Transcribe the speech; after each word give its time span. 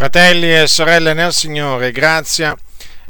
Fratelli 0.00 0.50
e 0.50 0.66
sorelle 0.66 1.12
nel 1.12 1.30
Signore, 1.30 1.92
grazia 1.92 2.56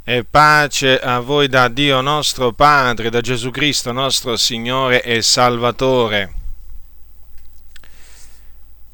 e 0.03 0.25
pace 0.25 0.99
a 0.99 1.21
voi 1.21 1.47
da 1.47 1.69
Dio 1.69 2.01
nostro 2.01 2.51
Padre, 2.51 3.11
da 3.11 3.21
Gesù 3.21 3.53
Cristo 3.53 3.93
nostro 3.93 4.37
Signore 4.37 5.01
e 5.01 5.23
Salvatore. 5.23 6.35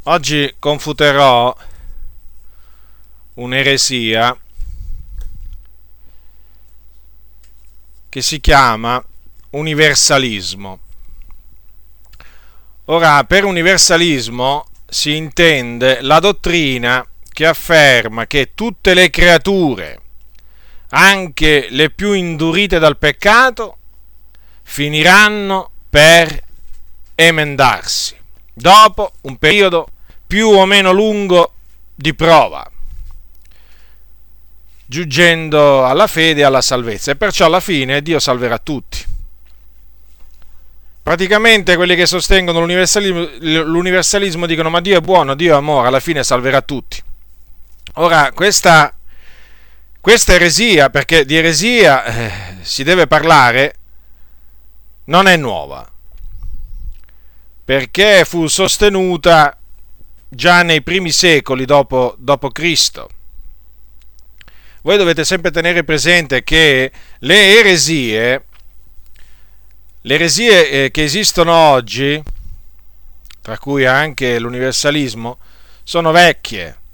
Oggi 0.03 0.57
confuterò 0.59 1.57
un'eresia 3.33 4.39
che 8.11 8.21
si 8.21 8.41
chiama 8.41 9.03
universalismo. 9.53 10.81
Ora, 12.85 13.25
per 13.25 13.47
universalismo 13.47 14.67
si 14.87 15.17
intende 15.17 16.03
la 16.03 16.21
dottrina 16.21 17.03
che 17.37 17.45
afferma 17.45 18.27
che 18.27 18.53
tutte 18.55 18.95
le 18.95 19.11
creature, 19.11 20.01
anche 20.89 21.67
le 21.69 21.91
più 21.91 22.13
indurite 22.13 22.79
dal 22.79 22.97
peccato, 22.97 23.77
finiranno 24.63 25.71
per 25.91 26.43
emendarsi 27.15 28.17
dopo 28.55 29.13
un 29.23 29.37
periodo 29.37 29.87
più 30.27 30.49
o 30.49 30.65
meno 30.65 30.93
lungo 30.93 31.53
di 31.95 32.15
prova, 32.15 32.67
giungendo 34.87 35.85
alla 35.85 36.07
fede 36.07 36.41
e 36.41 36.45
alla 36.45 36.63
salvezza. 36.63 37.11
E 37.11 37.17
perciò 37.17 37.45
alla 37.45 37.61
fine 37.61 38.01
Dio 38.01 38.19
salverà 38.19 38.57
tutti. 38.57 39.05
Praticamente 41.03 41.77
quelli 41.77 41.97
che 41.97 42.07
sostengono 42.07 42.61
l'universalismo, 42.61 43.29
l'universalismo 43.41 44.47
dicono 44.47 44.71
ma 44.71 44.81
Dio 44.81 44.97
è 44.97 45.01
buono, 45.03 45.35
Dio 45.35 45.53
è 45.53 45.57
amore, 45.59 45.89
alla 45.89 46.01
fine 46.01 46.25
salverà 46.25 46.63
tutti. 46.63 47.05
Ora, 47.99 48.31
questa, 48.33 48.95
questa 50.03 50.35
eresia, 50.35 50.91
perché 50.91 51.25
di 51.25 51.35
eresia 51.35 52.05
eh, 52.05 52.33
si 52.61 52.85
deve 52.85 53.07
parlare, 53.07 53.75
non 55.05 55.27
è 55.27 55.37
nuova, 55.39 55.91
perché 57.65 58.27
fu 58.27 58.49
sostenuta 58.49 59.57
già 60.29 60.63
nei 60.63 60.83
primi 60.83 61.11
secoli 61.11 61.65
dopo, 61.65 62.17
dopo 62.19 62.51
Cristo. 62.51 63.09
Voi 64.83 64.99
dovete 64.99 65.25
sempre 65.25 65.51
tenere 65.51 65.83
presente 65.83 66.45
che 66.45 66.93
le 67.21 67.59
eresie, 67.59 68.45
le 70.03 70.15
eresie 70.15 70.69
eh, 70.69 70.91
che 70.91 71.03
esistono 71.03 71.55
oggi, 71.55 72.23
tra 73.41 73.57
cui 73.57 73.87
anche 73.87 74.39
l'universalismo, 74.39 75.39
sono 75.83 76.11
vecchie 76.11 76.85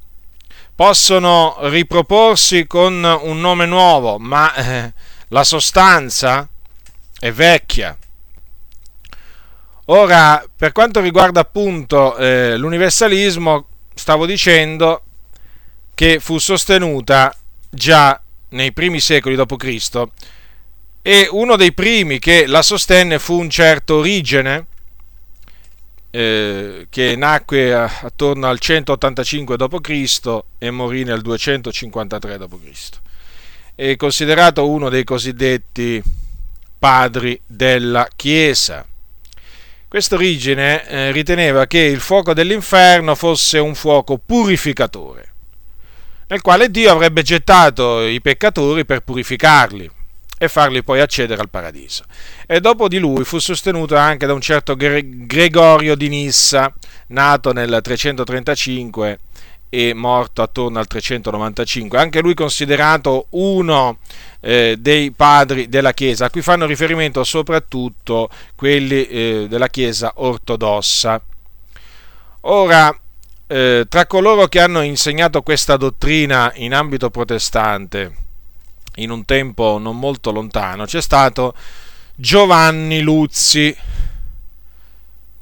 possono 0.75 1.56
riproporsi 1.62 2.67
con 2.67 3.05
un 3.23 3.41
nome 3.41 3.67
nuovo, 3.67 4.19
ma 4.19 4.55
eh, 4.55 4.92
la 5.29 5.45
sostanza 5.45 6.48
è 7.19 7.31
vecchia. 7.31 7.97
Ora, 9.87 10.45
per 10.56 10.73
quanto 10.73 11.01
riguarda 11.01 11.41
appunto 11.41 12.17
eh, 12.17 12.56
l'universalismo, 12.56 13.67
stavo 13.95 14.27
dicendo 14.27 15.03
che 15.95 16.19
fu 16.20 16.39
sostenuta 16.39 17.34
già 17.69 18.20
nei 18.51 18.73
primi 18.73 19.01
secoli 19.01 19.36
d.C. 19.36 20.03
e 21.03 21.29
uno 21.31 21.57
dei 21.57 21.73
primi 21.73 22.19
che 22.19 22.47
la 22.47 22.62
sostenne 22.62 23.19
fu 23.19 23.39
un 23.39 23.51
certo 23.51 23.97
Origene, 23.97 24.67
eh, 26.15 26.89
che 26.91 27.17
nacque 27.17 27.73
attorno 27.75 28.47
al 28.47 28.59
185 28.59 29.57
d.C. 29.57 30.39
e 30.59 30.71
morì 30.71 31.05
nel 31.05 31.23
253 31.23 32.39
d.C. 32.39 32.89
È 33.75 33.97
considerato 33.97 34.69
uno 34.69 34.91
dei 34.91 35.05
cosiddetti 35.05 36.03
padri 36.79 37.41
della 37.47 38.07
Chiesa. 38.15 38.86
Quest'origine 39.89 40.86
eh, 40.86 41.13
riteneva 41.13 41.67
che 41.67 41.79
il 41.79 42.01
fuoco 42.01 42.35
dell'inferno 42.35 43.15
fosse 43.15 43.59
un 43.59 43.75
fuoco 43.75 44.19
purificatore, 44.19 45.33
nel 46.27 46.42
quale 46.42 46.70
Dio 46.70 46.92
avrebbe 46.92 47.23
gettato 47.23 48.03
i 48.03 48.20
peccatori 48.20 48.85
per 48.85 49.01
purificarli 49.01 49.91
e 50.42 50.48
farli 50.48 50.83
poi 50.83 51.01
accedere 51.01 51.41
al 51.41 51.51
paradiso. 51.51 52.03
E 52.48 52.58
dopo 52.58 52.89
di 52.89 52.98
lui 52.98 53.23
fu 53.23 53.39
sostenuto 53.39 53.95
anche 53.95 54.27
da 54.27 54.33
un 54.33 54.41
certo 54.41 54.75
Gregorio 54.75 55.95
di 55.95 56.08
Nissa, 56.08 56.75
nato 57.08 57.53
nel 57.53 57.79
335 57.80 59.20
e 59.69 59.95
morto 59.95 60.42
attorno 60.42 60.80
al 60.80 60.89
395, 60.89 61.97
anche 61.97 62.20
lui 62.20 62.35
considerato 62.35 63.27
uno 63.30 63.98
eh, 64.41 64.75
dei 64.80 65.13
padri 65.13 65.69
della 65.69 65.92
Chiesa, 65.92 66.25
a 66.25 66.30
cui 66.30 66.42
fanno 66.42 66.67
riferimento 66.67 67.23
soprattutto 67.23 68.29
quelli 68.57 69.07
eh, 69.07 69.47
della 69.48 69.69
Chiesa 69.69 70.14
ortodossa. 70.17 71.23
Ora, 72.41 72.92
eh, 73.47 73.86
tra 73.89 74.07
coloro 74.07 74.48
che 74.48 74.59
hanno 74.59 74.80
insegnato 74.80 75.41
questa 75.42 75.77
dottrina 75.77 76.51
in 76.57 76.74
ambito 76.74 77.11
protestante, 77.11 78.22
in 78.97 79.11
un 79.11 79.25
tempo 79.25 79.79
non 79.79 79.98
molto 79.98 80.30
lontano, 80.30 80.85
c'è 80.85 81.01
stato 81.01 81.55
Giovanni 82.14 83.01
Luzzi, 83.01 83.75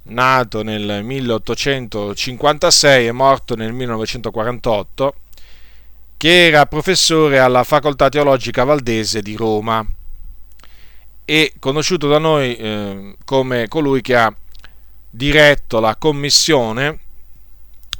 nato 0.05 0.62
nel 0.62 1.05
1856 1.05 3.06
e 3.06 3.12
morto 3.12 3.56
nel 3.56 3.72
1948, 3.72 5.15
che 6.16 6.47
era 6.47 6.66
professore 6.66 7.38
alla 7.38 7.65
Facoltà 7.65 8.09
Teologica 8.09 8.65
Valdese 8.65 9.22
di 9.22 9.37
Roma 9.37 9.84
e 11.25 11.55
conosciuto 11.59 12.09
da 12.09 12.19
noi 12.19 12.56
eh, 12.56 13.17
come 13.25 13.69
colui 13.69 14.00
che 14.00 14.17
ha 14.17 14.34
diretto 15.09 15.81
la 15.81 15.97
commissione 15.97 17.00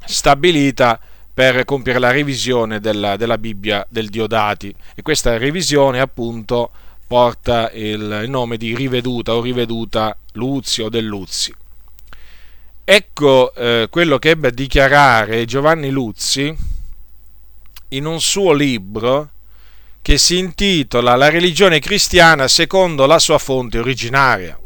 stabilita 0.05 1.01
per 1.41 1.65
compiere 1.65 1.99
la 1.99 2.11
revisione 2.11 2.81
della, 2.81 3.17
della 3.17 3.39
Bibbia 3.39 3.87
del 3.89 4.11
Diodati 4.11 4.75
e 4.95 5.01
questa 5.01 5.39
revisione 5.39 5.99
appunto 5.99 6.71
porta 7.07 7.71
il, 7.73 8.21
il 8.25 8.29
nome 8.29 8.59
di 8.59 8.77
riveduta 8.77 9.35
o 9.35 9.41
riveduta 9.41 10.15
Luzio 10.33 10.91
del 10.91 11.07
Luzzi. 11.07 11.55
Ecco 12.85 13.55
eh, 13.55 13.87
quello 13.89 14.19
che 14.19 14.29
ebbe 14.29 14.49
a 14.49 14.51
dichiarare 14.51 15.47
Giovanni 15.47 15.89
Luzzi 15.89 16.55
in 17.89 18.05
un 18.05 18.21
suo 18.21 18.53
libro 18.53 19.31
che 20.03 20.19
si 20.19 20.37
intitola 20.37 21.17
La 21.17 21.31
religione 21.31 21.79
cristiana 21.79 22.49
secondo 22.49 23.07
la 23.07 23.19
sua 23.19 23.39
fonte 23.39 23.79
originaria. 23.79 24.61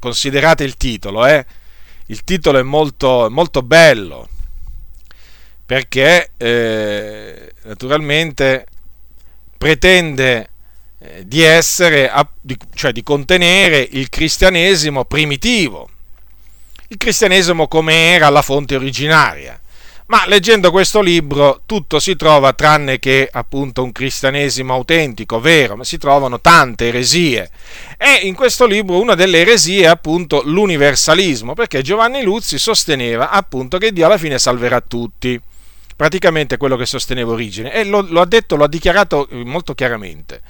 Considerate 0.00 0.64
il 0.64 0.76
titolo, 0.76 1.24
eh? 1.24 1.46
Il 2.06 2.24
titolo 2.24 2.58
è 2.58 2.62
molto, 2.62 3.28
molto 3.30 3.62
bello, 3.62 4.28
perché 5.66 6.30
eh, 6.36 7.52
naturalmente 7.64 8.66
pretende 9.58 10.48
eh, 11.00 11.26
di 11.26 11.42
essere, 11.42 12.10
cioè 12.74 12.92
di 12.92 13.02
contenere 13.02 13.86
il 13.90 14.08
cristianesimo 14.08 15.04
primitivo, 15.04 15.88
il 16.88 16.96
cristianesimo 16.96 17.66
come 17.66 18.14
era 18.14 18.28
la 18.28 18.42
fonte 18.42 18.76
originaria. 18.76 19.60
Ma 20.08 20.22
leggendo 20.28 20.70
questo 20.70 21.00
libro 21.00 21.62
tutto 21.66 21.98
si 21.98 22.14
trova 22.14 22.52
tranne 22.52 23.00
che 23.00 23.28
appunto 23.28 23.82
un 23.82 23.90
cristianesimo 23.90 24.72
autentico, 24.72 25.40
vero, 25.40 25.74
ma 25.74 25.82
si 25.82 25.98
trovano 25.98 26.40
tante 26.40 26.86
eresie. 26.86 27.50
E 27.98 28.20
in 28.22 28.36
questo 28.36 28.66
libro 28.66 29.00
una 29.00 29.16
delle 29.16 29.40
eresie 29.40 29.82
è 29.82 29.86
appunto 29.86 30.42
l'universalismo, 30.44 31.54
perché 31.54 31.82
Giovanni 31.82 32.22
Luzzi 32.22 32.56
sosteneva 32.56 33.30
appunto 33.30 33.78
che 33.78 33.92
Dio 33.92 34.06
alla 34.06 34.16
fine 34.16 34.38
salverà 34.38 34.80
tutti 34.80 35.40
praticamente 35.96 36.58
quello 36.58 36.76
che 36.76 36.86
sosteneva 36.86 37.32
Origine 37.32 37.72
e 37.72 37.84
lo, 37.84 38.04
lo 38.06 38.20
ha 38.20 38.26
detto, 38.26 38.54
lo 38.56 38.64
ha 38.64 38.68
dichiarato 38.68 39.26
eh, 39.28 39.44
molto 39.44 39.74
chiaramente. 39.74 40.42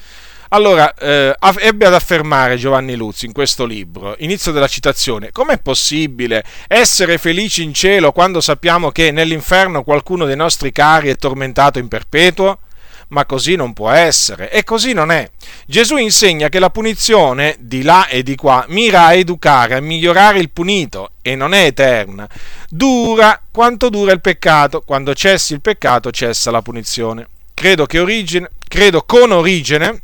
Allora, 0.50 0.94
eh, 0.94 1.35
ebbe 1.59 1.87
ad 1.87 1.94
affermare 1.94 2.56
Giovanni 2.56 2.94
Luzzi 2.94 3.26
in 3.26 3.32
questo 3.32 3.65
libro, 3.65 4.15
inizio 4.19 4.53
della 4.53 4.69
citazione, 4.69 5.32
com'è 5.32 5.59
possibile 5.59 6.44
essere 6.69 7.19
felici 7.19 7.65
in 7.65 7.75
cielo 7.75 8.12
quando 8.12 8.41
sappiamo 8.41 8.91
che 8.91 9.11
nell'inferno 9.11 9.82
qualcuno 9.82 10.25
dei 10.25 10.37
nostri 10.37 10.71
cari 10.71 11.09
è 11.09 11.17
tormentato 11.17 11.79
in 11.79 11.88
perpetuo? 11.88 12.59
Ma 13.08 13.25
così 13.25 13.55
non 13.55 13.73
può 13.73 13.91
essere 13.91 14.50
e 14.50 14.64
così 14.64 14.93
non 14.93 15.11
è. 15.11 15.31
Gesù 15.67 15.97
insegna 15.97 16.49
che 16.49 16.58
la 16.58 16.70
punizione 16.70 17.56
di 17.61 17.82
là 17.82 18.08
e 18.08 18.23
di 18.23 18.35
qua 18.35 18.64
mira 18.69 19.06
a 19.06 19.14
educare, 19.14 19.76
a 19.76 19.81
migliorare 19.81 20.38
il 20.38 20.50
punito 20.50 21.12
e 21.23 21.37
non 21.37 21.55
è 21.55 21.64
eterna. 21.64 22.29
Dura 22.69 23.41
quanto 23.50 23.88
dura 23.88 24.12
il 24.12 24.20
peccato, 24.20 24.81
quando 24.81 25.14
cessi 25.14 25.53
il 25.53 25.61
peccato 25.61 26.11
cessa 26.11 26.50
la 26.50 26.62
punizione. 26.62 27.29
Credo, 27.55 27.87
origine, 27.94 28.50
credo 28.69 29.03
con 29.03 29.31
origine 29.31 30.02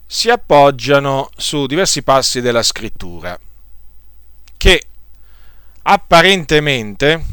si 0.06 0.30
appoggiano 0.30 1.28
su 1.36 1.66
diversi 1.66 2.02
passi 2.02 2.40
della 2.40 2.62
scrittura 2.62 3.38
che 4.56 4.82
apparentemente 5.82 7.24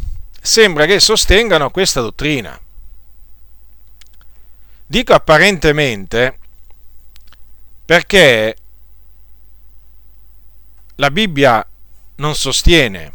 sembra 0.45 0.85
che 0.85 0.99
sostengano 0.99 1.71
questa 1.71 2.01
dottrina. 2.01 2.59
Dico 4.85 5.13
apparentemente 5.13 6.37
perché 7.83 8.55
la 10.95 11.09
Bibbia 11.09 11.65
non 12.17 12.35
sostiene 12.35 13.11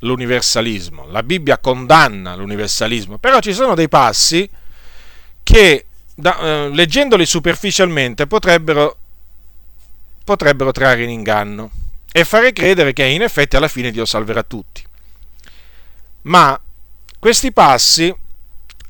l'universalismo, 0.00 1.06
la 1.06 1.22
Bibbia 1.22 1.58
condanna 1.58 2.34
l'universalismo, 2.34 3.18
però 3.18 3.40
ci 3.40 3.52
sono 3.52 3.74
dei 3.74 3.88
passi 3.88 4.48
che 5.42 5.84
da, 6.14 6.38
eh, 6.38 6.70
leggendoli 6.72 7.26
superficialmente 7.26 8.26
potrebbero, 8.26 8.96
potrebbero 10.24 10.72
trarre 10.72 11.02
in 11.02 11.10
inganno 11.10 11.70
e 12.10 12.24
fare 12.24 12.54
credere 12.54 12.94
che 12.94 13.04
in 13.04 13.20
effetti 13.20 13.56
alla 13.56 13.68
fine 13.68 13.90
Dio 13.90 14.06
salverà 14.06 14.42
tutti. 14.42 14.82
Ma 16.22 16.58
questi 17.20 17.52
passi, 17.52 18.12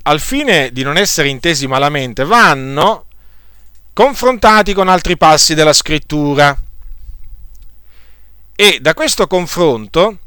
al 0.03 0.19
fine 0.19 0.71
di 0.71 0.81
non 0.81 0.97
essere 0.97 1.27
intesi 1.27 1.67
malamente, 1.67 2.23
vanno 2.23 3.05
confrontati 3.93 4.73
con 4.73 4.87
altri 4.87 5.17
passi 5.17 5.53
della 5.53 5.73
scrittura. 5.73 6.59
E 8.55 8.79
da 8.81 8.93
questo 8.93 9.27
confronto 9.27 10.17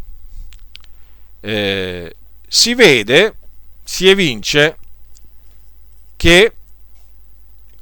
eh, 1.41 2.15
si 2.47 2.75
vede, 2.75 3.37
si 3.83 4.09
evince 4.09 4.77
che 6.17 6.53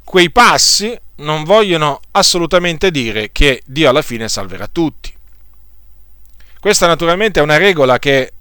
quei 0.04 0.30
passi 0.30 0.98
non 1.16 1.44
vogliono 1.44 2.00
assolutamente 2.12 2.90
dire 2.90 3.32
che 3.32 3.62
Dio 3.66 3.88
alla 3.88 4.02
fine 4.02 4.28
salverà 4.28 4.68
tutti. 4.68 5.12
Questa 6.60 6.86
naturalmente 6.86 7.40
è 7.40 7.42
una 7.42 7.56
regola 7.56 7.98
che, 7.98 8.32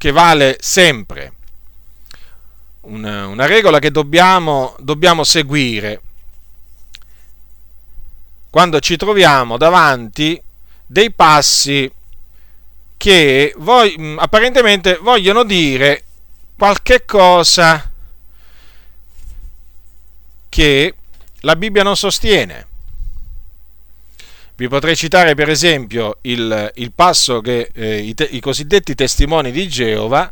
che 0.00 0.12
vale 0.12 0.56
sempre, 0.60 1.32
una, 2.84 3.26
una 3.26 3.44
regola 3.44 3.78
che 3.78 3.90
dobbiamo, 3.90 4.74
dobbiamo 4.78 5.24
seguire 5.24 6.00
quando 8.48 8.80
ci 8.80 8.96
troviamo 8.96 9.58
davanti 9.58 10.42
dei 10.86 11.12
passi 11.12 11.92
che 12.96 13.52
voi, 13.58 13.94
mm, 14.00 14.18
apparentemente 14.20 14.96
vogliono 15.02 15.44
dire 15.44 16.04
qualche 16.56 17.04
cosa 17.04 17.92
che 20.48 20.94
la 21.40 21.56
Bibbia 21.56 21.82
non 21.82 21.94
sostiene. 21.94 22.68
Vi 24.60 24.68
potrei 24.68 24.94
citare 24.94 25.34
per 25.34 25.48
esempio 25.48 26.18
il, 26.20 26.70
il 26.74 26.92
passo 26.92 27.40
che 27.40 27.70
eh, 27.72 27.96
i, 27.96 28.12
te, 28.12 28.24
i 28.24 28.40
cosiddetti 28.40 28.94
testimoni 28.94 29.52
di 29.52 29.66
Geova 29.66 30.30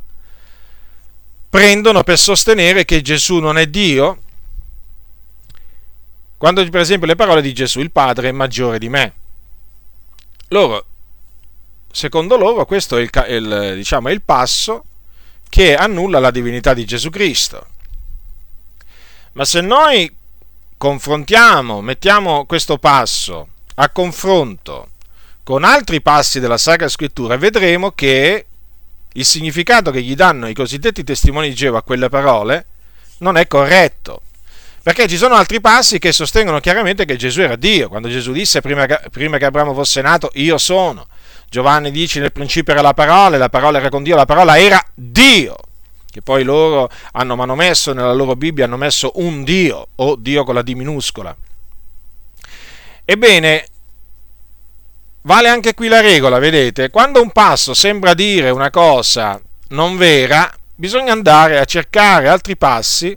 prendono 1.48 2.02
per 2.02 2.18
sostenere 2.18 2.84
che 2.84 3.00
Gesù 3.00 3.38
non 3.38 3.56
è 3.56 3.68
Dio 3.68 4.18
quando 6.36 6.62
per 6.68 6.80
esempio 6.82 7.06
le 7.06 7.16
parole 7.16 7.40
di 7.40 7.54
Gesù, 7.54 7.80
il 7.80 7.90
Padre 7.90 8.28
è 8.28 8.32
maggiore 8.32 8.78
di 8.78 8.90
me. 8.90 9.14
Loro, 10.48 10.84
secondo 11.90 12.36
loro, 12.36 12.66
questo 12.66 12.98
è 12.98 13.00
il, 13.00 13.10
il, 13.28 13.72
diciamo, 13.76 14.08
è 14.08 14.12
il 14.12 14.20
passo 14.20 14.84
che 15.48 15.74
annulla 15.74 16.18
la 16.18 16.30
divinità 16.30 16.74
di 16.74 16.84
Gesù 16.84 17.08
Cristo. 17.08 17.66
Ma 19.32 19.46
se 19.46 19.62
noi 19.62 20.14
confrontiamo, 20.76 21.80
mettiamo 21.80 22.44
questo 22.44 22.76
passo 22.76 23.56
a 23.80 23.90
confronto 23.90 24.88
con 25.42 25.64
altri 25.64 26.02
passi 26.02 26.40
della 26.40 26.58
Sacra 26.58 26.88
Scrittura, 26.88 27.36
vedremo 27.36 27.92
che 27.92 28.46
il 29.12 29.24
significato 29.24 29.90
che 29.90 30.02
gli 30.02 30.14
danno 30.14 30.48
i 30.48 30.54
cosiddetti 30.54 31.04
testimoni 31.04 31.48
di 31.48 31.54
Geova 31.54 31.78
a 31.78 31.82
quelle 31.82 32.08
parole 32.08 32.66
non 33.18 33.36
è 33.36 33.46
corretto. 33.46 34.22
Perché 34.82 35.08
ci 35.08 35.16
sono 35.16 35.34
altri 35.34 35.60
passi 35.60 35.98
che 35.98 36.12
sostengono 36.12 36.60
chiaramente 36.60 37.04
che 37.04 37.16
Gesù 37.16 37.40
era 37.40 37.56
Dio. 37.56 37.88
Quando 37.88 38.08
Gesù 38.08 38.32
disse 38.32 38.60
prima 38.60 38.86
che, 38.86 39.00
prima 39.10 39.38
che 39.38 39.44
Abramo 39.44 39.74
fosse 39.74 40.00
nato, 40.02 40.30
io 40.34 40.58
sono. 40.58 41.06
Giovanni 41.48 41.90
dice 41.90 42.20
nel 42.20 42.32
principio 42.32 42.72
era 42.72 42.82
la 42.82 42.94
parola, 42.94 43.36
la 43.36 43.48
parola 43.48 43.78
era 43.78 43.88
con 43.90 44.02
Dio, 44.02 44.16
la 44.16 44.24
parola 44.24 44.58
era 44.58 44.82
Dio. 44.94 45.56
Che 46.10 46.22
poi 46.22 46.42
loro 46.42 46.90
hanno 47.12 47.36
manomesso 47.36 47.92
nella 47.92 48.12
loro 48.12 48.34
Bibbia, 48.34 48.64
hanno 48.64 48.76
messo 48.76 49.12
un 49.16 49.44
Dio, 49.44 49.88
o 49.96 50.16
Dio 50.16 50.44
con 50.44 50.54
la 50.54 50.62
D 50.62 50.72
minuscola. 50.72 51.36
Ebbene, 53.10 53.66
vale 55.22 55.48
anche 55.48 55.72
qui 55.72 55.88
la 55.88 56.02
regola, 56.02 56.38
vedete? 56.38 56.90
Quando 56.90 57.22
un 57.22 57.30
passo 57.30 57.72
sembra 57.72 58.12
dire 58.12 58.50
una 58.50 58.68
cosa 58.68 59.40
non 59.68 59.96
vera, 59.96 60.54
bisogna 60.74 61.12
andare 61.12 61.58
a 61.58 61.64
cercare 61.64 62.28
altri 62.28 62.58
passi 62.58 63.16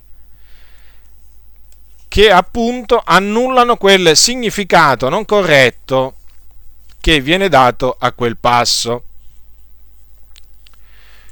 che 2.08 2.32
appunto 2.32 3.02
annullano 3.04 3.76
quel 3.76 4.16
significato 4.16 5.10
non 5.10 5.26
corretto 5.26 6.16
che 7.02 7.20
viene 7.20 7.50
dato 7.50 7.94
a 8.00 8.14
quel 8.14 8.38
passo. 8.38 9.04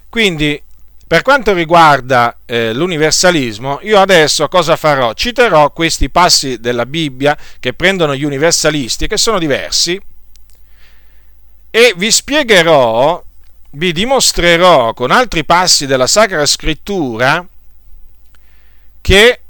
Quindi, 0.09 0.61
per 1.09 1.23
quanto 1.23 1.53
riguarda 1.53 2.41
eh, 2.45 2.71
l'universalismo, 2.71 3.79
io 3.81 3.99
adesso 3.99 4.47
cosa 4.47 4.75
farò? 4.75 5.13
Citerò 5.13 5.71
questi 5.71 6.11
passi 6.11 6.59
della 6.59 6.85
Bibbia 6.85 7.35
che 7.59 7.73
prendono 7.73 8.15
gli 8.15 8.23
universalisti, 8.23 9.07
che 9.07 9.17
sono 9.17 9.39
diversi, 9.39 9.99
e 11.71 11.93
vi 11.97 12.11
spiegherò, 12.11 13.23
vi 13.71 13.91
dimostrerò 13.91 14.93
con 14.93 15.09
altri 15.09 15.43
passi 15.45 15.87
della 15.87 16.05
Sacra 16.05 16.45
Scrittura 16.45 17.43
che 19.01 19.41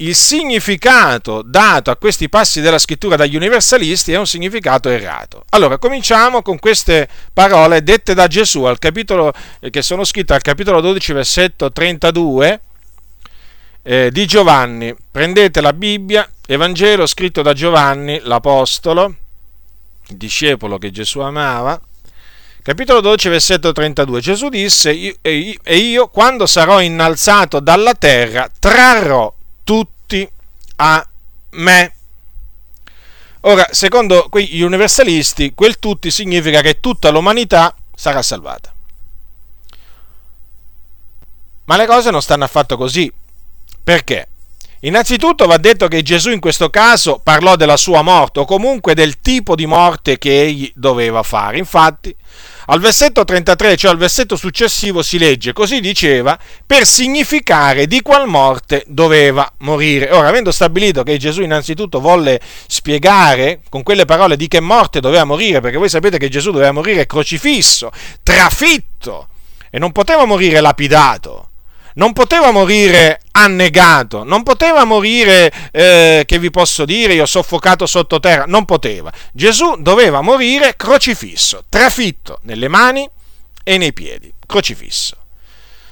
il 0.00 0.14
significato 0.14 1.42
dato 1.42 1.90
a 1.90 1.96
questi 1.96 2.28
passi 2.28 2.60
della 2.60 2.78
scrittura 2.78 3.16
dagli 3.16 3.34
universalisti 3.34 4.12
è 4.12 4.18
un 4.18 4.26
significato 4.26 4.88
errato. 4.88 5.44
Allora, 5.50 5.78
cominciamo 5.78 6.42
con 6.42 6.58
queste 6.58 7.08
parole 7.32 7.82
dette 7.82 8.14
da 8.14 8.28
Gesù 8.28 8.70
capitolo, 8.78 9.32
eh, 9.60 9.70
che 9.70 9.82
sono 9.82 10.04
scritte 10.04 10.34
al 10.34 10.42
capitolo 10.42 10.80
12, 10.80 11.12
versetto 11.12 11.72
32 11.72 12.60
eh, 13.82 14.10
di 14.12 14.26
Giovanni. 14.26 14.94
Prendete 15.10 15.60
la 15.60 15.72
Bibbia, 15.72 16.28
Evangelo 16.46 17.04
scritto 17.06 17.42
da 17.42 17.52
Giovanni, 17.52 18.20
l'Apostolo, 18.22 19.14
il 20.08 20.16
discepolo 20.16 20.78
che 20.78 20.92
Gesù 20.92 21.18
amava. 21.20 21.80
Capitolo 22.62 23.00
12, 23.00 23.28
versetto 23.30 23.72
32. 23.72 24.20
Gesù 24.20 24.48
disse, 24.48 25.16
e 25.20 25.76
io, 25.76 26.06
quando 26.08 26.46
sarò 26.46 26.80
innalzato 26.80 27.58
dalla 27.58 27.94
terra, 27.94 28.48
trarrò 28.60 29.34
tutti 29.68 30.26
a 30.76 31.06
me. 31.50 31.92
Ora, 33.42 33.66
secondo 33.70 34.30
gli 34.32 34.62
universalisti, 34.62 35.52
quel 35.54 35.78
tutti 35.78 36.10
significa 36.10 36.62
che 36.62 36.80
tutta 36.80 37.10
l'umanità 37.10 37.76
sarà 37.94 38.22
salvata. 38.22 38.72
Ma 41.64 41.76
le 41.76 41.84
cose 41.84 42.10
non 42.10 42.22
stanno 42.22 42.44
affatto 42.44 42.78
così. 42.78 43.12
Perché? 43.84 44.28
Innanzitutto 44.80 45.46
va 45.46 45.58
detto 45.58 45.86
che 45.86 46.00
Gesù 46.00 46.30
in 46.30 46.40
questo 46.40 46.70
caso 46.70 47.20
parlò 47.22 47.54
della 47.54 47.76
sua 47.76 48.00
morte 48.00 48.40
o 48.40 48.46
comunque 48.46 48.94
del 48.94 49.20
tipo 49.20 49.54
di 49.54 49.66
morte 49.66 50.16
che 50.16 50.44
egli 50.44 50.72
doveva 50.74 51.22
fare. 51.22 51.58
Infatti, 51.58 52.16
Al 52.70 52.80
versetto 52.80 53.24
33, 53.24 53.76
cioè 53.78 53.92
al 53.92 53.96
versetto 53.96 54.36
successivo, 54.36 55.02
si 55.02 55.18
legge, 55.18 55.54
così 55.54 55.80
diceva, 55.80 56.38
per 56.66 56.84
significare 56.84 57.86
di 57.86 58.02
qual 58.02 58.28
morte 58.28 58.84
doveva 58.86 59.50
morire. 59.60 60.10
Ora, 60.10 60.28
avendo 60.28 60.50
stabilito 60.50 61.02
che 61.02 61.16
Gesù 61.16 61.40
innanzitutto 61.40 61.98
volle 61.98 62.38
spiegare 62.66 63.62
con 63.70 63.82
quelle 63.82 64.04
parole 64.04 64.36
di 64.36 64.48
che 64.48 64.60
morte 64.60 65.00
doveva 65.00 65.24
morire, 65.24 65.60
perché 65.60 65.78
voi 65.78 65.88
sapete 65.88 66.18
che 66.18 66.28
Gesù 66.28 66.50
doveva 66.50 66.72
morire 66.72 67.06
crocifisso, 67.06 67.90
trafitto, 68.22 69.28
e 69.70 69.78
non 69.78 69.90
poteva 69.90 70.26
morire 70.26 70.60
lapidato 70.60 71.47
non 71.94 72.12
poteva 72.12 72.50
morire 72.50 73.20
annegato, 73.32 74.24
non 74.24 74.42
poteva 74.42 74.84
morire, 74.84 75.52
eh, 75.70 76.24
che 76.26 76.38
vi 76.38 76.50
posso 76.50 76.84
dire, 76.84 77.14
io 77.14 77.26
soffocato 77.26 77.86
sottoterra, 77.86 78.44
non 78.46 78.64
poteva. 78.64 79.12
Gesù 79.32 79.76
doveva 79.78 80.20
morire 80.20 80.76
crocifisso, 80.76 81.64
trafitto 81.68 82.40
nelle 82.42 82.68
mani 82.68 83.08
e 83.62 83.78
nei 83.78 83.92
piedi, 83.92 84.32
crocifisso. 84.46 85.16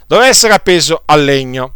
Doveva 0.07 0.29
essere 0.29 0.55
appeso 0.55 1.03
al 1.07 1.25
legno. 1.25 1.73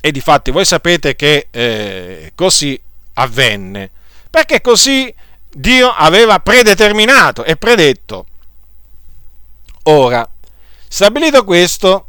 E 0.00 0.10
di 0.10 0.20
fatti 0.20 0.50
voi 0.50 0.64
sapete 0.64 1.14
che 1.14 1.46
eh, 1.50 2.32
così 2.34 2.80
avvenne, 3.14 3.90
perché 4.28 4.60
così 4.60 5.14
Dio 5.48 5.90
aveva 5.90 6.40
predeterminato 6.40 7.44
e 7.44 7.56
predetto. 7.56 8.26
Ora, 9.84 10.28
stabilito 10.88 11.44
questo, 11.44 12.08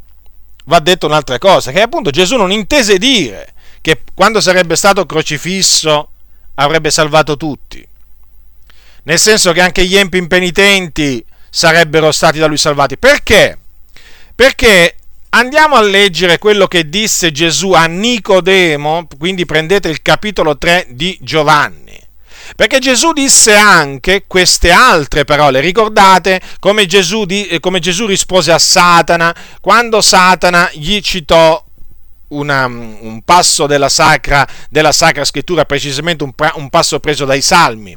va 0.64 0.78
detto 0.80 1.06
un'altra 1.06 1.38
cosa, 1.38 1.72
che 1.72 1.80
appunto 1.80 2.10
Gesù 2.10 2.36
non 2.36 2.52
intese 2.52 2.98
dire 2.98 3.54
che 3.80 4.00
quando 4.14 4.40
sarebbe 4.40 4.76
stato 4.76 5.04
crocifisso 5.06 6.10
avrebbe 6.54 6.90
salvato 6.90 7.36
tutti. 7.36 7.86
Nel 9.04 9.18
senso 9.18 9.52
che 9.52 9.60
anche 9.60 9.84
gli 9.84 9.96
empi 9.96 10.16
impenitenti 10.16 11.24
sarebbero 11.50 12.10
stati 12.10 12.38
da 12.38 12.46
lui 12.46 12.56
salvati. 12.56 12.96
Perché? 12.96 13.58
Perché 14.34 14.96
andiamo 15.30 15.76
a 15.76 15.82
leggere 15.82 16.38
quello 16.38 16.66
che 16.66 16.88
disse 16.88 17.30
Gesù 17.30 17.72
a 17.72 17.84
Nicodemo, 17.84 19.06
quindi 19.18 19.44
prendete 19.44 19.88
il 19.88 20.00
capitolo 20.00 20.56
3 20.56 20.86
di 20.90 21.18
Giovanni. 21.20 22.03
Perché 22.56 22.78
Gesù 22.78 23.12
disse 23.12 23.54
anche 23.54 24.24
queste 24.26 24.70
altre 24.70 25.24
parole. 25.24 25.60
Ricordate 25.60 26.40
come 26.60 26.86
Gesù, 26.86 27.24
di, 27.24 27.58
come 27.60 27.80
Gesù 27.80 28.06
rispose 28.06 28.52
a 28.52 28.58
Satana 28.58 29.34
quando 29.60 30.00
Satana 30.00 30.70
gli 30.72 31.00
citò 31.00 31.62
una, 32.28 32.66
un 32.66 33.22
passo 33.24 33.66
della 33.66 33.88
sacra, 33.88 34.46
della 34.68 34.92
sacra, 34.92 35.24
scrittura, 35.24 35.64
precisamente 35.64 36.24
un, 36.24 36.32
un 36.54 36.68
passo 36.70 37.00
preso 37.00 37.24
dai 37.24 37.42
salmi. 37.42 37.96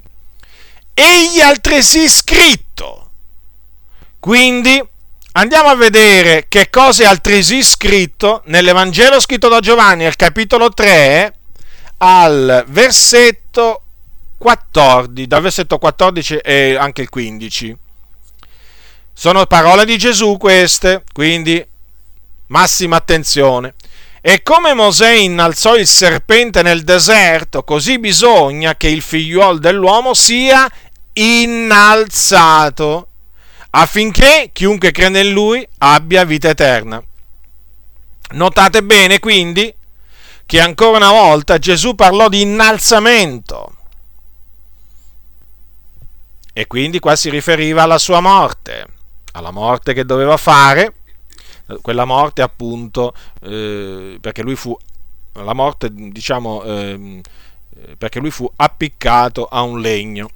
Egli 0.94 1.40
altresì 1.40 2.08
scritto. 2.10 3.12
Quindi 4.20 4.84
andiamo 5.34 5.70
a 5.70 5.76
vedere 5.76 6.46
che 6.48 6.70
cosa 6.70 7.04
è 7.04 7.06
altresì 7.06 7.64
scritto 7.64 8.42
nell'Evangelo 8.46 9.20
scritto 9.20 9.48
da 9.48 9.60
Giovanni 9.60 10.06
al 10.06 10.16
capitolo 10.16 10.72
3 10.72 11.34
al 12.00 12.66
versetto 12.68 13.84
14, 14.38 15.26
dal 15.28 15.42
versetto 15.42 15.78
14 15.78 16.38
e 16.38 16.76
anche 16.80 17.02
il 17.02 17.10
15. 17.10 17.76
Sono 19.14 19.46
parole 19.48 19.84
di 19.86 19.98
Gesù 19.98 20.38
queste, 20.38 21.04
quindi 21.12 21.66
massima 22.48 22.98
attenzione. 22.98 23.74
E 24.22 24.44
come 24.44 24.74
Mosè 24.74 25.12
innalzò 25.12 25.76
il 25.76 25.88
serpente 25.88 26.62
nel 26.62 26.84
deserto, 26.84 27.64
così 27.64 27.98
bisogna 27.98 28.76
che 28.76 28.90
il 28.90 29.02
figliuolo 29.02 29.58
dell'uomo 29.58 30.14
sia 30.14 30.70
innalzato, 31.14 33.08
affinché 33.72 34.52
chiunque 34.54 34.92
crede 34.92 35.22
in 35.22 35.32
lui 35.32 35.68
abbia 35.80 36.24
vita 36.26 36.50
eterna. 36.50 37.02
Notate 38.32 38.84
bene 38.84 39.20
quindi 39.20 39.74
che 40.46 40.60
ancora 40.60 40.98
una 40.98 41.12
volta 41.12 41.58
Gesù 41.58 41.96
parlò 41.96 42.28
di 42.28 42.42
innalzamento 42.42 43.77
e 46.58 46.66
quindi 46.66 46.98
qua 46.98 47.16
si 47.16 47.30
riferiva 47.30 47.84
alla 47.84 48.00
sua 48.00 48.20
morte, 48.20 48.88
alla 49.34 49.52
morte 49.52 49.94
che 49.94 50.06
doveva 50.06 50.38
fare, 50.38 50.92
quella 51.84 52.04
morte 52.04 52.42
appunto 52.42 53.14
eh, 53.44 54.18
perché 54.20 54.42
lui 54.42 54.56
fu 54.56 54.76
la 55.34 55.54
morte 55.54 55.90
diciamo 55.94 56.64
eh, 56.64 57.22
perché 57.96 58.18
lui 58.18 58.32
fu 58.32 58.52
appiccato 58.56 59.46
a 59.46 59.62
un 59.62 59.82
legno. 59.82 60.32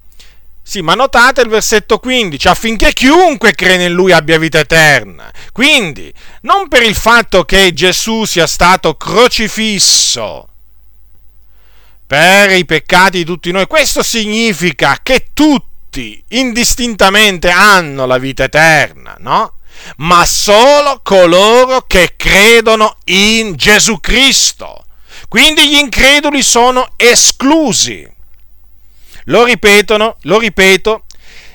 Sì, 0.61 0.81
ma 0.81 0.93
notate 0.93 1.41
il 1.41 1.49
versetto 1.49 1.97
15, 1.97 2.47
affinché 2.49 2.93
chiunque 2.93 3.55
crede 3.55 3.85
in 3.85 3.93
lui 3.93 4.11
abbia 4.11 4.37
vita 4.37 4.59
eterna. 4.59 5.33
Quindi, 5.51 6.13
non 6.41 6.67
per 6.67 6.83
il 6.83 6.93
fatto 6.93 7.45
che 7.45 7.73
Gesù 7.73 8.25
sia 8.25 8.45
stato 8.45 8.95
crocifisso 8.95 10.47
per 12.05 12.51
i 12.51 12.63
peccati 12.63 13.17
di 13.17 13.25
tutti 13.25 13.49
noi, 13.49 13.65
questo 13.65 14.03
significa 14.03 14.99
che 15.01 15.29
tutti 15.33 15.70
tutti 15.91 16.23
indistintamente 16.29 17.49
hanno 17.49 18.05
la 18.05 18.17
vita 18.17 18.45
eterna, 18.45 19.17
no? 19.19 19.55
Ma 19.97 20.25
solo 20.25 21.01
coloro 21.03 21.81
che 21.85 22.13
credono 22.15 22.95
in 23.05 23.55
Gesù 23.55 23.99
Cristo. 23.99 24.85
Quindi 25.27 25.67
gli 25.69 25.75
increduli 25.75 26.43
sono 26.43 26.93
esclusi. 26.95 28.09
Lo 29.25 29.43
ripetono, 29.43 30.15
lo 30.21 30.39
ripeto, 30.39 31.03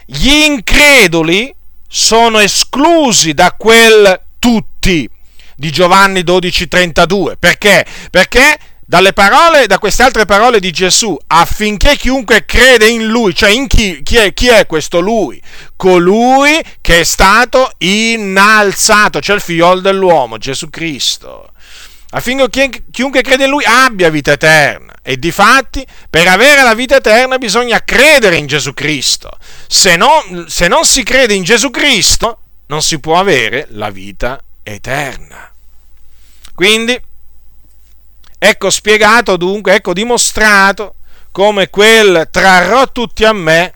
gli 0.05 0.29
increduli 0.29 1.55
sono 1.89 2.39
esclusi 2.39 3.33
da 3.33 3.53
quel 3.53 4.21
tutti 4.39 5.09
di 5.57 5.71
Giovanni 5.71 6.21
12:32. 6.21 7.37
Perché? 7.39 7.87
Perché 8.11 8.59
dalle 8.87 9.13
parole, 9.13 9.67
da 9.67 9.79
queste 9.79 10.05
altre 10.05 10.25
parole 10.25 10.61
di 10.61 10.71
Gesù, 10.71 11.19
affinché 11.27 11.97
chiunque 11.97 12.45
crede 12.45 12.87
in 12.87 13.07
lui, 13.07 13.35
cioè 13.35 13.51
in 13.51 13.67
chi, 13.67 14.03
chi, 14.03 14.17
è, 14.17 14.33
chi 14.33 14.47
è 14.47 14.65
questo 14.67 15.01
lui? 15.01 15.43
Colui 15.75 16.63
che 16.81 17.01
è 17.01 17.05
stato 17.05 17.73
innalzato, 17.79 19.21
cioè 19.21 19.35
il 19.37 19.43
figliolo 19.43 19.81
dell'uomo, 19.81 20.39
Gesù 20.39 20.71
Cristo. 20.71 21.51
Affinché 22.11 22.85
chiunque 22.93 23.23
crede 23.23 23.45
in 23.45 23.51
lui 23.51 23.65
abbia 23.65 24.09
vita 24.09 24.33
eterna. 24.33 24.95
E 25.03 25.19
difatti, 25.19 25.85
per 26.09 26.29
avere 26.29 26.63
la 26.63 26.75
vita 26.75 26.97
eterna 26.97 27.39
bisogna 27.39 27.83
credere 27.83 28.37
in 28.37 28.47
Gesù 28.47 28.73
Cristo. 28.73 29.37
Se 29.67 29.97
non, 29.97 30.47
se 30.49 30.69
non 30.69 30.85
si 30.85 31.03
crede 31.03 31.35
in 31.35 31.43
Gesù 31.43 31.71
Cristo, 31.71 32.39
non 32.67 32.83
si 32.83 33.01
può 33.01 33.19
avere 33.19 33.67
la 33.71 33.91
vita 33.91 34.41
eterna. 34.63 35.51
Quindi, 36.55 36.99
Ecco 38.39 38.71
spiegato 38.71 39.37
dunque, 39.37 39.75
ecco 39.75 39.93
dimostrato 39.93 40.97
come 41.33 41.69
quel 41.69 42.29
trarrò 42.31 42.91
tutti 42.91 43.25
a 43.25 43.33
me 43.33 43.75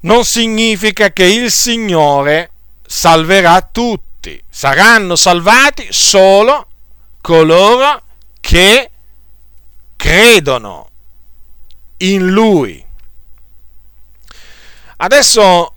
non 0.00 0.24
significa 0.24 1.10
che 1.10 1.24
il 1.24 1.50
Signore 1.50 2.50
salverà 2.86 3.60
tutti. 3.62 4.40
Saranno 4.48 5.16
salvati 5.16 5.88
solo 5.90 6.66
coloro 7.20 8.02
che 8.40 8.90
credono 9.96 10.88
in 11.98 12.28
Lui. 12.28 12.84
Adesso 15.00 15.74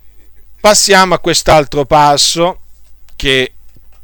passiamo 0.60 1.14
a 1.14 1.18
quest'altro 1.18 1.84
passo 1.84 2.60
che 3.16 3.54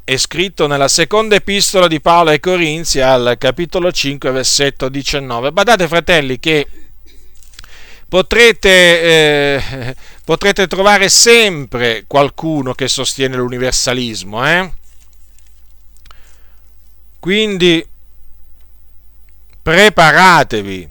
è 0.09 0.17
scritto 0.17 0.65
nella 0.65 0.87
seconda 0.87 1.35
epistola 1.35 1.87
di 1.87 2.01
Paolo 2.01 2.31
ai 2.31 2.39
Corinzi 2.39 2.99
al 2.99 3.35
capitolo 3.37 3.91
5 3.91 4.31
versetto 4.31 4.89
19. 4.89 5.51
Badate 5.51 5.87
fratelli 5.87 6.39
che 6.39 6.67
potrete, 8.07 8.71
eh, 9.01 9.95
potrete 10.25 10.65
trovare 10.65 11.09
sempre 11.09 12.05
qualcuno 12.07 12.73
che 12.73 12.87
sostiene 12.87 13.35
l'universalismo. 13.35 14.49
Eh? 14.49 14.71
Quindi 17.19 17.87
preparatevi 19.61 20.89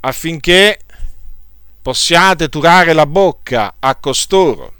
affinché 0.00 0.80
possiate 1.80 2.50
turare 2.50 2.92
la 2.92 3.06
bocca 3.06 3.76
a 3.78 3.94
costoro 3.94 4.74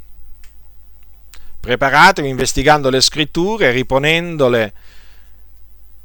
Preparatevi 1.61 2.29
investigando 2.29 2.91
le 2.91 3.00
scritture, 3.00 3.71
riponendole 3.71 4.73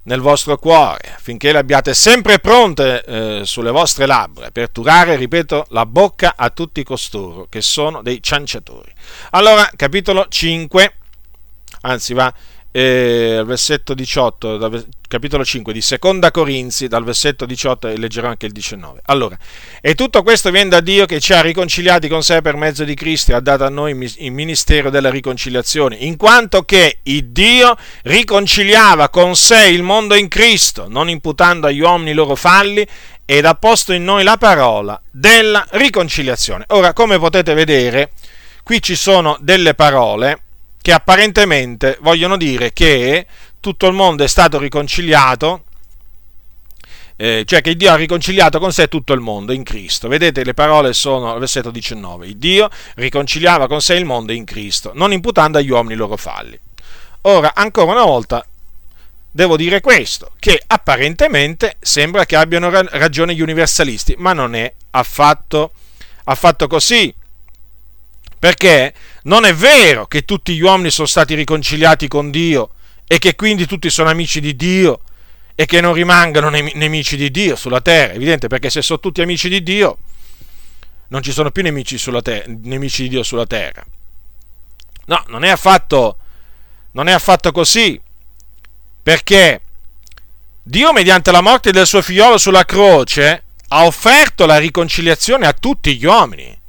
nel 0.04 0.20
vostro 0.20 0.58
cuore, 0.58 1.14
affinché 1.16 1.52
le 1.52 1.60
abbiate 1.60 1.94
sempre 1.94 2.40
pronte 2.40 3.04
eh, 3.04 3.42
sulle 3.46 3.72
vostre 3.72 4.06
labbra, 4.06 4.52
per 4.52 4.70
turare, 4.70 5.16
ripeto, 5.16 5.68
la 5.70 5.86
bocca 5.86 6.34
a 6.36 6.50
tutti 6.50 6.84
costoro 6.84 7.48
che 7.50 7.62
sono 7.62 8.02
dei 8.02 8.22
cianciatori. 8.22 8.92
Allora, 9.32 9.70
capitolo 9.76 10.26
5, 10.28 10.94
anzi 11.82 12.14
va, 12.14 12.34
eh, 12.76 13.44
versetto 13.46 13.94
18, 13.94 14.84
capitolo 15.08 15.46
5 15.46 15.72
di 15.72 15.82
Seconda 15.82 16.32
Corinzi, 16.32 16.88
dal 16.88 17.04
versetto 17.04 17.46
18 17.46 17.90
e 17.90 17.98
leggerò 17.98 18.30
anche 18.30 18.48
il 18.48 18.52
19. 18.52 19.02
Allora, 19.06 19.38
e 19.80 19.94
tutto 19.94 20.24
questo 20.24 20.50
viene 20.50 20.70
da 20.70 20.80
Dio 20.82 21.06
che 21.06 21.20
ci 21.20 21.34
ha 21.34 21.42
riconciliati 21.42 22.08
con 22.08 22.24
sé 22.24 22.42
per 22.42 22.56
mezzo 22.56 22.84
di 22.84 22.96
Cristo 22.96 23.32
e 23.32 23.36
ha 23.36 23.40
dato 23.40 23.64
a 23.64 23.70
noi 23.70 24.12
il 24.18 24.32
ministero 24.32 24.90
della 24.90 25.12
riconciliazione, 25.12 25.98
in 25.98 26.18
quanto 26.18 26.64
che 26.64 27.02
il 27.04 27.26
Dio 27.26 27.78
riconciliava 28.02 29.10
con 29.10 29.36
sé 29.36 29.68
il 29.68 29.84
mondo 29.84 30.16
in 30.16 30.28
Cristo, 30.28 30.88
non 30.90 31.10
imputando 31.10 31.68
agli 31.68 31.82
uomini 31.82 32.10
i 32.10 32.16
loro 32.16 32.34
falli, 32.34 32.86
ed 33.24 33.46
ha 33.46 33.54
posto 33.54 33.94
in 33.94 34.04
noi 34.04 34.24
la 34.24 34.38
parola 34.38 35.00
della 35.12 35.64
riconciliazione. 35.74 36.64
Ora, 36.70 36.92
come 36.94 37.20
potete 37.20 37.54
vedere, 37.54 38.14
qui 38.64 38.82
ci 38.82 38.96
sono 38.96 39.38
delle 39.40 39.76
parole 39.76 40.43
che 40.84 40.92
apparentemente 40.92 41.98
vogliono 42.02 42.36
dire 42.36 42.74
che 42.74 43.26
tutto 43.62 43.88
il 43.88 43.94
mondo 43.94 44.26
è 44.26 44.28
stato 44.28 44.60
riconciliato, 44.60 45.64
eh, 47.16 47.44
cioè 47.46 47.62
che 47.62 47.78
Dio 47.78 47.90
ha 47.90 47.96
riconciliato 47.96 48.60
con 48.60 48.74
sé 48.74 48.90
tutto 48.90 49.14
il 49.14 49.22
mondo 49.22 49.54
in 49.54 49.64
Cristo. 49.64 50.10
Vedete, 50.10 50.44
le 50.44 50.54
parole 50.54 50.92
sono 50.92 51.32
al 51.32 51.40
versetto 51.40 51.72
19. 51.72 52.28
Il 52.28 52.36
Dio 52.36 52.70
riconciliava 52.96 53.68
con 53.68 53.80
sé 53.80 53.94
il 53.94 54.04
mondo 54.04 54.34
in 54.34 54.44
Cristo, 54.44 54.92
non 54.94 55.14
imputando 55.14 55.58
agli 55.58 55.70
uomini 55.70 55.94
i 55.94 55.98
loro 55.98 56.18
falli. 56.18 56.60
Ora, 57.22 57.54
ancora 57.56 57.94
una 57.94 58.04
volta, 58.04 58.46
devo 59.32 59.56
dire 59.56 59.80
questo, 59.80 60.34
che 60.38 60.62
apparentemente 60.68 61.78
sembra 61.80 62.26
che 62.26 62.36
abbiano 62.36 62.70
ragione 62.70 63.34
gli 63.34 63.42
universalisti, 63.42 64.16
ma 64.18 64.34
non 64.34 64.54
è 64.54 64.74
affatto, 64.92 65.72
affatto 66.26 66.68
così. 66.68 67.16
Perché 68.44 68.94
non 69.24 69.46
è 69.46 69.54
vero 69.54 70.06
che 70.06 70.26
tutti 70.26 70.54
gli 70.54 70.60
uomini 70.60 70.92
sono 70.92 71.08
stati 71.08 71.34
riconciliati 71.34 72.10
con 72.10 72.30
Dio 72.30 72.72
e 73.08 73.18
che 73.18 73.36
quindi 73.36 73.66
tutti 73.66 73.90
sono 73.90 74.10
amici 74.10 74.42
di 74.42 74.54
Dio 74.58 75.00
e 75.56 75.66
che 75.66 75.80
non 75.80 75.94
rimangano 75.94 76.50
nemici 76.50 77.16
di 77.16 77.32
Dio 77.32 77.56
sulla 77.56 77.80
terra. 77.80 78.12
Evidente 78.12 78.50
perché 78.50 78.70
se 78.70 78.82
sono 78.82 79.00
tutti 79.00 79.22
amici 79.22 79.48
di 79.48 79.64
Dio 79.64 79.98
non 81.08 81.24
ci 81.24 81.32
sono 81.32 81.52
più 81.52 81.64
nemici, 81.64 81.98
ter- 82.22 82.46
nemici 82.48 83.04
di 83.04 83.08
Dio 83.08 83.24
sulla 83.24 83.46
terra. 83.46 83.82
No, 85.06 85.24
non 85.28 85.46
è 85.46 85.50
affatto, 85.50 86.18
non 86.92 87.08
è 87.08 87.14
affatto 87.14 87.54
così. 87.54 87.98
Perché 89.02 89.62
Dio 90.62 90.92
mediante 90.92 91.32
la 91.32 91.40
morte 91.40 91.72
del 91.72 91.88
suo 91.88 92.02
figliolo 92.02 92.38
sulla 92.38 92.66
croce 92.66 93.44
ha 93.70 93.86
offerto 93.86 94.46
la 94.46 94.58
riconciliazione 94.58 95.48
a 95.48 95.54
tutti 95.54 95.96
gli 95.96 96.04
uomini 96.04 96.60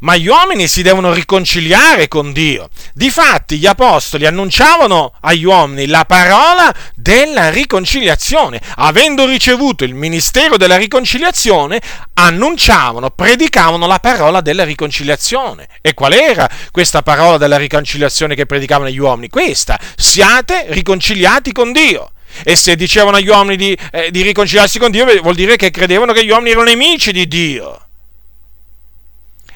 ma 0.00 0.16
gli 0.16 0.28
uomini 0.28 0.68
si 0.68 0.82
devono 0.82 1.12
riconciliare 1.12 2.08
con 2.08 2.32
Dio. 2.32 2.68
Difatti 2.94 3.58
gli 3.58 3.66
apostoli 3.66 4.26
annunciavano 4.26 5.14
agli 5.20 5.44
uomini 5.44 5.86
la 5.86 6.04
parola 6.04 6.72
della 6.94 7.50
riconciliazione. 7.50 8.60
Avendo 8.76 9.26
ricevuto 9.26 9.84
il 9.84 9.94
ministero 9.94 10.56
della 10.56 10.76
riconciliazione, 10.76 11.80
annunciavano, 12.14 13.10
predicavano 13.10 13.86
la 13.86 13.98
parola 13.98 14.40
della 14.40 14.64
riconciliazione. 14.64 15.68
E 15.80 15.94
qual 15.94 16.12
era 16.12 16.48
questa 16.70 17.02
parola 17.02 17.36
della 17.36 17.56
riconciliazione 17.56 18.34
che 18.34 18.46
predicavano 18.46 18.88
agli 18.88 18.98
uomini? 18.98 19.28
Questa, 19.28 19.78
siate 19.96 20.66
riconciliati 20.68 21.52
con 21.52 21.72
Dio. 21.72 22.10
E 22.44 22.56
se 22.56 22.76
dicevano 22.76 23.16
agli 23.16 23.28
uomini 23.28 23.56
di, 23.56 23.76
eh, 23.90 24.10
di 24.10 24.22
riconciliarsi 24.22 24.78
con 24.78 24.90
Dio, 24.90 25.04
vuol 25.20 25.34
dire 25.34 25.56
che 25.56 25.70
credevano 25.70 26.12
che 26.12 26.24
gli 26.24 26.30
uomini 26.30 26.50
erano 26.50 26.66
nemici 26.66 27.12
di 27.12 27.26
Dio. 27.26 27.89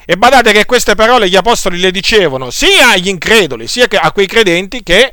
E 0.05 0.17
badate 0.17 0.51
che 0.51 0.65
queste 0.65 0.93
parole 0.93 1.27
gli 1.27 1.35
apostoli 1.35 1.79
le 1.79 1.89
dicevano 1.89 2.51
sia 2.51 2.91
agli 2.91 3.07
increduli, 3.07 3.67
sia 3.67 3.87
a 3.89 4.11
quei 4.11 4.27
credenti 4.27 4.83
che, 4.83 5.11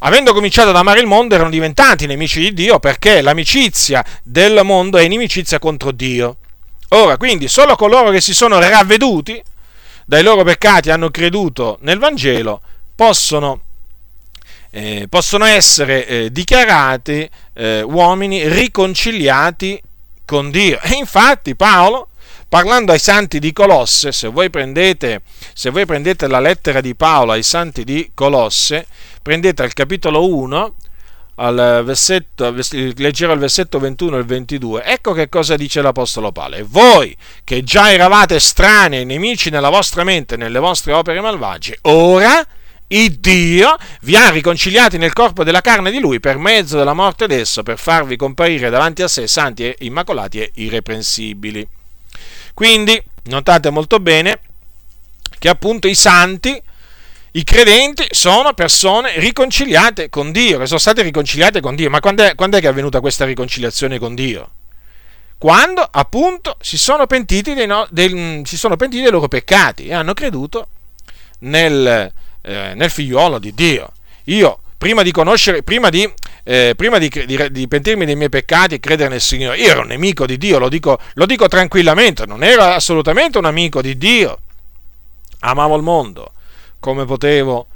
avendo 0.00 0.34
cominciato 0.34 0.68
ad 0.68 0.76
amare 0.76 1.00
il 1.00 1.06
mondo, 1.06 1.34
erano 1.34 1.48
diventati 1.48 2.06
nemici 2.06 2.40
di 2.40 2.52
Dio 2.52 2.78
perché 2.78 3.22
l'amicizia 3.22 4.04
del 4.22 4.60
mondo 4.62 4.98
è 4.98 5.02
inimicizia 5.02 5.58
contro 5.58 5.90
Dio. 5.90 6.36
Ora, 6.90 7.16
quindi, 7.16 7.48
solo 7.48 7.76
coloro 7.76 8.10
che 8.10 8.20
si 8.20 8.34
sono 8.34 8.58
ravveduti 8.60 9.42
dai 10.04 10.22
loro 10.22 10.44
peccati 10.44 10.88
e 10.88 10.92
hanno 10.92 11.10
creduto 11.10 11.78
nel 11.80 11.98
Vangelo 11.98 12.60
possono, 12.94 13.60
eh, 14.70 15.06
possono 15.08 15.44
essere 15.44 16.06
eh, 16.06 16.30
dichiarati 16.30 17.28
eh, 17.54 17.82
uomini 17.82 18.46
riconciliati 18.48 19.80
con 20.24 20.50
Dio. 20.50 20.78
E 20.82 20.94
infatti 20.94 21.56
Paolo 21.56 22.08
parlando 22.48 22.92
ai 22.92 22.98
santi 22.98 23.38
di 23.38 23.52
Colosse, 23.52 24.12
se 24.12 24.28
voi, 24.28 24.50
prendete, 24.50 25.22
se 25.52 25.70
voi 25.70 25.86
prendete 25.86 26.28
la 26.28 26.40
lettera 26.40 26.80
di 26.80 26.94
Paolo 26.94 27.32
ai 27.32 27.42
santi 27.42 27.84
di 27.84 28.10
Colosse, 28.14 28.86
prendete 29.22 29.62
al 29.62 29.72
capitolo 29.72 30.26
1, 30.34 30.74
al 31.38 31.82
versetto, 31.84 32.50
leggerò 32.50 33.32
il 33.32 33.38
versetto 33.38 33.78
21 33.78 34.16
e 34.16 34.18
il 34.20 34.24
22, 34.24 34.84
ecco 34.84 35.12
che 35.12 35.28
cosa 35.28 35.56
dice 35.56 35.82
l'Apostolo 35.82 36.32
Paolo. 36.32 36.56
Voi, 36.66 37.16
che 37.44 37.62
già 37.62 37.92
eravate 37.92 38.40
strani 38.40 38.98
e 38.98 39.04
nemici 39.04 39.50
nella 39.50 39.68
vostra 39.68 40.04
mente, 40.04 40.36
nelle 40.36 40.58
vostre 40.58 40.92
opere 40.92 41.20
malvagie, 41.20 41.78
ora 41.82 42.46
il 42.88 43.18
Dio 43.18 43.76
vi 44.02 44.16
ha 44.16 44.30
riconciliati 44.30 44.96
nel 44.96 45.12
corpo 45.12 45.42
della 45.42 45.60
carne 45.60 45.90
di 45.90 45.98
Lui 45.98 46.20
per 46.20 46.38
mezzo 46.38 46.78
della 46.78 46.94
morte 46.94 47.26
d'esso, 47.26 47.62
per 47.62 47.78
farvi 47.78 48.16
comparire 48.16 48.70
davanti 48.70 49.02
a 49.02 49.08
sé 49.08 49.26
santi 49.26 49.64
e 49.64 49.76
immacolati 49.80 50.40
e 50.40 50.52
irreprensibili. 50.54 51.68
Quindi 52.56 52.98
notate 53.24 53.68
molto 53.68 54.00
bene 54.00 54.40
che 55.38 55.50
appunto 55.50 55.88
i 55.88 55.94
santi, 55.94 56.58
i 57.32 57.44
credenti 57.44 58.06
sono 58.08 58.54
persone 58.54 59.18
riconciliate 59.18 60.08
con 60.08 60.32
Dio, 60.32 60.56
che 60.58 60.64
sono 60.64 60.78
state 60.78 61.02
riconciliate 61.02 61.60
con 61.60 61.74
Dio. 61.74 61.90
Ma 61.90 62.00
quando 62.00 62.22
è, 62.22 62.34
che 62.34 62.58
è 62.60 62.66
avvenuta 62.66 63.00
questa 63.00 63.26
riconciliazione 63.26 63.98
con 63.98 64.14
Dio? 64.14 64.52
Quando 65.36 65.86
appunto 65.86 66.56
si 66.62 66.78
sono 66.78 67.06
pentiti 67.06 67.52
dei, 67.52 67.66
no, 67.66 67.86
del, 67.90 68.40
si 68.46 68.56
sono 68.56 68.76
pentiti 68.76 69.02
dei 69.02 69.12
loro 69.12 69.28
peccati 69.28 69.88
e 69.88 69.92
hanno 69.92 70.14
creduto 70.14 70.68
nel, 71.40 72.10
eh, 72.40 72.72
nel 72.74 72.90
figliuolo 72.90 73.38
di 73.38 73.52
Dio. 73.52 73.92
Io 74.24 74.60
prima 74.76 75.02
di 75.02 75.10
conoscere, 75.10 75.62
prima 75.62 75.88
di, 75.88 76.10
eh, 76.44 76.74
prima 76.76 76.98
di, 76.98 77.08
di, 77.08 77.48
di, 77.50 77.68
pentirmi 77.68 78.04
dei 78.04 78.16
miei 78.16 78.28
peccati 78.28 78.74
e 78.74 78.80
credere 78.80 79.08
nel 79.08 79.20
Signore, 79.20 79.58
io 79.58 79.70
ero 79.70 79.80
un 79.80 79.88
nemico 79.88 80.26
di 80.26 80.36
Dio, 80.36 80.58
lo 80.58 80.68
dico, 80.68 80.98
lo 81.14 81.26
dico 81.26 81.48
tranquillamente, 81.48 82.26
non 82.26 82.42
ero 82.42 82.62
assolutamente 82.62 83.38
un 83.38 83.46
amico 83.46 83.80
di 83.80 83.96
Dio. 83.96 84.38
Amavo 85.40 85.76
il 85.76 85.82
mondo, 85.82 86.32
come 86.80 87.04
potevo 87.04 87.68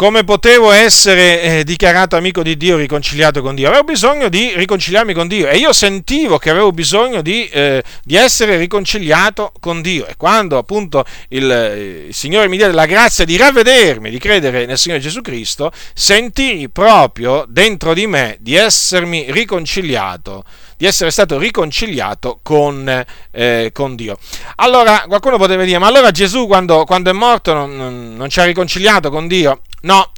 come 0.00 0.24
potevo 0.24 0.70
essere 0.70 1.42
eh, 1.42 1.62
dichiarato 1.62 2.16
amico 2.16 2.42
di 2.42 2.56
Dio, 2.56 2.78
riconciliato 2.78 3.42
con 3.42 3.54
Dio? 3.54 3.68
Avevo 3.68 3.84
bisogno 3.84 4.30
di 4.30 4.54
riconciliarmi 4.56 5.12
con 5.12 5.28
Dio 5.28 5.46
e 5.46 5.58
io 5.58 5.74
sentivo 5.74 6.38
che 6.38 6.48
avevo 6.48 6.72
bisogno 6.72 7.20
di, 7.20 7.46
eh, 7.50 7.82
di 8.02 8.16
essere 8.16 8.56
riconciliato 8.56 9.52
con 9.60 9.82
Dio. 9.82 10.06
E 10.06 10.14
quando 10.16 10.56
appunto 10.56 11.04
il, 11.28 11.52
eh, 11.52 12.06
il, 12.08 12.14
Signore 12.14 12.48
mi 12.48 12.56
diede 12.56 12.72
la 12.72 12.86
grazia 12.86 13.26
di 13.26 13.36
ravvedermi, 13.36 14.08
di 14.08 14.18
credere 14.18 14.64
nel 14.64 14.78
Signore 14.78 15.02
Gesù 15.02 15.20
Cristo, 15.20 15.70
sentii 15.92 16.70
proprio 16.70 17.44
dentro 17.46 17.92
di 17.92 18.06
me 18.06 18.38
di 18.40 18.54
essermi 18.54 19.26
riconciliato 19.28 20.44
di 20.78 20.86
essere 20.86 21.10
stato 21.10 21.36
riconciliato 21.36 22.40
con, 22.42 23.04
eh, 23.32 23.70
con, 23.70 23.94
Dio. 23.96 24.16
Allora, 24.56 25.04
qualcuno 25.06 25.36
potrebbe 25.36 25.66
dire, 25.66 25.76
ma 25.76 25.88
allora 25.88 26.10
Gesù 26.10 26.46
quando, 26.46 26.86
quando 26.86 27.10
è 27.10 27.12
morto 27.12 27.52
non, 27.52 28.14
non 28.16 28.30
ci 28.30 28.40
ha 28.40 28.44
riconciliato 28.44 29.10
con 29.10 29.28
Dio? 29.28 29.60
No, 29.82 30.12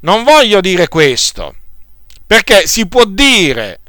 non 0.00 0.24
voglio 0.24 0.60
dire 0.60 0.88
questo, 0.88 1.54
perché 2.26 2.66
si 2.66 2.86
può 2.86 3.04
dire 3.04 3.80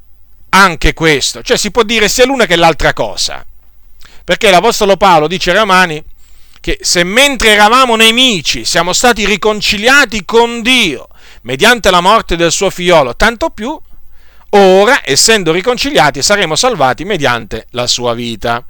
anche 0.49 0.93
questo, 0.93 1.41
cioè 1.41 1.57
si 1.57 1.71
può 1.71 1.83
dire 1.83 2.07
sia 2.07 2.25
l'una 2.25 2.45
che 2.45 2.55
l'altra 2.55 2.93
cosa. 2.93 3.45
Perché 4.23 4.49
l'Apostolo 4.49 4.97
Paolo 4.97 5.27
dice 5.27 5.51
ai 5.51 5.57
Romani 5.57 6.03
che 6.59 6.79
se 6.81 7.03
mentre 7.03 7.49
eravamo 7.49 7.95
nemici 7.95 8.65
siamo 8.65 8.91
stati 8.91 9.23
riconciliati 9.25 10.25
con 10.25 10.63
Dio 10.63 11.09
mediante 11.43 11.91
la 11.91 12.01
morte 12.01 12.35
del 12.35 12.51
suo 12.51 12.71
figliolo, 12.71 13.15
tanto 13.15 13.51
più 13.51 13.79
ora, 14.49 15.01
essendo 15.03 15.51
riconciliati, 15.51 16.21
saremo 16.21 16.55
salvati 16.55 17.03
mediante 17.03 17.67
la 17.71 17.87
sua 17.87 18.13
vita. 18.13 18.63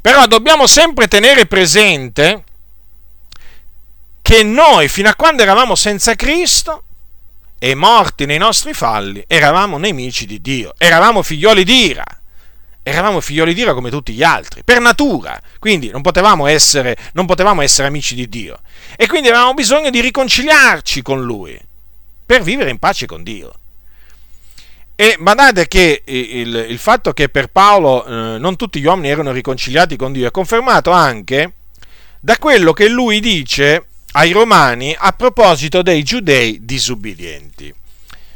Però 0.00 0.26
dobbiamo 0.26 0.66
sempre 0.66 1.06
tenere 1.06 1.46
presente 1.46 2.44
che 4.26 4.42
noi, 4.42 4.88
fino 4.88 5.08
a 5.08 5.14
quando 5.14 5.42
eravamo 5.42 5.76
senza 5.76 6.16
Cristo 6.16 6.82
e 7.60 7.76
morti 7.76 8.26
nei 8.26 8.38
nostri 8.38 8.74
falli, 8.74 9.22
eravamo 9.28 9.78
nemici 9.78 10.26
di 10.26 10.40
Dio, 10.40 10.74
eravamo 10.78 11.22
figlioli 11.22 11.62
di 11.62 11.86
ira. 11.86 12.04
Eravamo 12.82 13.20
figlioli 13.20 13.54
di 13.54 13.60
ira 13.60 13.72
come 13.72 13.88
tutti 13.88 14.12
gli 14.12 14.24
altri, 14.24 14.64
per 14.64 14.80
natura, 14.80 15.40
quindi 15.60 15.90
non 15.90 16.02
potevamo, 16.02 16.48
essere, 16.48 16.96
non 17.12 17.24
potevamo 17.24 17.62
essere 17.62 17.86
amici 17.86 18.16
di 18.16 18.28
Dio. 18.28 18.58
E 18.96 19.06
quindi 19.06 19.28
avevamo 19.28 19.54
bisogno 19.54 19.90
di 19.90 20.00
riconciliarci 20.00 21.02
con 21.02 21.22
Lui, 21.22 21.56
per 22.26 22.42
vivere 22.42 22.70
in 22.70 22.78
pace 22.78 23.06
con 23.06 23.22
Dio. 23.22 23.54
E 24.96 25.18
badate 25.20 25.68
che 25.68 26.02
il, 26.04 26.66
il 26.68 26.78
fatto 26.78 27.12
che 27.12 27.28
per 27.28 27.46
Paolo 27.46 28.04
eh, 28.04 28.38
non 28.38 28.56
tutti 28.56 28.80
gli 28.80 28.86
uomini 28.86 29.08
erano 29.08 29.30
riconciliati 29.30 29.94
con 29.94 30.10
Dio 30.10 30.26
è 30.26 30.32
confermato 30.32 30.90
anche 30.90 31.52
da 32.18 32.36
quello 32.38 32.72
che 32.72 32.88
lui 32.88 33.20
dice 33.20 33.86
ai 34.16 34.32
Romani 34.32 34.96
a 34.98 35.12
proposito 35.12 35.82
dei 35.82 36.02
giudei 36.02 36.64
disubbidienti. 36.64 37.72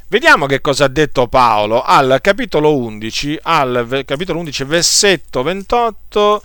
Vediamo 0.08 0.44
che 0.44 0.60
cosa 0.60 0.84
ha 0.84 0.88
detto 0.88 1.26
Paolo 1.26 1.82
al 1.82 2.18
capitolo 2.20 2.76
11, 2.76 3.38
al 3.42 4.02
capitolo 4.04 4.40
11 4.40 4.64
versetto 4.64 5.42
28 5.42 6.42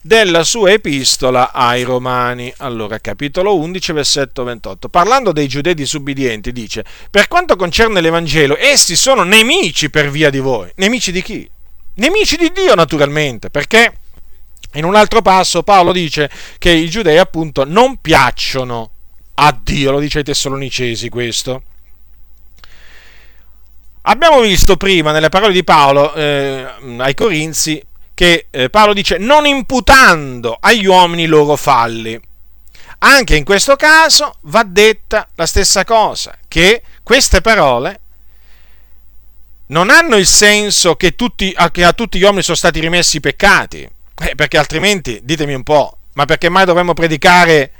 della 0.00 0.42
sua 0.42 0.72
epistola 0.72 1.52
ai 1.52 1.82
Romani. 1.82 2.52
Allora, 2.58 2.98
capitolo 2.98 3.58
11, 3.58 3.92
versetto 3.92 4.42
28. 4.42 4.88
Parlando 4.88 5.32
dei 5.32 5.48
giudei 5.48 5.74
disubbidienti, 5.74 6.50
dice: 6.50 6.84
Per 7.10 7.28
quanto 7.28 7.56
concerne 7.56 8.00
l'Evangelo, 8.00 8.56
essi 8.58 8.96
sono 8.96 9.22
nemici 9.22 9.90
per 9.90 10.10
via 10.10 10.30
di 10.30 10.38
voi. 10.38 10.70
Nemici 10.76 11.12
di 11.12 11.20
chi? 11.22 11.50
Nemici 11.96 12.36
di 12.36 12.50
Dio, 12.54 12.74
naturalmente, 12.74 13.50
perché 13.50 13.98
in 14.74 14.84
un 14.84 14.94
altro 14.94 15.22
passo 15.22 15.62
Paolo 15.62 15.92
dice 15.92 16.30
che 16.58 16.70
i 16.70 16.88
giudei, 16.88 17.18
appunto, 17.18 17.64
non 17.64 17.98
piacciono 18.00 18.90
a 19.34 19.56
Dio, 19.60 19.90
lo 19.90 19.98
dice 20.00 20.18
ai 20.18 20.24
Tessalonicesi 20.24 21.08
questo. 21.08 21.62
Abbiamo 24.02 24.40
visto 24.40 24.76
prima 24.76 25.12
nelle 25.12 25.28
parole 25.28 25.52
di 25.52 25.62
Paolo 25.62 26.12
eh, 26.14 26.66
ai 26.98 27.14
Corinzi 27.14 27.80
che 28.14 28.46
eh, 28.50 28.68
Paolo 28.68 28.92
dice 28.92 29.16
non 29.18 29.46
imputando 29.46 30.56
agli 30.58 30.86
uomini 30.86 31.22
i 31.22 31.26
loro 31.26 31.56
falli. 31.56 32.20
Anche 33.04 33.36
in 33.36 33.44
questo 33.44 33.76
caso 33.76 34.36
va 34.42 34.62
detta 34.64 35.28
la 35.34 35.46
stessa 35.46 35.84
cosa, 35.84 36.36
che 36.46 36.82
queste 37.02 37.40
parole 37.40 38.00
non 39.66 39.90
hanno 39.90 40.16
il 40.16 40.26
senso 40.26 40.94
che, 40.96 41.16
tutti, 41.16 41.54
che 41.72 41.84
a 41.84 41.92
tutti 41.92 42.18
gli 42.18 42.22
uomini 42.22 42.42
sono 42.42 42.56
stati 42.56 42.78
rimessi 42.78 43.16
i 43.16 43.20
peccati, 43.20 43.88
eh, 44.22 44.34
perché 44.34 44.58
altrimenti, 44.58 45.20
ditemi 45.22 45.54
un 45.54 45.62
po', 45.62 45.98
ma 46.14 46.24
perché 46.24 46.48
mai 46.48 46.64
dovremmo 46.64 46.94
predicare 46.94 47.72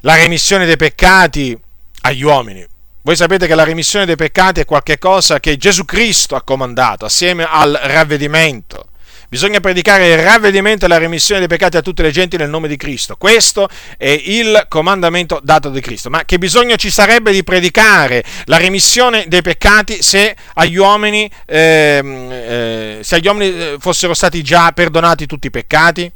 la 0.00 0.16
remissione 0.16 0.66
dei 0.66 0.76
peccati 0.76 1.58
agli 2.02 2.22
uomini? 2.22 2.66
Voi 3.02 3.16
sapete 3.16 3.46
che 3.46 3.54
la 3.54 3.64
remissione 3.64 4.04
dei 4.04 4.16
peccati 4.16 4.60
è 4.60 4.64
qualcosa 4.64 5.40
che 5.40 5.56
Gesù 5.56 5.84
Cristo 5.84 6.36
ha 6.36 6.42
comandato 6.42 7.06
assieme 7.06 7.46
al 7.48 7.72
ravvedimento. 7.82 8.89
Bisogna 9.30 9.60
predicare 9.60 10.08
il 10.08 10.18
ravvedimento 10.18 10.86
e 10.86 10.88
la 10.88 10.98
remissione 10.98 11.38
dei 11.38 11.46
peccati 11.48 11.76
a 11.76 11.82
tutte 11.82 12.02
le 12.02 12.10
genti 12.10 12.36
nel 12.36 12.48
nome 12.48 12.66
di 12.66 12.76
Cristo. 12.76 13.14
Questo 13.14 13.68
è 13.96 14.08
il 14.08 14.66
comandamento 14.68 15.38
dato 15.40 15.70
di 15.70 15.80
Cristo. 15.80 16.10
Ma 16.10 16.24
che 16.24 16.36
bisogno 16.36 16.74
ci 16.74 16.90
sarebbe 16.90 17.30
di 17.30 17.44
predicare 17.44 18.24
la 18.46 18.56
remissione 18.56 19.26
dei 19.28 19.40
peccati 19.40 20.02
se 20.02 20.34
agli 20.54 20.74
uomini, 20.74 21.30
eh, 21.46 22.02
eh, 22.28 22.98
se 23.02 23.14
agli 23.14 23.26
uomini 23.28 23.46
eh, 23.56 23.76
fossero 23.78 24.14
stati 24.14 24.42
già 24.42 24.72
perdonati 24.72 25.26
tutti 25.26 25.46
i 25.46 25.50
peccati? 25.50 26.10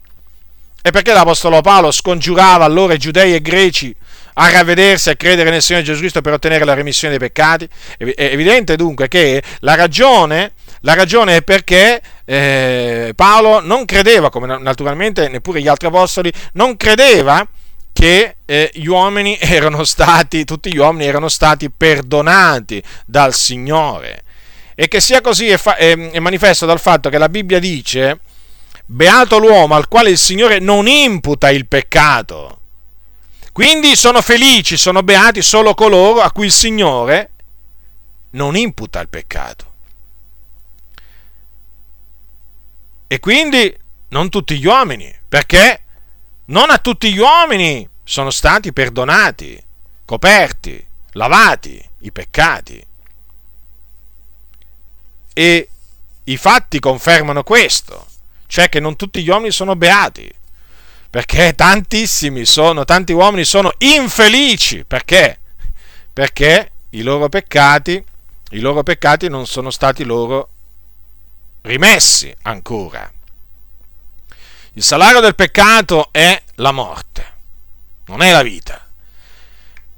E 0.82 0.90
perché 0.90 1.12
l'Apostolo 1.12 1.60
Paolo 1.60 1.92
scongiurava 1.92 2.64
allora 2.64 2.94
i 2.94 2.98
giudei 2.98 3.32
e 3.32 3.36
i 3.36 3.40
greci 3.40 3.94
a 4.34 4.50
ravvedersi 4.50 5.10
e 5.10 5.12
a 5.12 5.16
credere 5.16 5.50
nel 5.50 5.62
Signore 5.62 5.84
Gesù 5.84 6.00
Cristo 6.00 6.20
per 6.20 6.32
ottenere 6.32 6.64
la 6.64 6.74
remissione 6.74 7.16
dei 7.16 7.28
peccati. 7.28 7.68
È 7.96 8.12
evidente 8.16 8.74
dunque 8.74 9.06
che 9.06 9.40
la 9.60 9.76
ragione, 9.76 10.52
la 10.84 10.92
ragione 10.92 11.36
è 11.36 11.42
perché 11.42 12.00
eh, 12.26 13.12
Paolo 13.16 13.60
non 13.60 13.86
credeva, 13.86 14.28
come 14.28 14.58
naturalmente 14.58 15.28
neppure 15.28 15.62
gli 15.62 15.68
altri 15.68 15.88
apostoli, 15.88 16.30
non 16.52 16.76
credeva 16.76 17.46
che 17.92 18.36
eh, 18.44 18.70
gli 18.74 18.86
uomini 18.86 19.36
erano 19.40 19.84
stati, 19.84 20.44
tutti 20.44 20.70
gli 20.70 20.76
uomini 20.76 21.06
erano 21.06 21.28
stati 21.28 21.70
perdonati 21.70 22.82
dal 23.06 23.32
Signore. 23.32 24.24
E 24.74 24.88
che 24.88 25.00
sia 25.00 25.22
così 25.22 25.48
è, 25.48 25.56
fa- 25.56 25.76
è, 25.76 25.96
è 25.96 26.18
manifesto 26.18 26.66
dal 26.66 26.80
fatto 26.80 27.08
che 27.08 27.16
la 27.16 27.30
Bibbia 27.30 27.58
dice, 27.60 28.20
beato 28.84 29.38
l'uomo 29.38 29.76
al 29.76 29.88
quale 29.88 30.10
il 30.10 30.18
Signore 30.18 30.58
non 30.58 30.86
imputa 30.86 31.50
il 31.50 31.66
peccato. 31.66 32.58
Quindi 33.52 33.96
sono 33.96 34.20
felici, 34.20 34.76
sono 34.76 35.02
beati 35.02 35.40
solo 35.40 35.72
coloro 35.72 36.20
a 36.20 36.30
cui 36.30 36.46
il 36.46 36.52
Signore 36.52 37.30
non 38.30 38.54
imputa 38.54 39.00
il 39.00 39.08
peccato. 39.08 39.72
E 43.14 43.20
quindi 43.20 43.72
non 44.08 44.28
tutti 44.28 44.58
gli 44.58 44.66
uomini, 44.66 45.08
perché 45.28 45.82
non 46.46 46.68
a 46.68 46.78
tutti 46.78 47.12
gli 47.12 47.18
uomini 47.18 47.88
sono 48.02 48.30
stati 48.30 48.72
perdonati, 48.72 49.62
coperti, 50.04 50.84
lavati 51.12 51.80
i 52.00 52.10
peccati. 52.10 52.84
E 55.32 55.68
i 56.24 56.36
fatti 56.36 56.80
confermano 56.80 57.44
questo, 57.44 58.04
cioè 58.48 58.68
che 58.68 58.80
non 58.80 58.96
tutti 58.96 59.22
gli 59.22 59.28
uomini 59.28 59.52
sono 59.52 59.76
beati 59.76 60.28
perché 61.08 61.54
tantissimi 61.54 62.44
sono, 62.44 62.84
tanti 62.84 63.12
uomini 63.12 63.44
sono 63.44 63.72
infelici, 63.78 64.84
perché? 64.84 65.38
Perché 66.12 66.72
i 66.90 67.02
loro 67.02 67.28
peccati, 67.28 68.04
i 68.50 68.58
loro 68.58 68.82
peccati 68.82 69.28
non 69.28 69.46
sono 69.46 69.70
stati 69.70 70.02
loro 70.02 70.48
rimessi 71.64 72.34
ancora. 72.42 73.10
Il 74.72 74.82
salario 74.82 75.20
del 75.20 75.34
peccato 75.34 76.08
è 76.10 76.40
la 76.56 76.72
morte, 76.72 77.26
non 78.06 78.22
è 78.22 78.32
la 78.32 78.42
vita. 78.42 78.80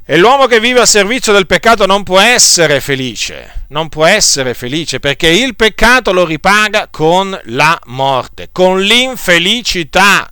E 0.08 0.16
l'uomo 0.18 0.46
che 0.46 0.60
vive 0.60 0.80
al 0.80 0.86
servizio 0.86 1.32
del 1.32 1.46
peccato 1.46 1.86
non 1.86 2.02
può 2.02 2.20
essere 2.20 2.80
felice, 2.80 3.64
non 3.68 3.88
può 3.88 4.04
essere 4.04 4.54
felice 4.54 5.00
perché 5.00 5.28
il 5.28 5.56
peccato 5.56 6.12
lo 6.12 6.24
ripaga 6.24 6.88
con 6.88 7.38
la 7.44 7.80
morte, 7.86 8.50
con 8.52 8.80
l'infelicità 8.80 10.30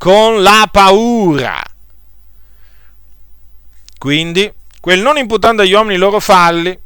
con 0.00 0.42
la 0.42 0.66
paura. 0.72 1.62
Quindi, 3.98 4.50
quel 4.80 5.00
non 5.00 5.18
imputando 5.18 5.60
agli 5.60 5.74
uomini 5.74 5.96
i 5.96 5.98
loro 5.98 6.20
falli, 6.20 6.76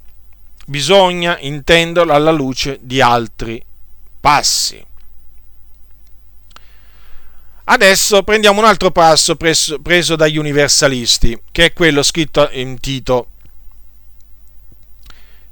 bisogna 0.66 1.38
intenderlo 1.38 2.12
alla 2.12 2.31
luce 2.31 2.79
di 2.81 3.00
altri 3.00 3.64
passi. 4.20 4.85
Adesso 7.66 8.22
prendiamo 8.22 8.61
un 8.61 8.66
altro 8.66 8.90
passo 8.90 9.37
preso, 9.37 9.79
preso, 9.81 10.16
dagli 10.16 10.37
universalisti, 10.37 11.40
che 11.50 11.66
è 11.66 11.72
quello 11.72 12.03
scritto 12.03 12.48
in 12.53 12.79
Tito, 12.79 13.29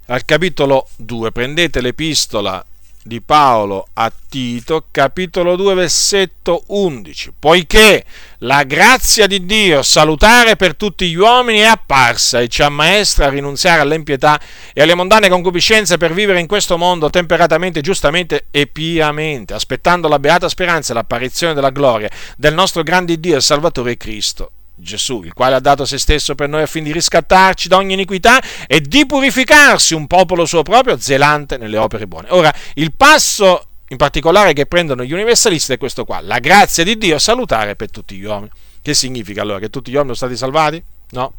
al 0.06 0.24
capitolo 0.24 0.88
2. 0.96 1.32
Prendete 1.32 1.80
l'epistola 1.80 2.64
di 3.02 3.20
Paolo 3.20 3.86
a 3.94 4.12
Tito, 4.28 4.86
capitolo 4.90 5.56
2, 5.56 5.74
versetto 5.74 6.64
11. 6.68 7.32
Poiché 7.38 8.04
la 8.38 8.62
grazia 8.62 9.26
di 9.26 9.44
Dio 9.44 9.82
salutare 9.82 10.56
per 10.56 10.76
tutti 10.76 11.08
gli 11.08 11.16
uomini 11.16 11.58
è 11.58 11.66
apparsa 11.66 12.40
e 12.40 12.48
ci 12.48 12.62
ammaestra 12.62 13.26
a 13.26 13.30
rinunziare 13.30 13.80
all'impietà 13.80 14.40
e 14.72 14.82
alle 14.82 14.94
mondane 14.94 15.28
concupiscenze 15.28 15.96
per 15.96 16.12
vivere 16.12 16.40
in 16.40 16.46
questo 16.46 16.78
mondo 16.78 17.10
temperatamente, 17.10 17.80
giustamente 17.80 18.46
e 18.50 18.66
piamente, 18.66 19.54
aspettando 19.54 20.08
la 20.08 20.18
beata 20.18 20.48
speranza 20.48 20.92
e 20.92 20.94
l'apparizione 20.94 21.54
della 21.54 21.70
gloria 21.70 22.10
del 22.36 22.54
nostro 22.54 22.82
grande 22.82 23.18
Dio 23.18 23.36
e 23.36 23.40
Salvatore 23.40 23.96
Cristo 23.96 24.50
Gesù, 24.82 25.22
il 25.22 25.32
quale 25.32 25.54
ha 25.54 25.60
dato 25.60 25.84
se 25.84 25.96
stesso 25.96 26.34
per 26.34 26.48
noi 26.48 26.62
affin 26.62 26.84
di 26.84 26.92
riscattarci 26.92 27.68
da 27.68 27.76
ogni 27.76 27.94
iniquità 27.94 28.42
e 28.66 28.80
di 28.80 29.06
purificarsi 29.06 29.94
un 29.94 30.06
popolo 30.06 30.44
suo 30.44 30.62
proprio, 30.62 30.98
zelante 30.98 31.56
nelle 31.56 31.78
opere 31.78 32.06
buone. 32.06 32.28
Ora, 32.30 32.52
il 32.74 32.92
passo 32.92 33.66
in 33.88 33.96
particolare 33.96 34.52
che 34.54 34.66
prendono 34.66 35.04
gli 35.04 35.12
universalisti 35.12 35.74
è 35.74 35.78
questo 35.78 36.04
qua, 36.04 36.20
la 36.20 36.38
grazia 36.38 36.82
di 36.82 36.96
Dio 36.96 37.18
salutare 37.18 37.76
per 37.76 37.90
tutti 37.90 38.16
gli 38.16 38.24
uomini. 38.24 38.50
Che 38.82 38.94
significa 38.94 39.42
allora? 39.42 39.58
Che 39.58 39.70
tutti 39.70 39.90
gli 39.90 39.94
uomini 39.94 40.16
sono 40.16 40.30
stati 40.30 40.40
salvati? 40.40 40.82
No. 41.10 41.34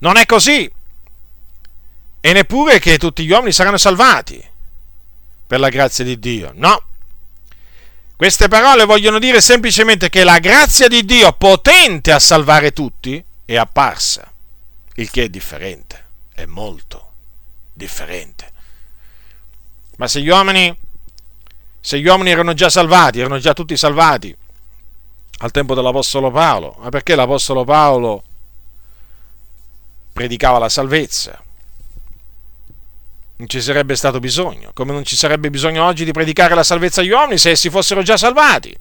Non 0.00 0.16
è 0.16 0.26
così. 0.26 0.70
E 2.20 2.32
neppure 2.32 2.78
che 2.80 2.98
tutti 2.98 3.24
gli 3.24 3.30
uomini 3.30 3.52
saranno 3.52 3.78
salvati 3.78 4.44
per 5.46 5.60
la 5.60 5.68
grazia 5.68 6.04
di 6.04 6.18
Dio. 6.18 6.50
No. 6.54 6.82
Queste 8.16 8.48
parole 8.48 8.86
vogliono 8.86 9.18
dire 9.18 9.42
semplicemente 9.42 10.08
che 10.08 10.24
la 10.24 10.38
grazia 10.38 10.88
di 10.88 11.04
Dio 11.04 11.32
potente 11.34 12.12
a 12.12 12.18
salvare 12.18 12.72
tutti 12.72 13.22
è 13.44 13.56
apparsa, 13.56 14.32
il 14.94 15.10
che 15.10 15.24
è 15.24 15.28
differente, 15.28 16.06
è 16.32 16.46
molto 16.46 17.12
differente. 17.74 18.52
Ma 19.98 20.08
se 20.08 20.22
gli 20.22 20.28
uomini, 20.28 20.74
se 21.78 22.00
gli 22.00 22.06
uomini 22.06 22.30
erano 22.30 22.54
già 22.54 22.70
salvati, 22.70 23.20
erano 23.20 23.38
già 23.38 23.52
tutti 23.52 23.76
salvati 23.76 24.34
al 25.40 25.50
tempo 25.50 25.74
dell'Apostolo 25.74 26.30
Paolo, 26.30 26.76
ma 26.78 26.88
perché 26.88 27.14
l'Apostolo 27.16 27.64
Paolo 27.64 28.22
predicava 30.14 30.58
la 30.58 30.70
salvezza? 30.70 31.44
Non 33.36 33.48
ci 33.48 33.60
sarebbe 33.60 33.96
stato 33.96 34.18
bisogno, 34.18 34.70
come 34.72 34.92
non 34.92 35.04
ci 35.04 35.16
sarebbe 35.16 35.50
bisogno 35.50 35.84
oggi 35.84 36.04
di 36.04 36.12
predicare 36.12 36.54
la 36.54 36.62
salvezza 36.62 37.02
agli 37.02 37.10
uomini 37.10 37.38
se 37.38 37.50
essi 37.50 37.68
fossero 37.68 38.02
già 38.02 38.16
salvati. 38.16 38.74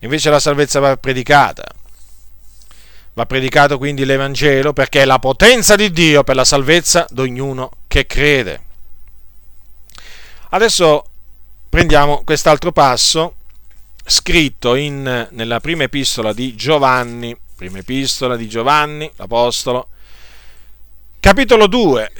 Invece 0.00 0.30
la 0.30 0.38
salvezza 0.38 0.78
va 0.78 0.96
predicata. 0.96 1.64
Va 3.14 3.26
predicato 3.26 3.78
quindi 3.78 4.04
l'Evangelo 4.04 4.72
perché 4.72 5.02
è 5.02 5.04
la 5.04 5.18
potenza 5.18 5.74
di 5.74 5.90
Dio 5.90 6.22
per 6.22 6.36
la 6.36 6.44
salvezza 6.44 7.06
di 7.08 7.20
ognuno 7.22 7.70
che 7.88 8.06
crede. 8.06 8.64
Adesso 10.50 11.04
prendiamo 11.68 12.22
quest'altro 12.24 12.72
passo 12.72 13.34
scritto 14.04 14.76
in, 14.76 15.28
nella 15.30 15.60
prima 15.60 15.82
epistola 15.82 16.32
di 16.32 16.54
Giovanni, 16.54 17.36
prima 17.56 17.78
epistola 17.78 18.36
di 18.36 18.48
Giovanni, 18.48 19.10
l'Apostolo, 19.16 19.88
capitolo 21.18 21.66
2, 21.66 22.12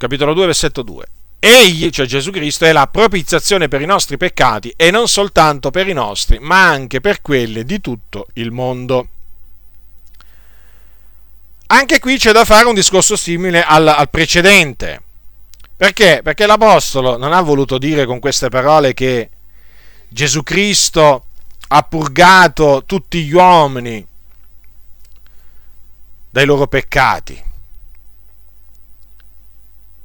capitolo 0.00 0.32
2, 0.32 0.46
versetto 0.46 0.80
2. 0.80 1.04
Egli, 1.38 1.90
cioè 1.90 2.06
Gesù 2.06 2.30
Cristo, 2.30 2.64
è 2.64 2.72
la 2.72 2.86
propiziazione 2.86 3.68
per 3.68 3.82
i 3.82 3.86
nostri 3.86 4.16
peccati 4.16 4.72
e 4.74 4.90
non 4.90 5.08
soltanto 5.08 5.70
per 5.70 5.88
i 5.88 5.92
nostri, 5.92 6.38
ma 6.38 6.66
anche 6.66 7.02
per 7.02 7.20
quelli 7.20 7.64
di 7.64 7.82
tutto 7.82 8.28
il 8.34 8.50
mondo. 8.50 9.08
Anche 11.66 11.98
qui 11.98 12.16
c'è 12.16 12.32
da 12.32 12.46
fare 12.46 12.66
un 12.66 12.74
discorso 12.74 13.14
simile 13.14 13.62
al, 13.62 13.86
al 13.86 14.08
precedente. 14.08 15.02
Perché? 15.76 16.20
Perché 16.24 16.46
l'Apostolo 16.46 17.18
non 17.18 17.34
ha 17.34 17.42
voluto 17.42 17.76
dire 17.76 18.06
con 18.06 18.20
queste 18.20 18.48
parole 18.48 18.94
che 18.94 19.28
Gesù 20.08 20.42
Cristo 20.42 21.26
ha 21.68 21.82
purgato 21.82 22.84
tutti 22.86 23.22
gli 23.22 23.34
uomini 23.34 24.06
dai 26.30 26.46
loro 26.46 26.66
peccati. 26.66 27.48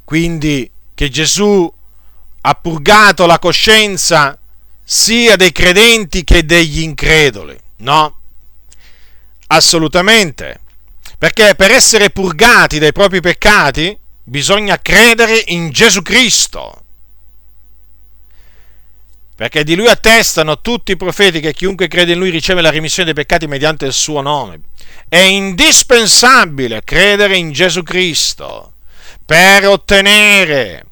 Quindi 0.05 0.69
che 0.93 1.09
Gesù 1.09 1.71
ha 2.41 2.53
purgato 2.53 3.25
la 3.25 3.39
coscienza 3.39 4.37
sia 4.83 5.35
dei 5.35 5.51
credenti 5.51 6.23
che 6.23 6.45
degli 6.45 6.81
increduli. 6.81 7.59
No, 7.77 8.19
assolutamente. 9.47 10.61
Perché 11.17 11.55
per 11.55 11.71
essere 11.71 12.11
purgati 12.11 12.77
dai 12.77 12.91
propri 12.91 13.19
peccati 13.19 13.97
bisogna 14.23 14.79
credere 14.79 15.41
in 15.47 15.71
Gesù 15.71 16.03
Cristo. 16.03 16.83
Perché 19.35 19.63
di 19.63 19.75
lui 19.75 19.87
attestano 19.87 20.61
tutti 20.61 20.91
i 20.91 20.97
profeti 20.97 21.39
che 21.39 21.53
chiunque 21.53 21.87
crede 21.87 22.13
in 22.13 22.19
lui 22.19 22.29
riceve 22.29 22.61
la 22.61 22.69
remissione 22.69 23.11
dei 23.11 23.23
peccati 23.23 23.47
mediante 23.47 23.85
il 23.85 23.93
suo 23.93 24.21
nome. 24.21 24.61
È 25.09 25.17
indispensabile 25.17 26.83
credere 26.83 27.35
in 27.35 27.51
Gesù 27.51 27.81
Cristo 27.81 28.74
per 29.25 29.67
ottenere 29.67 30.85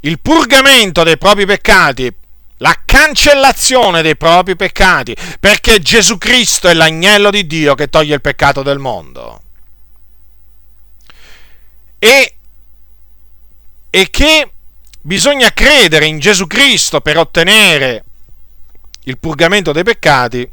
il 0.00 0.20
purgamento 0.20 1.02
dei 1.02 1.18
propri 1.18 1.46
peccati, 1.46 2.12
la 2.58 2.76
cancellazione 2.84 4.02
dei 4.02 4.16
propri 4.16 4.56
peccati, 4.56 5.16
perché 5.38 5.80
Gesù 5.80 6.18
Cristo 6.18 6.68
è 6.68 6.74
l'agnello 6.74 7.30
di 7.30 7.46
Dio 7.46 7.74
che 7.74 7.88
toglie 7.88 8.14
il 8.14 8.20
peccato 8.20 8.62
del 8.62 8.78
mondo. 8.78 9.42
E, 11.98 12.34
e 13.90 14.10
che 14.10 14.52
bisogna 15.00 15.52
credere 15.52 16.06
in 16.06 16.18
Gesù 16.18 16.46
Cristo 16.46 17.00
per 17.00 17.16
ottenere 17.16 18.04
il 19.04 19.18
purgamento 19.18 19.72
dei 19.72 19.84
peccati 19.84 20.48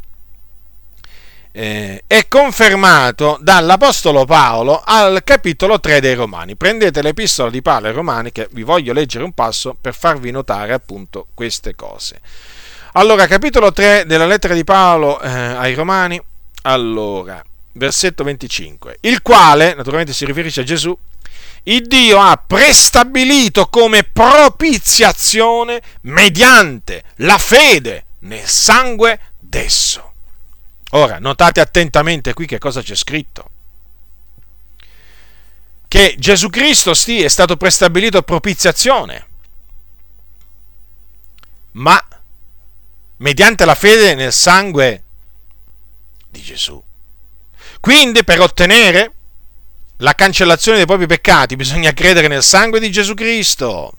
eh, 1.57 2.03
è 2.05 2.27
confermato 2.27 3.37
dall'Apostolo 3.39 4.25
Paolo 4.25 4.81
al 4.83 5.23
capitolo 5.23 5.79
3 5.79 6.01
dei 6.01 6.13
Romani. 6.13 6.57
Prendete 6.57 7.01
l'epistola 7.01 7.49
di 7.49 7.61
Paolo 7.61 7.87
ai 7.87 7.93
Romani 7.93 8.33
che 8.33 8.49
vi 8.51 8.63
voglio 8.63 8.91
leggere 8.91 9.23
un 9.23 9.31
passo 9.31 9.75
per 9.79 9.95
farvi 9.95 10.31
notare 10.31 10.73
appunto 10.73 11.27
queste 11.33 11.73
cose. 11.73 12.19
Allora, 12.93 13.25
capitolo 13.27 13.71
3 13.71 14.03
della 14.05 14.25
lettera 14.25 14.53
di 14.53 14.65
Paolo 14.65 15.21
eh, 15.21 15.29
ai 15.29 15.73
Romani, 15.75 16.21
allora, 16.63 17.41
versetto 17.73 18.25
25, 18.25 18.97
il 19.01 19.21
quale, 19.21 19.75
naturalmente 19.75 20.11
si 20.11 20.25
riferisce 20.25 20.61
a 20.61 20.65
Gesù, 20.65 20.97
il 21.63 21.83
Dio 21.83 22.19
ha 22.19 22.41
prestabilito 22.45 23.67
come 23.67 24.03
propiziazione 24.03 25.81
mediante 26.01 27.03
la 27.17 27.37
fede 27.37 28.05
nel 28.19 28.45
sangue 28.45 29.19
d'esso 29.39 30.14
Ora, 30.95 31.19
notate 31.19 31.59
attentamente 31.59 32.33
qui 32.33 32.45
che 32.45 32.57
cosa 32.57 32.81
c'è 32.81 32.95
scritto. 32.95 33.49
Che 35.89 36.15
Gesù 36.17 36.49
Cristo 36.49 36.93
sì, 36.93 37.21
è 37.21 37.27
stato 37.27 37.57
prestabilito 37.57 38.21
propiziazione, 38.21 39.27
ma 41.71 42.01
mediante 43.17 43.65
la 43.65 43.75
fede 43.75 44.15
nel 44.15 44.31
sangue 44.31 45.03
di 46.29 46.41
Gesù. 46.41 46.81
Quindi 47.81 48.23
per 48.23 48.39
ottenere 48.39 49.13
la 49.97 50.13
cancellazione 50.13 50.77
dei 50.77 50.85
propri 50.85 51.07
peccati 51.07 51.57
bisogna 51.57 51.91
credere 51.91 52.29
nel 52.29 52.43
sangue 52.43 52.79
di 52.79 52.89
Gesù 52.89 53.13
Cristo. 53.13 53.93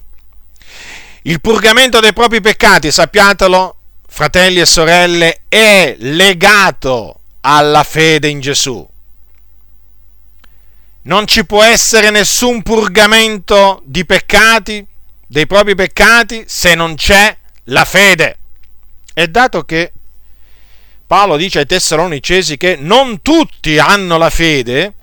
Il 1.23 1.43
purgamento 1.43 2.01
dei 2.01 2.15
propri 2.15 2.41
peccati, 2.41 2.91
sappiatelo, 2.91 3.76
fratelli 4.17 4.61
e 4.61 4.65
sorelle, 4.65 5.43
è 5.47 5.95
legato 5.99 7.21
alla 7.43 7.83
fede 7.83 8.29
in 8.29 8.41
Gesù. 8.41 8.89
Non 11.03 11.27
ci 11.27 11.45
può 11.45 11.63
essere 11.63 12.09
nessun 12.09 12.63
purgamento 12.63 13.83
di 13.85 14.07
peccati, 14.07 14.87
dei 15.27 15.47
propri 15.47 15.75
peccati, 15.75 16.45
se 16.47 16.75
non 16.75 16.95
c'è 16.95 17.37
la 17.65 17.85
fede. 17.85 18.39
E 19.13 19.29
dato 19.29 19.65
che 19.67 19.93
Paolo 21.07 21.37
dice 21.37 21.59
ai 21.59 21.67
Tessalonicesi 21.67 22.57
che 22.57 22.77
non 22.81 23.21
tutti 23.21 23.79
hanno 23.79 24.17
la 24.17 24.31
fede, 24.31 24.95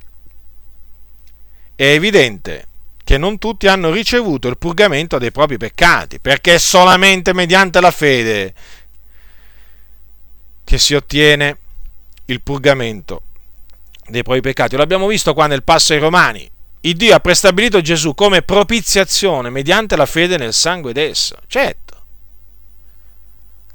è 1.76 1.86
evidente 1.86 2.68
che 3.04 3.20
non 3.20 3.38
tutti 3.38 3.68
hanno 3.68 3.92
ricevuto 3.92 4.48
il 4.48 4.58
purgamento 4.58 5.20
dei 5.20 5.32
propri 5.32 5.58
peccati, 5.58 6.20
perché 6.20 6.56
è 6.56 6.58
solamente 6.58 7.32
mediante 7.32 7.80
la 7.80 7.92
fede 7.92 8.56
che 10.64 10.78
si 10.78 10.94
ottiene 10.94 11.58
il 12.26 12.42
purgamento 12.42 13.24
dei 14.08 14.24
propri 14.24 14.42
peccati. 14.42 14.76
Lo 14.76 14.84
abbiamo 14.84 15.08
visto 15.08 15.34
qua 15.34 15.48
nel 15.48 15.64
passo 15.64 15.94
ai 15.94 16.00
Romani. 16.00 16.50
Il 16.82 16.96
Dio 16.96 17.16
ha 17.16 17.20
prestabilito 17.20 17.82
Gesù 17.82 18.14
come 18.14 18.42
propiziazione 18.42 19.50
mediante 19.50 19.96
la 19.96 20.06
fede 20.06 20.38
nel 20.38 20.54
sangue 20.54 20.92
d'esso. 20.92 21.38
Certo. 21.48 21.82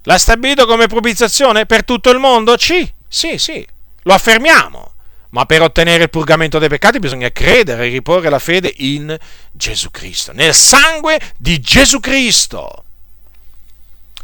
L'ha 0.02 0.18
stabilito 0.18 0.66
come 0.66 0.86
propiziazione 0.86 1.66
per 1.66 1.84
tutto 1.84 2.10
il 2.10 2.18
mondo? 2.18 2.56
Sì, 2.58 2.90
sì, 3.06 3.38
sì, 3.38 3.66
lo 4.02 4.14
affermiamo. 4.14 4.92
Ma 5.30 5.44
per 5.44 5.60
ottenere 5.60 6.04
il 6.04 6.10
purgamento 6.10 6.58
dei 6.58 6.70
peccati 6.70 6.98
bisogna 6.98 7.30
credere 7.30 7.86
e 7.86 7.90
riporre 7.90 8.30
la 8.30 8.38
fede 8.38 8.72
in 8.78 9.14
Gesù 9.52 9.90
Cristo, 9.90 10.32
nel 10.32 10.54
sangue 10.54 11.20
di 11.36 11.60
Gesù 11.60 12.00
Cristo 12.00 12.84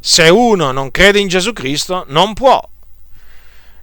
se 0.06 0.28
uno 0.28 0.70
non 0.70 0.90
crede 0.90 1.18
in 1.18 1.28
Gesù 1.28 1.54
Cristo, 1.54 2.04
non 2.08 2.34
può, 2.34 2.62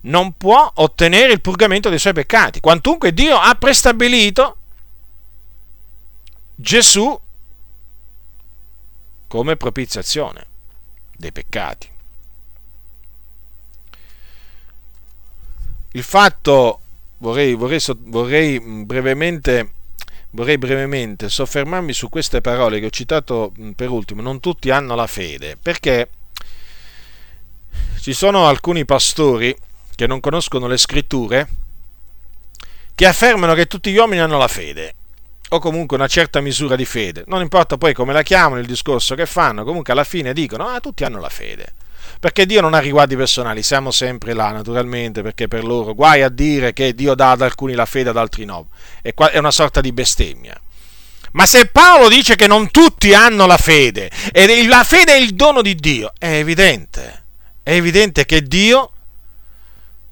non 0.02 0.34
può 0.34 0.72
ottenere 0.76 1.34
il 1.34 1.42
purgamento 1.42 1.90
dei 1.90 1.98
suoi 1.98 2.14
peccati. 2.14 2.60
Quantunque 2.60 3.12
Dio 3.12 3.36
ha 3.38 3.56
prestabilito 3.56 4.58
Gesù 6.54 7.20
come 9.28 9.58
propiziazione 9.58 10.46
dei 11.18 11.32
peccati. 11.32 11.90
Il 15.94 16.04
fatto, 16.04 16.82
vorrei, 17.18 17.56
vorrei, 17.56 17.80
vorrei 17.98 18.60
brevemente 18.60 19.74
vorrei 20.32 20.58
brevemente 20.58 21.30
soffermarmi 21.30 21.94
su 21.94 22.10
queste 22.10 22.42
parole 22.42 22.80
che 22.80 22.88
ho 22.88 22.90
citato 22.90 23.52
per 23.76 23.90
ultimo. 23.90 24.22
Non 24.22 24.40
tutti 24.40 24.70
hanno 24.70 24.96
la 24.96 25.08
fede, 25.08 25.58
perché 25.62 26.10
ci 28.02 28.14
sono 28.14 28.48
alcuni 28.48 28.86
pastori 28.86 29.56
che 29.96 30.08
non 30.08 30.20
conoscono 30.20 30.68
le 30.68 30.78
scritture 30.78 31.48
che 32.96 33.06
affermano 33.06 33.54
che 33.54 33.68
tutti 33.68 33.92
gli 33.92 33.98
uomini 33.98 34.22
hanno 34.22 34.38
la 34.38 34.48
fede 34.48 34.96
o 35.50 35.60
comunque 35.60 35.98
una 35.98 36.08
certa 36.08 36.40
misura 36.40 36.76
di 36.76 36.86
fede. 36.86 37.24
Non 37.28 37.42
importa 37.42 37.78
poi 37.78 37.94
come 37.94 38.14
la 38.14 38.24
chiamano, 38.24 38.62
il 38.62 38.68
discorso 38.68 39.16
che 39.16 39.26
fanno, 39.26 39.64
comunque 39.64 39.92
alla 39.94 40.04
fine 40.04 40.34
dicono, 40.34 40.68
ah, 40.68 40.80
tutti 40.80 41.04
hanno 41.04 41.20
la 41.20 41.30
fede 41.30 41.74
perché 42.20 42.46
Dio 42.46 42.62
non 42.62 42.74
ha 42.74 42.80
riguardi 42.80 43.16
personali, 43.16 43.64
siamo 43.64 43.92
sempre 43.92 44.34
là 44.34 44.52
naturalmente, 44.52 45.22
perché 45.22 45.48
per 45.48 45.64
loro 45.64 45.94
guai 45.94 46.22
a 46.22 46.30
dire 46.30 46.74
che 46.74 46.94
Dio 46.94 47.16
dà 47.16 47.32
ad 47.32 47.42
alcuni 47.42 47.74
la 47.74 47.86
fede, 47.86 48.10
ad 48.10 48.18
altri 48.18 48.46
no, 48.46 48.68
è 49.02 49.38
una 49.38 49.52
sorta 49.52 49.82
di 49.82 49.92
bestemmia. 49.92 50.60
Ma 51.34 51.46
se 51.46 51.68
Paolo 51.68 52.10
dice 52.10 52.36
che 52.36 52.48
non 52.48 52.72
tutti 52.72 53.14
hanno 53.14 53.46
la 53.46 53.58
fede, 53.58 54.12
e 54.32 54.68
la 54.68 54.84
fede 54.84 55.14
è 55.14 55.18
il 55.18 55.34
dono 55.34 55.62
di 55.62 55.76
Dio, 55.76 56.12
è 56.18 56.34
evidente, 56.34 57.24
è 57.64 57.72
evidente 57.72 58.26
che 58.26 58.42
Dio 58.44 58.92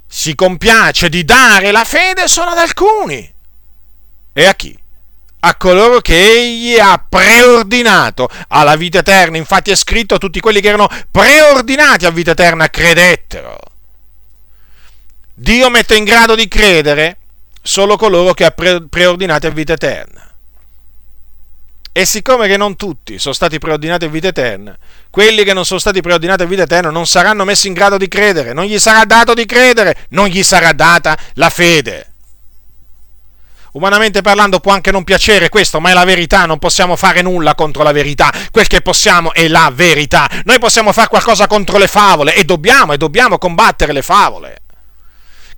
si 0.08 0.34
compiace 0.34 1.10
di 1.10 1.24
dare 1.24 1.72
la 1.72 1.84
fede 1.84 2.28
solo 2.28 2.52
ad 2.52 2.58
alcuni. 2.58 3.34
E 4.34 4.46
a 4.46 4.56
chi? 4.56 4.78
A 5.42 5.56
coloro 5.56 6.02
che 6.02 6.16
egli 6.16 6.78
ha 6.78 7.04
preordinato 7.08 8.30
alla 8.50 8.76
vita 8.76 9.00
eterna. 9.00 9.38
Infatti 9.38 9.72
è 9.72 9.76
scritto 9.76 10.16
a 10.16 10.18
tutti 10.18 10.40
quelli 10.40 10.62
che 10.62 10.68
erano 10.68 10.90
preordinati 11.10 12.06
a 12.06 12.12
vita 12.12 12.32
eterna 12.32 12.70
credettero. 12.70 13.58
Dio 15.34 15.70
mette 15.70 15.96
in 15.96 16.04
grado 16.04 16.36
di 16.36 16.48
credere 16.48 17.18
solo 17.62 17.96
coloro 17.96 18.34
che 18.34 18.46
ha 18.46 18.52
pre- 18.52 18.88
preordinati 18.90 19.48
a 19.48 19.52
vita 19.52 19.74
eterna. 19.74 20.30
E 21.92 22.06
siccome 22.06 22.48
che 22.48 22.56
non 22.56 22.76
tutti 22.76 23.18
sono 23.18 23.34
stati 23.34 23.58
preordinati 23.58 24.06
a 24.06 24.10
vita 24.10 24.28
eterna, 24.28 24.78
quelli 25.10 25.44
che 25.44 25.54
non 25.54 25.66
sono 25.66 25.80
stati 25.80 26.02
preordinati 26.02 26.44
a 26.44 26.46
vita 26.46 26.64
eterna 26.64 26.92
non 26.92 27.08
saranno 27.08 27.44
messi 27.46 27.68
in 27.68 27.74
grado 27.74 27.98
di 27.98 28.08
credere, 28.08 28.54
non 28.54 28.66
gli 28.66 28.78
sarà 28.78 29.06
dato 29.06 29.34
di 29.34 29.46
credere, 29.46 30.06
non 30.10 30.28
gli 30.28 30.44
sarà 30.44 30.72
data 30.72 31.18
la 31.34 31.50
fede. 31.50 32.09
Umanamente 33.74 34.22
parlando 34.22 34.60
può 34.60 34.72
anche 34.72 34.92
non 34.92 35.04
piacere 35.04 35.50
questo, 35.50 35.80
ma 35.80 35.92
è 35.92 35.94
la 35.94 36.06
verità, 36.06 36.46
non 36.46 36.60
possiamo 36.60 36.96
fare 36.96 37.22
nulla 37.22 37.56
contro 37.56 37.84
la 37.84 37.92
verità, 37.92 38.34
quel 38.52 38.68
che 38.68 38.82
possiamo 38.82 39.34
è 39.34 39.48
la 39.48 39.72
verità. 39.74 40.30
Noi 40.46 40.60
possiamo 40.60 40.92
fare 40.92 41.08
qualcosa 41.08 41.48
contro 41.48 41.78
le 41.78 41.88
favole 41.88 42.36
e 42.36 42.44
dobbiamo, 42.44 42.94
e 42.94 42.98
dobbiamo 42.98 43.38
combattere 43.38 43.94
le 43.94 44.02
favole 44.02 44.62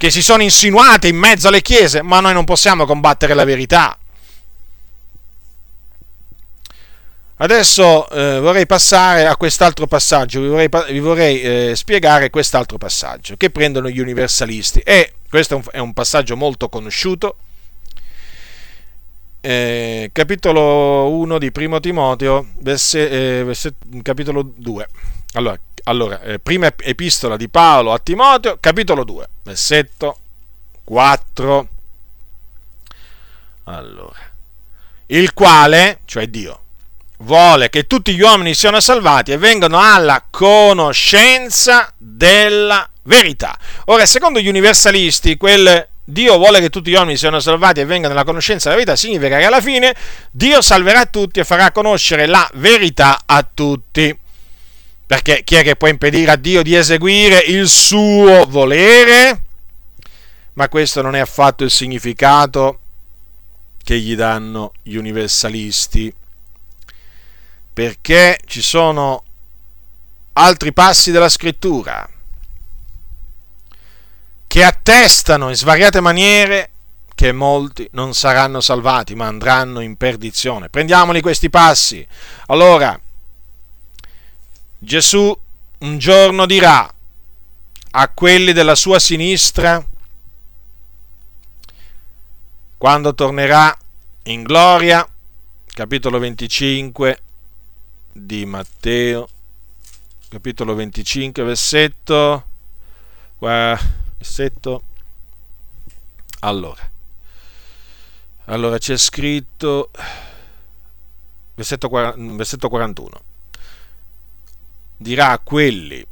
che 0.02 0.10
si 0.10 0.24
sono 0.24 0.42
insinuate 0.42 1.08
in 1.08 1.16
mezzo 1.16 1.48
alle 1.48 1.62
chiese, 1.62 2.02
ma 2.02 2.20
noi 2.20 2.34
non 2.34 2.44
possiamo 2.44 2.86
combattere 2.86 3.36
la 3.36 3.44
verità. 3.44 3.96
Adesso 7.38 8.10
eh, 8.10 8.40
vorrei 8.40 8.66
passare 8.66 9.26
a 9.26 9.36
quest'altro 9.36 9.86
passaggio, 9.88 10.42
vi 10.42 10.48
vorrei, 10.48 10.70
vi 10.90 11.00
vorrei 11.00 11.42
eh, 11.42 11.76
spiegare 11.76 12.30
quest'altro 12.30 12.78
passaggio 12.78 13.36
che 13.38 13.52
prendono 13.52 13.90
gli 13.90 14.00
universalisti. 14.00 14.80
E 14.80 15.14
questo 15.30 15.54
è 15.54 15.58
un, 15.58 15.64
è 15.72 15.78
un 15.78 15.94
passaggio 15.94 16.36
molto 16.36 16.68
conosciuto, 16.68 17.38
eh, 19.42 20.10
capitolo 20.14 21.10
1 21.10 21.38
di 21.40 21.52
Primo 21.52 21.80
Timoteo, 21.80 22.48
verse, 22.60 23.10
eh, 23.40 23.44
verset, 23.44 23.76
capitolo 24.04 24.44
2. 24.56 24.88
Allora, 25.34 25.60
allora 25.86 26.22
eh, 26.22 26.40
prima 26.40 26.72
epistola 26.78 27.38
di 27.38 27.50
Paolo 27.50 27.92
a 27.92 28.00
Timoteo, 28.00 28.58
capitolo 28.60 29.04
2, 29.04 29.30
versetto 29.44 30.18
4. 30.84 31.68
Allora, 33.64 34.20
il 35.08 35.34
quale, 35.34 36.00
cioè 36.06 36.28
Dio, 36.28 36.60
vuole 37.18 37.70
che 37.70 37.88
tutti 37.88 38.14
gli 38.14 38.22
uomini 38.22 38.54
siano 38.54 38.80
salvati 38.80 39.32
e 39.32 39.38
vengano 39.38 39.80
alla 39.80 40.24
conoscenza 40.30 41.92
della 41.98 42.88
verità. 43.04 43.58
Ora, 43.86 44.06
secondo 44.06 44.40
gli 44.40 44.48
universalisti, 44.48 45.38
quel 45.38 45.88
Dio 46.12 46.36
vuole 46.38 46.60
che 46.60 46.70
tutti 46.70 46.92
gli 46.92 46.96
uomini 46.96 47.16
siano 47.16 47.40
salvati 47.40 47.80
e 47.80 47.86
vengano 47.86 48.14
alla 48.14 48.26
conoscenza 48.26 48.70
della 48.70 48.82
verità, 48.82 48.98
significa 48.98 49.38
che 49.38 49.46
alla 49.46 49.62
fine 49.62 49.96
Dio 50.30 50.62
salverà 50.62 51.06
tutti 51.06 51.40
e 51.40 51.46
farà 51.46 51.72
conoscere 51.72 52.26
la 52.26 52.50
verità 52.56 53.22
a 53.26 53.48
tutti. 53.52 54.18
Perché 55.06 55.44
chi 55.46 55.56
è 55.56 55.64
che 55.64 55.78
può 55.78 55.88
impedire 55.88 56.32
a 56.32 56.36
Dio 56.36 56.64
di 56.64 56.76
eseguire 56.76 57.38
il 57.40 57.68
suo 57.68 58.46
volere? 58.48 59.44
Ma 60.54 60.68
questo 60.68 61.02
non 61.02 61.16
è 61.16 61.20
affatto 61.20 61.64
il 61.64 61.72
significato 61.72 62.80
che 63.82 63.98
gli 63.98 64.16
danno 64.16 64.74
gli 64.84 64.96
universalisti, 64.96 66.14
perché 67.72 68.38
ci 68.46 68.62
sono 68.62 69.24
altri 70.34 70.74
passi 70.74 71.12
della 71.12 71.30
scrittura 71.30 72.08
che 74.52 74.66
attestano 74.66 75.48
in 75.48 75.56
svariate 75.56 76.02
maniere 76.02 76.72
che 77.16 77.32
molti 77.32 77.88
non 77.94 78.14
saranno 78.14 78.60
salvati, 78.60 79.16
ma 79.16 79.28
andranno 79.28 79.80
in 79.80 79.96
perdizione. 79.96 80.68
Prendiamoli 80.68 81.22
questi 81.22 81.50
passi. 81.50 82.06
Allora, 82.48 83.00
Gesù 84.78 85.34
un 85.78 85.98
giorno 85.98 86.46
dirà 86.46 86.94
a 87.92 88.10
quelli 88.10 88.52
della 88.52 88.76
sua 88.76 89.00
sinistra, 89.00 89.82
quando 92.78 93.16
tornerà 93.16 93.74
in 94.24 94.44
gloria, 94.44 95.08
capitolo 95.66 96.20
25 96.20 97.22
di 98.12 98.46
Matteo, 98.46 99.30
capitolo 100.28 100.76
25, 100.76 101.42
versetto 101.42 102.46
versetto 104.22 104.84
allora. 106.42 106.90
Allora 108.46 108.78
c'è 108.78 108.98
scritto 108.98 109.90
versetto, 111.56 111.90
versetto 111.90 112.70
41 112.70 113.22
dirà 114.98 115.32
a 115.32 115.40
quelli 115.40 116.06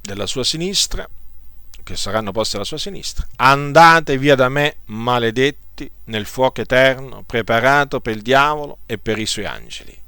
della 0.00 0.26
sua 0.26 0.44
sinistra 0.44 1.08
che 1.82 1.96
saranno 1.96 2.32
posti 2.32 2.56
alla 2.56 2.64
sua 2.64 2.78
sinistra 2.78 3.26
andate 3.36 4.16
via 4.16 4.34
da 4.34 4.48
me 4.48 4.76
maledetti 4.86 5.90
nel 6.04 6.26
fuoco 6.26 6.60
eterno 6.60 7.22
preparato 7.22 8.00
per 8.00 8.16
il 8.16 8.22
diavolo 8.22 8.78
e 8.86 8.98
per 8.98 9.18
i 9.18 9.26
suoi 9.26 9.46
angeli 9.46 10.03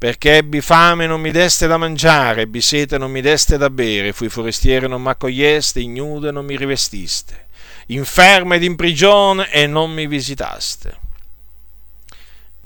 perché 0.00 0.36
ebbi 0.36 0.62
fame 0.62 1.04
e 1.04 1.06
non 1.06 1.20
mi 1.20 1.30
deste 1.30 1.66
da 1.66 1.76
mangiare, 1.76 2.40
ebbi 2.40 2.62
sete 2.62 2.94
e 2.94 2.98
non 2.98 3.10
mi 3.10 3.20
deste 3.20 3.58
da 3.58 3.68
bere, 3.68 4.14
fui 4.14 4.30
forestiere 4.30 4.86
e 4.86 4.88
non 4.88 5.02
mi 5.02 5.10
accoglieste, 5.10 5.78
ignudo 5.78 6.28
e 6.28 6.30
non 6.30 6.46
mi 6.46 6.56
rivestiste, 6.56 7.48
infermo 7.88 8.54
ed 8.54 8.62
in 8.62 8.76
prigione 8.76 9.52
e 9.52 9.66
non 9.66 9.92
mi 9.92 10.06
visitaste. 10.06 10.98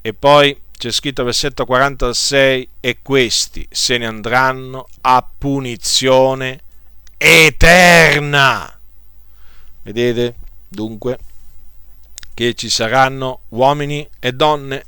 E 0.00 0.14
poi 0.14 0.56
c'è 0.78 0.92
scritto 0.92 1.24
versetto 1.24 1.64
46, 1.64 2.68
e 2.78 2.98
questi 3.02 3.66
se 3.68 3.98
ne 3.98 4.06
andranno 4.06 4.86
a 5.00 5.28
punizione 5.36 6.60
eterna. 7.18 8.78
Vedete 9.82 10.34
dunque 10.68 11.18
che 12.32 12.54
ci 12.54 12.70
saranno 12.70 13.40
uomini 13.48 14.08
e 14.20 14.30
donne 14.30 14.84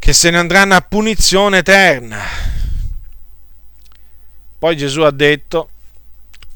che 0.00 0.14
se 0.14 0.30
ne 0.30 0.38
andranno 0.38 0.74
a 0.74 0.80
punizione 0.80 1.58
eterna. 1.58 2.22
Poi 4.58 4.76
Gesù 4.76 5.02
ha 5.02 5.10
detto, 5.10 5.68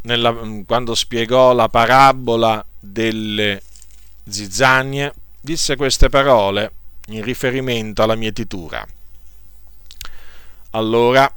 nella, 0.02 0.35
quando 0.66 0.94
spiegò 0.94 1.52
la 1.52 1.68
parabola 1.68 2.64
delle 2.80 3.62
zizzanie, 4.26 5.12
disse 5.40 5.76
queste 5.76 6.09
parole 6.09 6.72
in 7.09 7.22
riferimento 7.22 8.02
alla 8.02 8.14
mietitura. 8.14 8.85
Allora, 10.70 11.33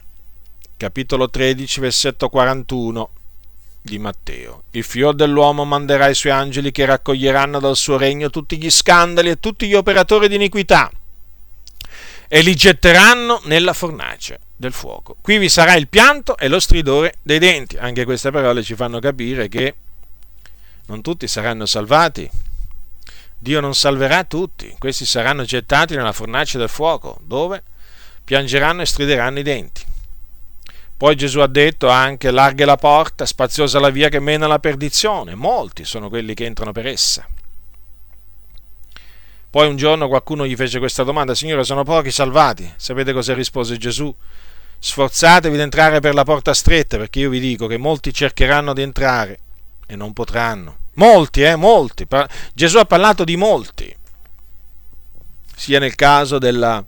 capitolo 0.77 1.29
13, 1.29 1.79
versetto 1.81 2.29
41 2.29 3.09
di 3.81 3.99
Matteo. 3.99 4.63
Il 4.71 4.83
figlio 4.83 5.11
dell'uomo 5.11 5.65
manderà 5.65 6.07
i 6.07 6.15
suoi 6.15 6.31
angeli 6.31 6.71
che 6.71 6.85
raccoglieranno 6.85 7.59
dal 7.59 7.75
suo 7.75 7.97
regno 7.97 8.29
tutti 8.29 8.57
gli 8.57 8.71
scandali 8.71 9.29
e 9.29 9.41
tutti 9.41 9.67
gli 9.67 9.75
operatori 9.75 10.29
di 10.29 10.35
iniquità 10.35 10.89
e 12.27 12.41
li 12.41 12.55
getteranno 12.55 13.41
nella 13.45 13.73
fornace 13.73 14.39
del 14.55 14.73
fuoco. 14.73 15.15
Qui 15.21 15.37
vi 15.37 15.49
sarà 15.49 15.75
il 15.75 15.87
pianto 15.87 16.37
e 16.37 16.47
lo 16.47 16.59
stridore 16.59 17.15
dei 17.21 17.39
denti. 17.39 17.77
Anche 17.77 18.05
queste 18.05 18.31
parole 18.31 18.63
ci 18.63 18.75
fanno 18.75 18.99
capire 18.99 19.47
che 19.47 19.75
non 20.87 21.01
tutti 21.01 21.27
saranno 21.27 21.65
salvati. 21.65 22.29
Dio 23.39 23.59
non 23.59 23.75
salverà 23.75 24.23
tutti, 24.23 24.75
questi 24.79 25.05
saranno 25.05 25.43
gettati 25.43 25.95
nella 25.95 26.11
fornace 26.11 26.57
del 26.57 26.69
fuoco, 26.69 27.19
dove 27.21 27.61
piangeranno 28.23 28.81
e 28.81 28.85
strideranno 28.85 29.39
i 29.39 29.43
denti. 29.43 29.83
Poi 30.97 31.15
Gesù 31.15 31.39
ha 31.39 31.47
detto 31.47 31.89
anche 31.89 32.31
larga 32.31 32.65
la 32.65 32.75
porta, 32.75 33.27
spaziosa 33.27 33.79
la 33.79 33.91
via 33.91 34.09
che 34.09 34.19
mena 34.19 34.45
alla 34.45 34.57
perdizione, 34.57 35.35
molti 35.35 35.85
sono 35.85 36.09
quelli 36.09 36.33
che 36.33 36.45
entrano 36.45 36.71
per 36.71 36.87
essa. 36.87 37.27
Poi 39.49 39.67
un 39.67 39.77
giorno 39.77 40.07
qualcuno 40.07 40.45
gli 40.45 40.55
fece 40.55 40.79
questa 40.79 41.03
domanda, 41.03 41.33
Signore, 41.33 41.63
sono 41.63 41.83
pochi 41.83 42.11
salvati. 42.11 42.71
Sapete 42.75 43.13
cosa 43.13 43.33
rispose 43.33 43.77
Gesù? 43.77 44.13
Sforzatevi 44.79 45.55
di 45.55 45.61
entrare 45.61 45.99
per 45.99 46.13
la 46.13 46.23
porta 46.23 46.53
stretta, 46.53 46.97
perché 46.97 47.19
io 47.19 47.29
vi 47.29 47.39
dico 47.39 47.65
che 47.65 47.77
molti 47.77 48.13
cercheranno 48.13 48.73
di 48.73 48.81
entrare 48.81 49.39
e 49.87 49.95
non 49.95 50.13
potranno. 50.13 50.77
Molti, 50.95 51.43
eh, 51.43 51.55
molti. 51.55 52.05
Gesù 52.53 52.77
ha 52.77 52.85
parlato 52.85 53.23
di 53.23 53.37
molti, 53.37 53.95
sia 55.55 55.79
nel 55.79 55.95
caso 55.95 56.37
della, 56.37 56.83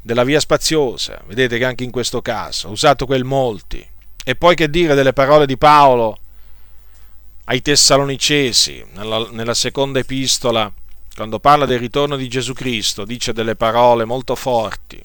della 0.00 0.24
via 0.24 0.40
spaziosa, 0.40 1.20
vedete 1.26 1.58
che 1.58 1.64
anche 1.64 1.84
in 1.84 1.90
questo 1.90 2.22
caso 2.22 2.68
ha 2.68 2.70
usato 2.70 3.06
quel 3.06 3.24
molti. 3.24 3.86
E 4.24 4.34
poi 4.34 4.54
che 4.54 4.70
dire 4.70 4.94
delle 4.94 5.12
parole 5.12 5.46
di 5.46 5.58
Paolo 5.58 6.18
ai 7.44 7.60
Tessalonicesi, 7.60 8.84
nella, 8.94 9.28
nella 9.30 9.54
seconda 9.54 9.98
epistola, 9.98 10.72
quando 11.16 11.40
parla 11.40 11.64
del 11.64 11.78
ritorno 11.78 12.14
di 12.14 12.28
Gesù 12.28 12.52
Cristo, 12.52 13.06
dice 13.06 13.32
delle 13.32 13.56
parole 13.56 14.04
molto 14.04 14.34
forti. 14.34 15.02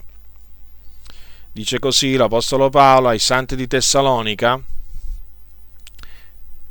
Dice 1.53 1.79
così 1.79 2.17
l'Apostolo 2.17 2.69
Paolo 2.69 3.07
ai 3.07 3.17
Santi 3.17 3.55
di 3.55 3.65
Tessalonica, 3.65 4.61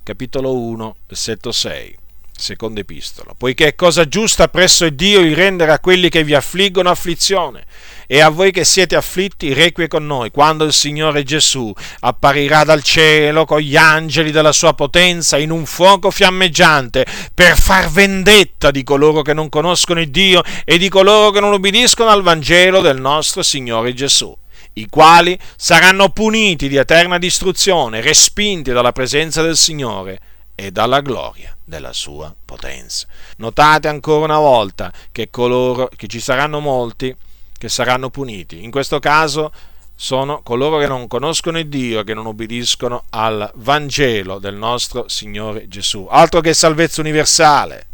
capitolo 0.03 0.59
1, 0.59 0.97
versetto 1.07 1.53
6. 1.53 1.97
seconda 2.37 2.81
epistola, 2.81 3.35
poiché 3.35 3.69
è 3.69 3.75
cosa 3.75 4.07
giusta 4.07 4.49
presso 4.49 4.89
Dio 4.91 5.21
il 5.21 5.35
rendere 5.35 5.73
a 5.73 5.81
quelli 5.81 6.11
che 6.11 6.23
vi 6.23 6.35
affliggono 6.35 6.91
afflizione 6.91 7.65
e 8.13 8.19
a 8.19 8.29
voi 8.29 8.51
che 8.51 8.65
siete 8.65 8.97
afflitti 8.97 9.53
requie 9.53 9.87
con 9.87 10.05
noi, 10.05 10.33
quando 10.33 10.65
il 10.65 10.73
Signore 10.73 11.23
Gesù 11.23 11.73
apparirà 12.01 12.65
dal 12.65 12.83
cielo 12.83 13.45
con 13.45 13.61
gli 13.61 13.77
angeli 13.77 14.33
della 14.33 14.51
sua 14.51 14.75
potenza 14.75 15.39
in 15.39 15.53
un 15.53 15.65
fuoco 15.65 16.11
fiammeggiante 16.11 17.07
per 17.33 17.57
far 17.57 17.89
vendetta 17.89 18.73
di 18.73 18.83
coloro 18.83 19.23
che 19.23 19.33
non 19.33 19.49
conoscono 19.49 20.01
il 20.01 20.11
Dio 20.11 20.43
e 20.65 20.77
di 20.77 20.89
coloro 20.89 21.31
che 21.31 21.39
non 21.39 21.53
ubbidiscono 21.53 22.11
al 22.11 22.23
Vangelo 22.23 22.81
del 22.81 23.01
nostro 23.01 23.45
Signore 23.45 23.95
Gesù 23.95 24.37
i 24.73 24.89
quali 24.89 25.39
saranno 25.55 26.09
puniti 26.09 26.69
di 26.69 26.77
eterna 26.77 27.17
distruzione, 27.17 28.01
respinti 28.01 28.73
dalla 28.73 28.91
presenza 28.91 29.41
del 29.41 29.57
Signore 29.57 30.19
e 30.57 30.73
dalla 30.73 31.01
gloria 31.01 31.57
della 31.65 31.93
sua 31.93 32.35
potenza. 32.45 33.07
Notate 33.37 33.87
ancora 33.87 34.25
una 34.25 34.39
volta 34.39 34.93
che, 35.13 35.31
coloro, 35.31 35.89
che 35.95 36.09
ci 36.09 36.19
saranno 36.19 36.59
molti 36.59 37.15
che 37.61 37.69
saranno 37.69 38.09
puniti. 38.09 38.65
In 38.65 38.71
questo 38.71 39.01
caso 39.01 39.53
sono 39.95 40.41
coloro 40.43 40.79
che 40.79 40.87
non 40.87 41.07
conoscono 41.07 41.59
il 41.59 41.69
Dio, 41.69 42.05
che 42.05 42.15
non 42.15 42.25
obbediscono 42.25 43.05
al 43.11 43.51
Vangelo 43.57 44.39
del 44.39 44.55
nostro 44.55 45.09
Signore 45.09 45.69
Gesù. 45.69 46.07
Altro 46.09 46.41
che 46.41 46.55
salvezza 46.55 47.03
universale. 47.03 47.87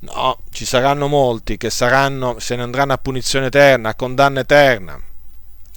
No, 0.00 0.40
ci 0.50 0.64
saranno 0.64 1.06
molti 1.06 1.56
che 1.56 1.70
saranno, 1.70 2.40
se 2.40 2.56
ne 2.56 2.62
andranno 2.62 2.92
a 2.92 2.98
punizione 2.98 3.46
eterna, 3.46 3.90
a 3.90 3.94
condanna 3.94 4.40
eterna, 4.40 5.00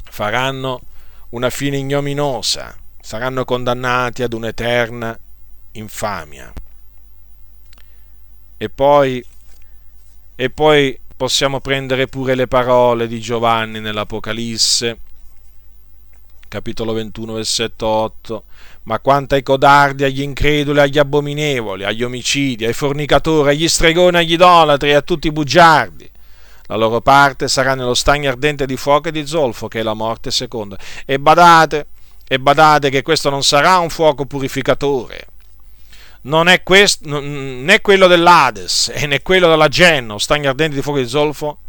faranno 0.05 0.81
una 1.29 1.51
fine 1.51 1.77
ignominosa, 1.77 2.75
saranno 2.99 3.45
condannati 3.45 4.23
ad 4.23 4.33
un'eterna 4.33 5.15
infamia. 5.73 6.51
E 8.57 8.69
poi, 8.71 9.23
e 10.35 10.49
poi 10.49 10.99
possiamo 11.20 11.59
prendere 11.59 12.07
pure 12.07 12.34
le 12.34 12.47
parole 12.47 13.05
di 13.05 13.20
Giovanni 13.20 13.82
nell'Apocalisse, 13.82 14.99
capitolo 16.47 16.93
21, 16.93 17.34
versetto 17.34 17.88
8. 17.88 18.43
Ma 18.84 19.01
quanto 19.01 19.36
ai 19.36 19.43
codardi, 19.43 20.05
agli 20.05 20.22
increduli, 20.22 20.80
agli 20.80 20.97
abominevoli, 20.97 21.84
agli 21.84 22.03
omicidi, 22.03 22.63
ai 22.63 22.72
fornicatori, 22.72 23.49
agli 23.49 23.67
stregoni, 23.67 24.15
agli 24.15 24.32
idolatri 24.32 24.93
a 24.93 25.01
tutti 25.01 25.28
i 25.28 25.34
bugiardi, 25.34 26.09
la 26.67 26.78
loro 26.78 27.01
parte 27.01 27.49
sarà 27.49 27.76
nello 27.76 27.95
stagno 27.95 28.30
ardente 28.30 28.65
di 28.65 28.78
fuoco 28.78 29.09
e 29.09 29.11
di 29.11 29.28
zolfo, 29.28 29.67
che 29.67 29.82
è 29.82 29.84
la 29.84 29.93
morte 29.93 30.32
seconda. 30.32 30.78
E 31.03 31.20
badate, 31.20 31.88
e 32.30 32.39
badate 32.39 32.89
che 32.89 33.01
questo 33.01 33.30
non 33.30 33.43
sarà 33.43 33.78
un 33.80 33.89
fuoco 33.89 34.26
purificatore, 34.26 35.28
non 36.22 36.47
è 36.47 36.63
questo, 36.63 37.20
né 37.22 37.82
quello 37.82 38.07
dell'Ades 38.07 38.88
né 39.07 39.22
quello 39.22 39.47
della 39.47 39.67
Genno, 39.67 40.17
stagni 40.17 40.47
ardenti 40.47 40.76
di 40.76 40.82
fuoco 40.82 40.99
di 40.99 41.07
zolfo, 41.07 41.59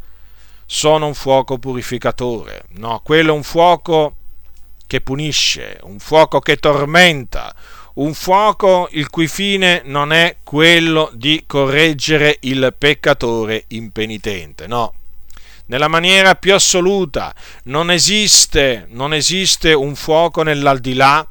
sono 0.66 1.06
un 1.06 1.14
fuoco 1.14 1.58
purificatore. 1.58 2.64
No, 2.74 3.00
quello 3.04 3.32
è 3.32 3.36
un 3.36 3.42
fuoco 3.42 4.14
che 4.86 5.00
punisce, 5.00 5.78
un 5.82 5.98
fuoco 5.98 6.40
che 6.40 6.56
tormenta, 6.56 7.54
un 7.94 8.14
fuoco 8.14 8.88
il 8.92 9.08
cui 9.08 9.28
fine 9.28 9.82
non 9.84 10.12
è 10.12 10.36
quello 10.42 11.10
di 11.12 11.44
correggere 11.46 12.38
il 12.40 12.74
peccatore 12.76 13.64
impenitente, 13.68 14.66
no. 14.66 14.94
Nella 15.66 15.88
maniera 15.88 16.34
più 16.34 16.54
assoluta 16.54 17.32
non 17.64 17.90
esiste, 17.92 18.86
non 18.90 19.14
esiste 19.14 19.72
un 19.72 19.94
fuoco 19.94 20.42
nell'aldilà 20.42 21.24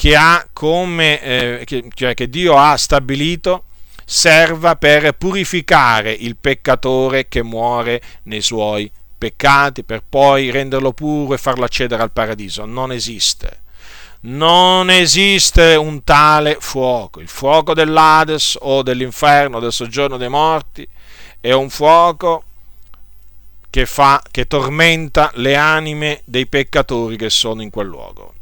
che, 0.00 0.16
ha 0.16 0.48
come, 0.54 1.20
eh, 1.20 1.62
che, 1.66 1.84
cioè 1.92 2.14
che 2.14 2.30
Dio 2.30 2.56
ha 2.56 2.74
stabilito 2.78 3.64
serva 4.06 4.74
per 4.76 5.12
purificare 5.12 6.10
il 6.10 6.36
peccatore 6.36 7.28
che 7.28 7.42
muore 7.42 8.00
nei 8.22 8.40
suoi 8.40 8.90
peccati, 9.18 9.84
per 9.84 10.02
poi 10.08 10.50
renderlo 10.50 10.94
puro 10.94 11.34
e 11.34 11.36
farlo 11.36 11.66
accedere 11.66 12.02
al 12.02 12.12
paradiso. 12.12 12.64
Non 12.64 12.92
esiste. 12.92 13.60
Non 14.20 14.88
esiste 14.88 15.74
un 15.74 16.02
tale 16.02 16.56
fuoco. 16.60 17.20
Il 17.20 17.28
fuoco 17.28 17.74
dell'Ades 17.74 18.56
o 18.58 18.82
dell'inferno, 18.82 19.60
del 19.60 19.70
soggiorno 19.70 20.16
dei 20.16 20.30
morti, 20.30 20.88
è 21.38 21.52
un 21.52 21.68
fuoco 21.68 22.44
che, 23.68 23.84
fa, 23.84 24.22
che 24.30 24.46
tormenta 24.46 25.30
le 25.34 25.56
anime 25.56 26.22
dei 26.24 26.46
peccatori 26.46 27.18
che 27.18 27.28
sono 27.28 27.60
in 27.60 27.68
quel 27.68 27.86
luogo 27.86 28.32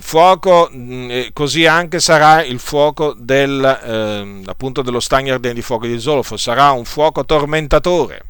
fuoco, 0.00 0.70
mm, 0.72 1.10
così 1.32 1.66
anche 1.66 1.98
sarà 1.98 2.44
il 2.44 2.60
fuoco 2.60 3.14
del, 3.18 3.62
eh, 3.62 4.42
appunto 4.46 4.82
dello 4.82 5.00
stagno 5.00 5.34
ardente 5.34 5.56
di 5.56 5.62
fuoco 5.62 5.86
di 5.86 5.98
zolfo, 5.98 6.36
sarà 6.36 6.70
un 6.70 6.84
fuoco 6.84 7.24
tormentatore 7.24 8.22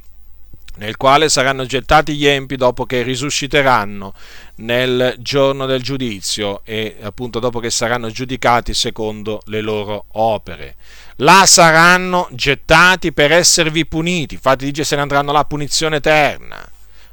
nel 0.76 0.96
quale 0.96 1.28
saranno 1.28 1.66
gettati 1.66 2.14
gli 2.14 2.26
empi 2.26 2.57
dopo 2.57 2.86
che 2.86 3.03
risusciteranno 3.03 4.14
nel 4.57 5.14
giorno 5.18 5.66
del 5.66 5.82
giudizio 5.82 6.62
e 6.64 6.96
appunto 7.03 7.38
dopo 7.38 7.61
che 7.61 7.70
saranno 7.70 8.11
giudicati 8.11 8.72
secondo 8.72 9.42
le 9.46 9.61
loro 9.61 10.07
opere. 10.12 10.76
Là 11.16 11.44
saranno 11.46 12.28
gettati 12.32 13.12
per 13.12 13.32
esservi 13.32 13.84
puniti, 13.84 14.34
infatti 14.34 14.64
dice 14.64 14.84
se 14.84 14.96
ne 14.96 15.03
andranno 15.03 15.32
là 15.32 15.44
punizione 15.44 15.96
eterna 15.96 16.72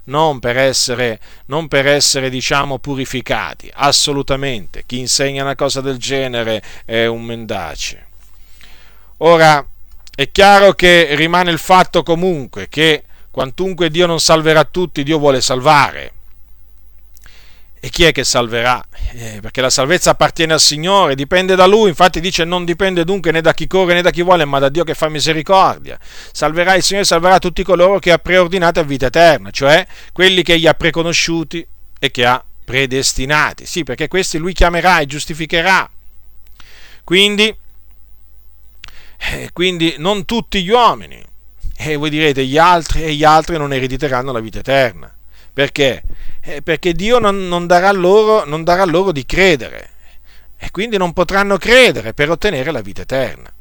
non 0.09 0.39
per 0.39 0.57
essere, 0.57 1.19
non 1.45 1.67
per 1.67 1.87
essere 1.87 2.29
diciamo, 2.29 2.79
purificati, 2.79 3.71
assolutamente. 3.73 4.83
Chi 4.85 4.99
insegna 4.99 5.43
una 5.43 5.55
cosa 5.55 5.79
del 5.79 5.97
genere 5.97 6.61
è 6.83 7.05
un 7.05 7.23
mendace. 7.23 8.07
Ora, 9.17 9.65
è 10.13 10.31
chiaro 10.31 10.73
che 10.73 11.15
rimane 11.15 11.51
il 11.51 11.59
fatto 11.59 12.03
comunque 12.03 12.67
che 12.67 13.03
quantunque 13.31 13.89
Dio 13.89 14.05
non 14.05 14.19
salverà 14.19 14.65
tutti, 14.65 15.03
Dio 15.03 15.17
vuole 15.17 15.39
salvare. 15.39 16.11
E 17.79 17.89
chi 17.89 18.03
è 18.03 18.11
che 18.11 18.25
salverà? 18.25 18.85
Eh, 19.11 19.39
perché 19.41 19.61
la 19.61 19.71
salvezza 19.71 20.11
appartiene 20.11 20.53
al 20.53 20.59
Signore, 20.59 21.15
dipende 21.15 21.55
da 21.55 21.65
Lui, 21.65 21.89
infatti 21.89 22.19
dice 22.19 22.43
non 22.43 22.63
dipende 22.63 23.03
dunque 23.03 23.31
né 23.31 23.41
da 23.41 23.53
chi 23.53 23.65
corre 23.65 23.95
né 23.95 24.01
da 24.03 24.11
chi 24.11 24.21
vuole, 24.21 24.45
ma 24.45 24.59
da 24.59 24.69
Dio 24.69 24.83
che 24.83 24.93
fa 24.93 25.09
misericordia. 25.09 25.97
Salverà 26.31 26.75
il 26.75 26.83
Signore, 26.83 27.05
salverà 27.05 27.39
tutti 27.39 27.63
coloro 27.63 27.97
che 27.97 28.11
ha 28.11 28.19
preordinato 28.19 28.79
a 28.79 28.83
vita 28.83 29.07
eterna, 29.07 29.49
cioè 29.49 29.85
quelli 30.13 30.43
che 30.43 30.59
gli 30.59 30.67
ha 30.67 30.73
preconosciuti 30.73 31.65
e 31.99 32.11
che 32.11 32.25
ha 32.25 32.43
predestinati. 32.63 33.65
Sì, 33.65 33.83
perché 33.83 34.07
questi 34.07 34.37
Lui 34.37 34.53
chiamerà 34.53 34.99
e 34.99 35.07
giustificherà. 35.07 35.89
Quindi, 37.03 37.55
eh, 39.31 39.49
quindi 39.53 39.95
non 39.97 40.25
tutti 40.25 40.63
gli 40.63 40.69
uomini. 40.69 41.25
E 41.75 41.95
voi 41.95 42.11
direte 42.11 42.45
gli 42.45 42.57
altri 42.57 43.03
e 43.03 43.13
gli 43.15 43.23
altri 43.23 43.57
non 43.57 43.73
erediteranno 43.73 44.31
la 44.31 44.39
vita 44.39 44.59
eterna. 44.59 45.11
Perché? 45.59 46.03
Eh, 46.39 46.61
perché 46.61 46.93
Dio 46.93 47.19
non, 47.19 47.49
non, 47.49 47.67
darà 47.67 47.91
loro, 47.91 48.45
non 48.45 48.63
darà 48.63 48.85
loro 48.85 49.11
di 49.11 49.25
credere 49.25 49.89
e 50.55 50.71
quindi 50.71 50.95
non 50.95 51.11
potranno 51.11 51.57
credere 51.57 52.13
per 52.13 52.29
ottenere 52.29 52.71
la 52.71 52.79
vita 52.79 53.01
eterna. 53.01 53.51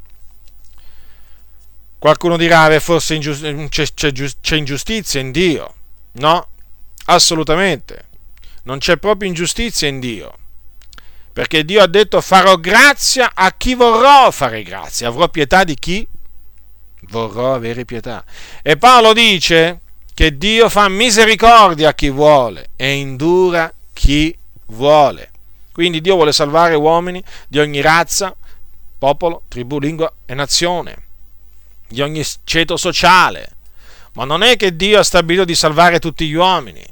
Qualcuno 1.99 2.37
dirà, 2.37 2.79
forse 2.79 3.19
c'è, 3.19 3.95
c'è, 3.95 4.13
c'è 4.41 4.57
ingiustizia 4.57 5.19
in 5.19 5.33
Dio. 5.33 5.75
No, 6.13 6.47
assolutamente. 7.07 8.05
Non 8.63 8.79
c'è 8.79 8.97
proprio 8.99 9.29
ingiustizia 9.29 9.89
in 9.89 9.99
Dio. 9.99 10.33
Perché 11.33 11.65
Dio 11.65 11.83
ha 11.83 11.89
detto 11.89 12.21
farò 12.21 12.59
grazia 12.59 13.33
a 13.35 13.53
chi 13.57 13.75
vorrò 13.75 14.31
fare 14.31 14.63
grazia, 14.63 15.09
avrò 15.09 15.29
pietà 15.29 15.65
di 15.65 15.75
chi 15.75 16.07
vorrò 17.09 17.55
avere 17.55 17.85
pietà. 17.85 18.25
E 18.63 18.77
Paolo 18.77 19.13
dice 19.13 19.81
che 20.19 20.37
Dio 20.37 20.69
fa 20.69 20.89
misericordia 20.89 21.91
a 21.91 21.95
chi 21.95 22.11
vuole 22.11 22.71
e 22.75 22.95
indura 22.95 23.73
chi 23.93 24.37
vuole. 24.67 25.31
Quindi 25.71 26.01
Dio 26.01 26.17
vuole 26.17 26.33
salvare 26.33 26.75
uomini 26.75 27.23
di 27.47 27.61
ogni 27.61 27.81
razza, 27.81 28.35
popolo, 28.99 29.43
tribù, 29.47 29.79
lingua 29.79 30.13
e 30.27 30.35
nazione, 30.35 30.97
di 31.87 32.01
ogni 32.01 32.25
ceto 32.43 32.77
sociale. 32.77 33.53
Ma 34.15 34.25
non 34.25 34.43
è 34.43 34.57
che 34.57 34.75
Dio 34.75 34.99
ha 34.99 35.05
stabilito 35.05 35.45
di 35.45 35.55
salvare 35.55 36.01
tutti 36.01 36.27
gli 36.27 36.35
uomini. 36.35 36.85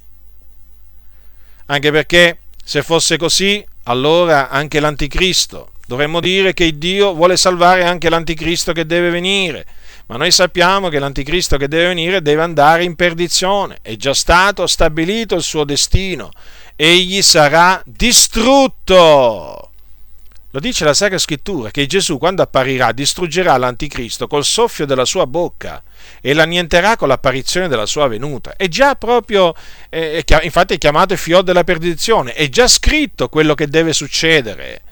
Anche 1.64 1.90
perché 1.90 2.42
se 2.62 2.84
fosse 2.84 3.16
così, 3.16 3.66
allora 3.82 4.50
anche 4.50 4.78
l'anticristo. 4.78 5.72
Dovremmo 5.84 6.20
dire 6.20 6.54
che 6.54 6.78
Dio 6.78 7.12
vuole 7.12 7.36
salvare 7.36 7.82
anche 7.82 8.08
l'anticristo 8.08 8.70
che 8.70 8.86
deve 8.86 9.10
venire 9.10 9.66
ma 10.06 10.16
noi 10.16 10.30
sappiamo 10.30 10.88
che 10.88 10.98
l'anticristo 10.98 11.56
che 11.56 11.68
deve 11.68 11.88
venire 11.88 12.22
deve 12.22 12.42
andare 12.42 12.84
in 12.84 12.94
perdizione, 12.94 13.78
è 13.82 13.96
già 13.96 14.14
stato 14.14 14.66
stabilito 14.66 15.34
il 15.34 15.42
suo 15.42 15.64
destino, 15.64 16.30
egli 16.76 17.22
sarà 17.22 17.82
distrutto. 17.84 19.70
Lo 20.50 20.60
dice 20.60 20.84
la 20.84 20.94
Sacra 20.94 21.18
Scrittura 21.18 21.70
che 21.70 21.86
Gesù 21.86 22.18
quando 22.18 22.40
apparirà 22.40 22.92
distruggerà 22.92 23.56
l'anticristo 23.58 24.26
col 24.26 24.44
soffio 24.44 24.86
della 24.86 25.04
sua 25.04 25.26
bocca 25.26 25.82
e 26.22 26.32
l'annienterà 26.32 26.96
con 26.96 27.08
l'apparizione 27.08 27.68
della 27.68 27.84
sua 27.84 28.06
venuta. 28.06 28.54
È 28.56 28.68
già 28.68 28.94
proprio, 28.94 29.54
è, 29.90 30.22
infatti 30.42 30.74
è 30.74 30.78
chiamato 30.78 31.12
il 31.12 31.18
fior 31.18 31.42
della 31.42 31.64
perdizione, 31.64 32.32
è 32.32 32.48
già 32.48 32.68
scritto 32.68 33.28
quello 33.28 33.54
che 33.54 33.66
deve 33.66 33.92
succedere. 33.92 34.82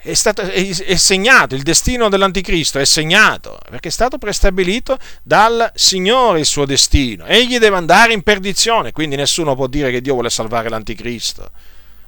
È, 0.00 0.14
stato, 0.14 0.42
è, 0.42 0.68
è, 0.68 0.96
segnato, 0.96 1.54
il 1.54 1.62
destino 1.62 2.08
dell'anticristo 2.08 2.78
è 2.78 2.84
segnato, 2.84 3.58
perché 3.68 3.88
è 3.88 3.90
stato 3.92 4.16
prestabilito 4.18 4.96
dal 5.22 5.70
Signore 5.74 6.40
il 6.40 6.46
suo 6.46 6.64
destino. 6.64 7.24
Egli 7.26 7.58
deve 7.58 7.76
andare 7.76 8.12
in 8.12 8.22
perdizione, 8.22 8.92
quindi 8.92 9.16
nessuno 9.16 9.56
può 9.56 9.66
dire 9.66 9.90
che 9.90 10.00
Dio 10.00 10.14
vuole 10.14 10.30
salvare 10.30 10.68
l'anticristo. 10.68 11.50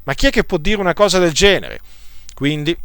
Ma 0.05 0.14
chi 0.14 0.26
è 0.26 0.30
che 0.30 0.45
può 0.45 0.57
dire 0.57 0.80
una 0.80 0.95
cosa 0.95 1.18
del 1.18 1.32
genere? 1.32 1.80
Quindi 2.34 2.76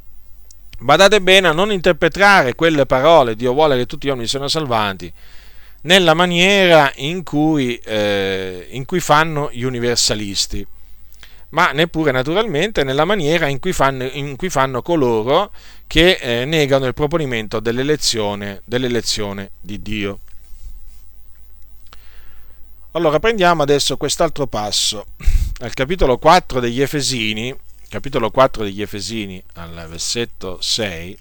badate 0.80 1.22
bene 1.22 1.48
a 1.48 1.54
non 1.54 1.72
interpretare 1.72 2.56
quelle 2.56 2.86
parole, 2.86 3.36
Dio 3.36 3.54
vuole 3.54 3.78
che 3.78 3.86
tutti 3.86 4.08
gli 4.08 4.10
uomini 4.10 4.28
siano 4.28 4.48
salvati, 4.48 5.12
nella 5.82 6.16
maniera 6.16 6.92
in 6.96 7.24
cui, 7.24 7.78
eh, 7.78 8.68
in 8.72 8.86
cui 8.86 9.00
fanno 9.00 9.50
gli 9.52 9.64
universalisti 9.64 10.66
ma 11.50 11.72
neppure 11.72 12.12
naturalmente 12.12 12.84
nella 12.84 13.06
maniera 13.06 13.48
in 13.48 13.60
cui 13.60 13.74
fanno, 13.74 14.04
in 14.06 14.36
cui 14.36 14.50
fanno 14.50 14.82
coloro 14.82 15.52
che 15.88 16.18
eh, 16.22 16.46
negano 16.46 16.86
il 16.86 16.94
proponimento 16.94 17.60
dell'elezione, 17.60 18.62
dell'elezione 18.66 19.52
di 19.60 19.82
Dio. 19.82 20.20
Allora 22.92 23.20
prendiamo 23.20 23.62
adesso 23.62 23.98
quest'altro 23.98 24.48
passo, 24.48 25.06
al 25.60 25.74
capitolo 25.74 26.18
4 26.18 26.62
degli 26.62 26.82
Efesini, 26.82 27.54
capitolo 27.90 28.32
4 28.32 28.64
degli 28.64 28.82
Efesini, 28.82 29.42
al 29.56 29.86
versetto 29.90 30.60
6, 30.62 31.18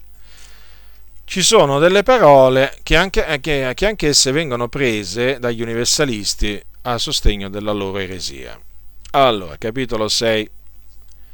ci 1.25 1.41
sono 1.41 1.79
delle 1.79 2.03
parole 2.03 2.77
che, 2.83 2.95
anche, 2.95 3.25
eh, 3.25 3.39
che, 3.41 3.71
che 3.73 3.85
anch'esse 3.87 4.31
vengono 4.31 4.69
prese 4.69 5.39
dagli 5.39 5.61
universalisti 5.61 6.61
a 6.83 6.97
sostegno 6.97 7.49
della 7.49 7.71
loro 7.71 7.97
eresia. 7.97 8.57
Allora, 9.15 9.57
capitolo 9.57 10.09
6, 10.09 10.49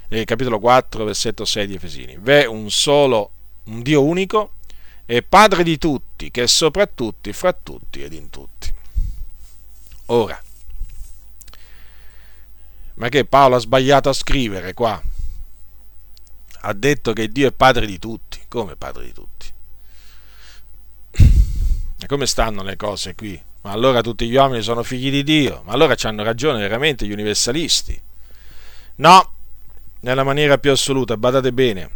eh, 0.10 0.24
capitolo 0.24 0.60
4, 0.60 1.04
versetto 1.04 1.46
6 1.46 1.66
di 1.66 1.74
Efesini. 1.74 2.16
V'è 2.16 2.46
un 2.46 2.70
solo, 2.70 3.32
un 3.64 3.82
Dio 3.82 4.04
unico 4.04 4.58
e 5.08 5.24
Padre 5.24 5.64
di 5.64 5.80
tutti, 5.80 6.30
che 6.30 6.44
è 6.44 6.48
sopra 6.48 6.86
tutti, 6.86 7.34
fra 7.34 7.54
tutti 7.54 8.04
ed 8.04 8.14
in 8.14 8.30
tutti. 8.30 8.72
Ora, 10.08 10.40
ma 12.94 13.10
che 13.10 13.26
Paolo 13.26 13.56
ha 13.56 13.60
sbagliato 13.60 14.10
a 14.10 14.14
scrivere 14.14 14.76
qua? 14.76 15.02
Ha 16.64 16.74
detto 16.74 17.14
che 17.14 17.32
Dio 17.32 17.48
è 17.48 17.52
Padre 17.52 17.88
di 17.88 17.98
tutti. 17.98 18.40
Come 18.48 18.76
Padre 18.76 19.06
di 19.06 19.14
tutti? 19.14 19.52
E 22.04 22.08
come 22.08 22.28
stanno 22.28 22.62
le 22.62 22.76
cose 22.76 23.16
qui? 23.16 23.42
Ma 23.62 23.72
allora 23.72 24.02
tutti 24.02 24.28
gli 24.28 24.36
uomini 24.36 24.64
sono 24.64 24.82
figli 24.84 25.12
di 25.12 25.24
Dio? 25.24 25.62
Ma 25.66 25.74
allora 25.74 25.96
ci 25.96 26.08
hanno 26.08 26.24
ragione 26.24 26.60
veramente 26.60 27.06
gli 27.06 27.12
universalisti? 27.12 28.00
No, 28.96 29.32
nella 30.02 30.24
maniera 30.24 30.58
più 30.58 30.72
assoluta, 30.72 31.16
badate 31.16 31.54
bene, 31.54 31.90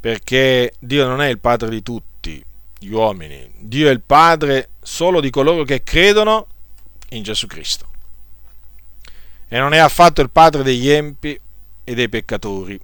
perché 0.00 0.74
Dio 0.78 1.06
non 1.06 1.20
è 1.20 1.28
il 1.28 1.38
padre 1.38 1.68
di 1.68 1.82
tutti 1.82 2.42
gli 2.78 2.90
uomini, 2.90 3.50
Dio 3.58 3.88
è 3.88 3.92
il 3.92 4.00
padre 4.00 4.70
solo 4.82 5.20
di 5.20 5.30
coloro 5.30 5.64
che 5.64 5.82
credono 5.82 6.46
in 7.10 7.22
Gesù 7.22 7.46
Cristo. 7.46 7.88
E 9.46 9.58
non 9.58 9.74
è 9.74 9.78
affatto 9.78 10.20
il 10.22 10.30
padre 10.30 10.62
degli 10.62 10.88
empi 10.88 11.38
e 11.84 11.94
dei 11.94 12.08
peccatori. 12.08 12.80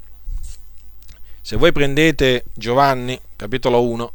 Se 1.40 1.56
voi 1.56 1.72
prendete 1.72 2.44
Giovanni, 2.52 3.18
capitolo 3.34 3.82
1, 3.82 4.12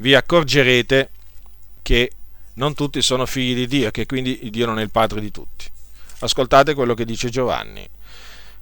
vi 0.00 0.14
accorgerete 0.14 1.10
che 1.82 2.10
non 2.54 2.74
tutti 2.74 3.00
sono 3.00 3.26
figli 3.26 3.54
di 3.54 3.66
Dio, 3.66 3.90
che 3.90 4.06
quindi 4.06 4.38
Dio 4.50 4.66
non 4.66 4.78
è 4.78 4.82
il 4.82 4.90
padre 4.90 5.20
di 5.20 5.30
tutti. 5.30 5.66
Ascoltate 6.20 6.74
quello 6.74 6.94
che 6.94 7.04
dice 7.04 7.28
Giovanni. 7.30 7.88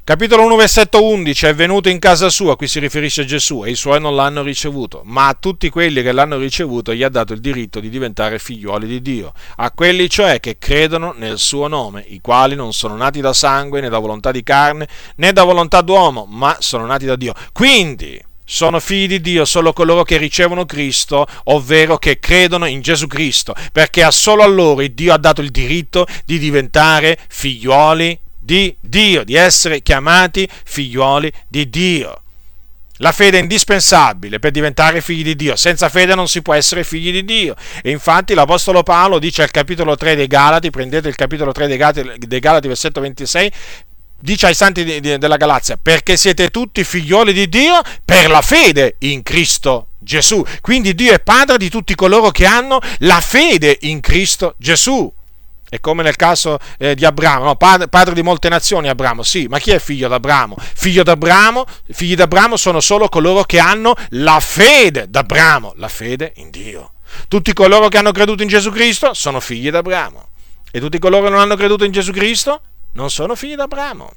Capitolo 0.05 0.45
1, 0.45 0.57
versetto 0.57 1.05
11, 1.05 1.47
è 1.47 1.55
venuto 1.55 1.91
in 1.91 1.99
casa 1.99 2.31
sua, 2.31 2.57
qui 2.57 2.67
si 2.67 2.79
riferisce 2.81 3.23
a 3.23 3.25
Gesù, 3.27 3.65
e 3.65 3.71
i 3.71 3.75
suoi 3.75 4.01
non 4.01 4.15
l'hanno 4.15 4.43
ricevuto, 4.43 5.03
ma 5.05 5.29
a 5.29 5.37
tutti 5.39 5.69
quelli 5.69 6.03
che 6.03 6.13
l'hanno 6.13 6.39
ricevuto 6.39 6.95
gli 6.95 7.03
ha 7.03 7.11
dato 7.11 7.35
il 7.35 7.41
diritto 7.41 7.79
di 7.79 7.91
diventare 7.91 8.39
figliuoli 8.39 8.87
di 8.87 9.03
Dio, 9.03 9.35
a 9.57 9.71
quelli 9.71 10.09
cioè 10.09 10.41
che 10.41 10.57
credono 10.57 11.13
nel 11.15 11.37
suo 11.37 11.67
nome, 11.69 12.07
i 12.09 12.23
quali 12.23 12.55
non 12.55 12.73
sono 12.73 12.97
nati 12.97 13.21
da 13.21 13.35
sangue, 13.35 13.83
né 13.83 13.91
da 13.91 13.99
volontà 13.99 14.31
di 14.31 14.43
carne, 14.43 14.89
né 15.17 15.33
da 15.33 15.45
volontà 15.45 15.83
d'uomo, 15.83 16.25
ma 16.27 16.57
sono 16.59 16.87
nati 16.87 17.05
da 17.05 17.17
Dio. 17.17 17.35
Quindi, 17.53 18.19
sono 18.51 18.81
figli 18.81 19.07
di 19.09 19.21
Dio 19.21 19.45
solo 19.45 19.75
coloro 19.75 20.05
che 20.05 20.17
ricevono 20.17 20.65
Cristo, 20.65 21.27
ovvero 21.45 21.99
che 21.99 22.19
credono 22.19 22.65
in 22.65 22.81
Gesù 22.81 23.07
Cristo, 23.07 23.55
perché 23.73 24.03
a 24.03 24.11
solo 24.11 24.43
a 24.43 24.47
loro 24.47 24.87
Dio 24.87 25.13
ha 25.13 25.19
dato 25.19 25.43
il 25.43 25.51
diritto 25.51 26.07
di 26.25 26.39
diventare 26.39 27.19
figlioli 27.29 28.19
di 28.39 28.75
Dio, 28.81 29.23
di 29.23 29.35
essere 29.35 29.83
chiamati 29.83 30.49
figlioli 30.65 31.31
di 31.47 31.69
Dio. 31.69 32.23
La 33.01 33.13
fede 33.13 33.39
è 33.39 33.43
indispensabile 33.43 34.39
per 34.39 34.51
diventare 34.51 35.03
figli 35.03 35.23
di 35.23 35.37
Dio, 35.37 35.55
senza 35.55 35.91
fede 35.91 36.15
non 36.15 36.27
si 36.27 36.41
può 36.41 36.55
essere 36.55 36.85
figli 36.85 37.13
di 37.13 37.25
Dio. 37.25 37.55
E 37.83 37.91
infatti 37.91 38.33
l'Apostolo 38.33 38.83
Paolo 38.83 39.19
dice 39.19 39.43
al 39.43 39.51
capitolo 39.51 39.95
3 39.95 40.17
dei 40.17 40.27
Galati, 40.27 40.71
prendete 40.71 41.07
il 41.09 41.15
capitolo 41.15 41.53
3 41.53 41.67
dei 41.67 41.77
Galati, 41.77 42.27
dei 42.27 42.41
Galati 42.41 42.67
versetto 42.67 43.01
26, 43.01 43.53
dice 44.21 44.47
ai 44.47 44.55
santi 44.55 44.85
di, 44.85 45.01
di, 45.01 45.19
della 45.19 45.37
Galazia, 45.37 45.79
perché 45.81 46.17
siete 46.17 46.51
tutti 46.51 46.83
figlioli 46.85 47.33
di 47.33 47.49
Dio 47.49 47.81
per 48.05 48.29
la 48.29 48.43
fede 48.43 48.97
in 49.01 49.23
Cristo 49.23 49.89
Gesù. 49.99 50.45
Quindi 50.61 50.95
Dio 50.95 51.13
è 51.13 51.21
padre 51.21 51.59
di 51.59 51.69
tutti 51.69 51.95
coloro 51.95 52.31
che 52.31 52.47
hanno 52.47 52.81
la 52.99 53.21
fede 53.21 53.79
in 53.83 54.01
Cristo 54.01 54.55
Gesù. 54.59 55.13
È 55.71 55.81
come 55.81 56.03
nel 56.03 56.17
caso 56.17 56.59
eh, 56.79 56.95
di 56.95 57.05
Abramo, 57.05 57.45
no? 57.45 57.57
padre, 57.57 57.89
padre, 57.89 58.15
di 58.15 58.23
molte 58.23 58.49
nazioni 58.49 58.89
Abramo, 58.89 59.23
sì, 59.23 59.47
ma 59.49 59.59
chi 59.59 59.71
è 59.71 59.79
figlio 59.79 60.09
d'Abramo? 60.09 60.57
Figlio 60.59 61.03
d'Abramo, 61.03 61.67
figli 61.93 62.15
d'Abramo 62.15 62.57
sono 62.57 62.81
solo 62.81 63.11
coloro 63.11 63.43
che 63.43 63.59
hanno 63.59 63.95
la 64.11 64.41
fede 64.41 65.11
d'Abramo, 65.11 65.75
la 65.77 65.89
fede 65.89 66.33
in 66.37 66.49
Dio. 66.49 66.93
Tutti 67.29 67.53
coloro 67.53 67.89
che 67.89 67.99
hanno 67.99 68.13
creduto 68.13 68.43
in 68.43 68.49
Gesù 68.49 68.71
Cristo 68.71 69.13
sono 69.13 69.41
figli 69.41 69.71
d'Abramo. 69.71 70.29
E 70.71 70.81
tutti 70.81 70.99
coloro 70.99 71.25
che 71.25 71.31
non 71.31 71.41
hanno 71.41 71.57
creduto 71.57 71.85
in 71.85 71.93
Gesù 71.93 72.13
Cristo 72.13 72.63
non 72.99 73.11
sono 73.11 73.37
figli 73.37 73.55
d'Abramo. 73.55 74.13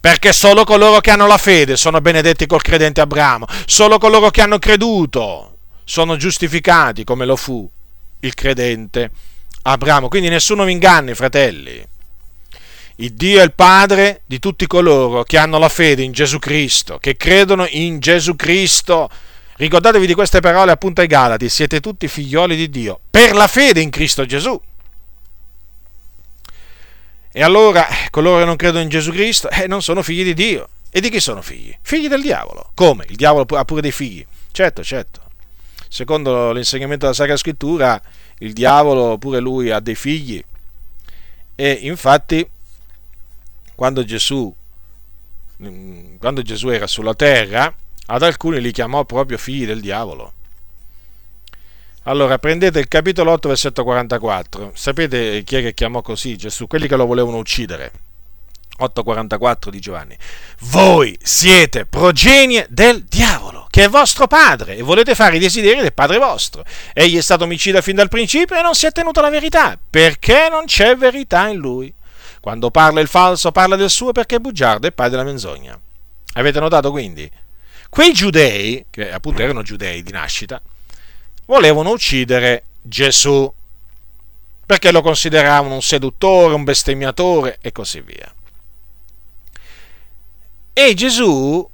Perché 0.00 0.32
solo 0.32 0.64
coloro 0.64 0.98
che 0.98 1.12
hanno 1.12 1.28
la 1.28 1.38
fede 1.38 1.76
sono 1.76 2.00
benedetti 2.00 2.46
col 2.46 2.62
credente 2.62 3.00
Abramo, 3.00 3.46
solo 3.64 3.98
coloro 3.98 4.30
che 4.30 4.42
hanno 4.42 4.58
creduto 4.58 5.56
sono 5.84 6.16
giustificati 6.16 7.04
come 7.04 7.24
lo 7.24 7.36
fu 7.36 7.68
il 8.20 8.34
credente 8.34 9.10
Abramo. 9.62 10.08
Quindi 10.08 10.28
nessuno 10.28 10.64
vi 10.64 10.72
inganni, 10.72 11.14
fratelli. 11.14 11.86
Il 12.96 13.14
Dio 13.14 13.40
è 13.40 13.44
il 13.44 13.54
Padre 13.54 14.22
di 14.26 14.40
tutti 14.40 14.66
coloro 14.66 15.22
che 15.22 15.38
hanno 15.38 15.58
la 15.58 15.68
fede 15.68 16.02
in 16.02 16.12
Gesù 16.12 16.38
Cristo, 16.40 16.98
che 16.98 17.16
credono 17.16 17.66
in 17.70 18.00
Gesù 18.00 18.34
Cristo. 18.34 19.08
Ricordatevi 19.56 20.06
di 20.06 20.14
queste 20.14 20.40
parole 20.40 20.72
appunto 20.72 21.02
ai 21.02 21.06
Galati, 21.06 21.48
siete 21.48 21.80
tutti 21.80 22.08
figlioli 22.08 22.56
di 22.56 22.68
Dio, 22.68 22.98
per 23.08 23.32
la 23.32 23.46
fede 23.46 23.80
in 23.80 23.90
Cristo 23.90 24.26
Gesù. 24.26 24.60
E 27.32 27.42
allora 27.42 27.86
coloro 28.10 28.40
che 28.40 28.44
non 28.44 28.56
credono 28.56 28.82
in 28.82 28.88
Gesù 28.88 29.12
Cristo 29.12 29.48
eh, 29.50 29.66
non 29.66 29.82
sono 29.82 30.02
figli 30.02 30.24
di 30.24 30.34
Dio. 30.34 30.68
E 30.90 31.00
di 31.00 31.08
chi 31.10 31.20
sono 31.20 31.40
figli? 31.40 31.76
Figli 31.82 32.08
del 32.08 32.20
diavolo. 32.20 32.72
Come? 32.74 33.04
Il 33.08 33.16
diavolo 33.16 33.46
ha 33.56 33.64
pure 33.64 33.80
dei 33.80 33.92
figli. 33.92 34.26
Certo, 34.50 34.82
certo. 34.82 35.20
Secondo 35.88 36.52
l'insegnamento 36.52 37.04
della 37.04 37.16
Sacra 37.16 37.36
Scrittura, 37.36 38.00
il 38.38 38.52
diavolo 38.52 39.16
pure 39.18 39.38
lui 39.38 39.70
ha 39.70 39.78
dei 39.78 39.94
figli. 39.94 40.42
E 41.54 41.70
infatti, 41.82 42.48
quando 43.76 44.04
Gesù, 44.04 44.52
mm, 45.62 46.16
quando 46.16 46.42
Gesù 46.42 46.68
era 46.68 46.88
sulla 46.88 47.14
terra, 47.14 47.72
ad 48.06 48.22
alcuni 48.22 48.60
li 48.60 48.72
chiamò 48.72 49.04
proprio 49.04 49.38
figli 49.38 49.66
del 49.66 49.80
diavolo. 49.80 50.32
Allora, 52.10 52.40
prendete 52.40 52.80
il 52.80 52.88
capitolo 52.88 53.30
8, 53.30 53.46
versetto 53.46 53.84
44. 53.84 54.72
Sapete 54.74 55.44
chi 55.44 55.54
è 55.54 55.62
che 55.62 55.74
chiamò 55.74 56.02
così 56.02 56.36
Gesù? 56.36 56.66
Quelli 56.66 56.88
che 56.88 56.96
lo 56.96 57.06
volevano 57.06 57.36
uccidere. 57.36 57.92
8,44 58.80 59.68
di 59.68 59.78
Giovanni. 59.78 60.16
Voi 60.62 61.16
siete 61.22 61.86
progenie 61.86 62.66
del 62.68 63.04
diavolo, 63.04 63.68
che 63.70 63.84
è 63.84 63.88
vostro 63.88 64.26
padre, 64.26 64.76
e 64.76 64.82
volete 64.82 65.14
fare 65.14 65.36
i 65.36 65.38
desideri 65.38 65.82
del 65.82 65.92
padre 65.92 66.18
vostro. 66.18 66.64
Egli 66.92 67.16
è 67.16 67.20
stato 67.20 67.44
omicida 67.44 67.80
fin 67.80 67.94
dal 67.94 68.08
principio 68.08 68.56
e 68.56 68.62
non 68.62 68.74
si 68.74 68.86
è 68.86 68.90
tenuto 68.90 69.20
alla 69.20 69.30
verità, 69.30 69.78
perché 69.88 70.48
non 70.50 70.64
c'è 70.64 70.96
verità 70.96 71.46
in 71.46 71.58
lui. 71.58 71.94
Quando 72.40 72.72
parla 72.72 73.00
il 73.00 73.06
falso, 73.06 73.52
parla 73.52 73.76
del 73.76 73.90
suo 73.90 74.10
perché 74.10 74.36
è 74.36 74.40
bugiardo 74.40 74.88
e 74.88 74.92
padre 74.92 75.12
della 75.12 75.22
menzogna. 75.22 75.78
Avete 76.32 76.58
notato 76.58 76.90
quindi? 76.90 77.30
Quei 77.88 78.12
giudei, 78.12 78.86
che 78.90 79.12
appunto 79.12 79.42
erano 79.42 79.62
giudei 79.62 80.02
di 80.02 80.10
nascita, 80.10 80.60
volevano 81.50 81.90
uccidere 81.90 82.62
Gesù 82.80 83.52
perché 84.64 84.92
lo 84.92 85.02
consideravano 85.02 85.74
un 85.74 85.82
seduttore, 85.82 86.54
un 86.54 86.62
bestemmiatore 86.62 87.58
e 87.60 87.72
così 87.72 88.00
via. 88.02 88.32
E 90.72 90.94
Gesù, 90.94 91.68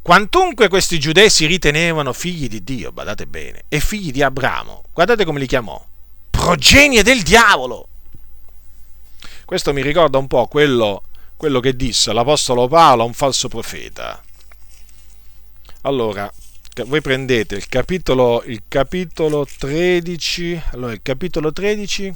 quantunque 0.00 0.68
questi 0.68 0.98
giudei 0.98 1.28
si 1.28 1.44
ritenevano 1.44 2.14
figli 2.14 2.48
di 2.48 2.64
Dio, 2.64 2.92
badate 2.92 3.26
bene, 3.26 3.64
e 3.68 3.78
figli 3.78 4.10
di 4.10 4.22
Abramo, 4.22 4.84
guardate 4.90 5.26
come 5.26 5.38
li 5.38 5.46
chiamò, 5.46 5.84
progenie 6.30 7.02
del 7.02 7.20
diavolo. 7.20 7.88
Questo 9.44 9.74
mi 9.74 9.82
ricorda 9.82 10.16
un 10.16 10.28
po' 10.28 10.46
quello, 10.46 11.02
quello 11.36 11.60
che 11.60 11.76
disse 11.76 12.10
l'Apostolo 12.14 12.68
Paolo 12.68 13.02
a 13.02 13.06
un 13.06 13.12
falso 13.12 13.48
profeta. 13.48 14.22
Allora, 15.82 16.32
voi 16.86 17.00
prendete 17.00 17.56
il 17.56 17.68
capitolo, 17.68 18.42
il 18.46 18.62
capitolo 18.68 19.46
13, 19.46 20.62
allora 20.72 20.92
il 20.92 21.00
capitolo 21.02 21.52
13, 21.52 22.14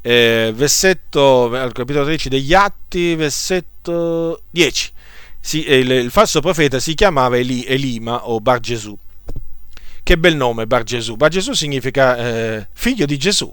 eh, 0.00 0.52
versetto, 0.54 1.46
il 1.54 1.72
capitolo 1.72 2.04
13 2.04 2.28
degli 2.28 2.54
Atti, 2.54 3.14
versetto 3.14 4.42
10. 4.50 4.92
Si, 5.40 5.64
eh, 5.64 5.78
il, 5.78 5.90
il, 5.90 6.10
falso 6.10 6.40
profeta 6.40 6.78
si 6.78 6.94
chiamava 6.94 7.36
Eli, 7.36 7.64
Elima 7.64 8.28
o 8.28 8.40
Bar 8.40 8.60
Gesù. 8.60 8.96
Che 10.02 10.18
bel 10.18 10.36
nome 10.36 10.66
Bar 10.66 10.84
Gesù. 10.84 11.16
Bar 11.16 11.30
Gesù 11.30 11.52
significa 11.52 12.16
eh, 12.16 12.68
figlio 12.72 13.06
di 13.06 13.18
Gesù. 13.18 13.52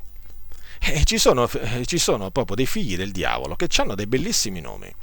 E 0.80 1.04
ci 1.04 1.18
sono, 1.18 1.50
eh, 1.50 1.86
ci 1.86 1.98
sono 1.98 2.30
proprio 2.32 2.56
dei 2.56 2.66
figli 2.66 2.96
del 2.96 3.12
diavolo 3.12 3.56
che 3.56 3.68
hanno 3.78 3.96
dei 3.96 4.08
bellissimi 4.08 4.62
nomi. 4.62 4.94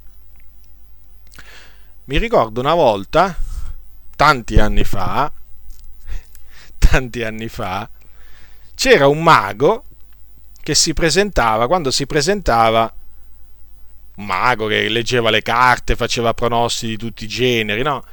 Mi 2.04 2.18
ricordo 2.18 2.60
una 2.60 2.74
volta, 2.74 3.36
tanti 4.22 4.60
anni 4.60 4.84
fa, 4.84 5.32
tanti 6.78 7.24
anni 7.24 7.48
fa, 7.48 7.90
c'era 8.76 9.08
un 9.08 9.20
mago 9.20 9.82
che 10.62 10.76
si 10.76 10.92
presentava, 10.92 11.66
quando 11.66 11.90
si 11.90 12.06
presentava, 12.06 12.94
un 14.14 14.24
mago 14.24 14.68
che 14.68 14.88
leggeva 14.88 15.28
le 15.30 15.42
carte, 15.42 15.96
faceva 15.96 16.34
pronosti 16.34 16.86
di 16.86 16.96
tutti 16.96 17.24
i 17.24 17.26
generi, 17.26 17.82
no? 17.82 18.04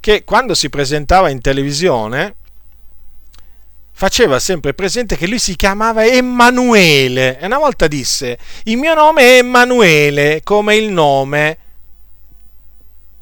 Che 0.00 0.22
quando 0.24 0.52
si 0.52 0.68
presentava 0.68 1.30
in 1.30 1.40
televisione 1.40 2.34
faceva 3.90 4.38
sempre 4.40 4.74
presente 4.74 5.16
che 5.16 5.26
lui 5.26 5.38
si 5.38 5.56
chiamava 5.56 6.04
Emanuele 6.04 7.40
e 7.40 7.46
una 7.46 7.58
volta 7.58 7.86
disse 7.86 8.38
il 8.64 8.76
mio 8.76 8.92
nome 8.92 9.22
è 9.22 9.38
Emanuele 9.38 10.42
come 10.44 10.76
il 10.76 10.90
nome 10.90 11.58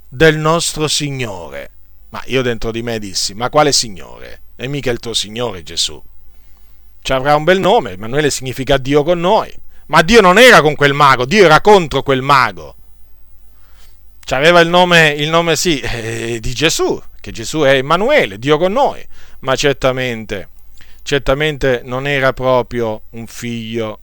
del 0.09 0.39
nostro 0.39 0.89
Signore. 0.89 1.72
Ma 2.13 2.23
io 2.27 2.43
dentro 2.43 2.71
di 2.71 2.83
me 2.83 2.99
dissi, 2.99 3.33
ma 3.33 3.49
quale 3.49 3.73
Signore? 3.73 4.43
È 4.55 4.67
mica 4.67 4.91
il 4.91 4.99
tuo 4.99 5.15
Signore 5.15 5.63
Gesù. 5.63 6.01
Ci 7.01 7.13
avrà 7.13 7.35
un 7.35 7.45
bel 7.45 7.59
nome, 7.59 7.93
Emanuele 7.93 8.31
significa 8.31 8.77
Dio 8.77 9.03
con 9.03 9.19
noi. 9.19 9.51
Ma 9.87 10.03
Dio 10.03 10.21
non 10.21 10.39
era 10.39 10.61
con 10.61 10.75
quel 10.75 10.93
mago, 10.93 11.25
Dio 11.25 11.45
era 11.45 11.63
contro 11.63 12.03
quel 12.03 12.21
mago. 12.21 12.77
Ci 14.25 14.35
aveva 14.35 14.61
il 14.61 14.69
nome, 14.69 15.11
il 15.11 15.31
nome 15.31 15.57
sì, 15.57 15.81
eh, 15.81 16.39
di 16.39 16.53
Gesù, 16.53 17.01
che 17.19 17.33
Gesù 17.33 17.61
è 17.61 17.77
Emanuele, 17.77 18.39
Dio 18.39 18.59
con 18.59 18.73
noi. 18.73 19.03
Ma 19.41 19.57
certamente 19.57 20.49
certamente 21.03 21.83
non 21.85 22.07
era 22.07 22.33
proprio 22.33 23.03
un 23.11 23.27
figlio 23.27 23.99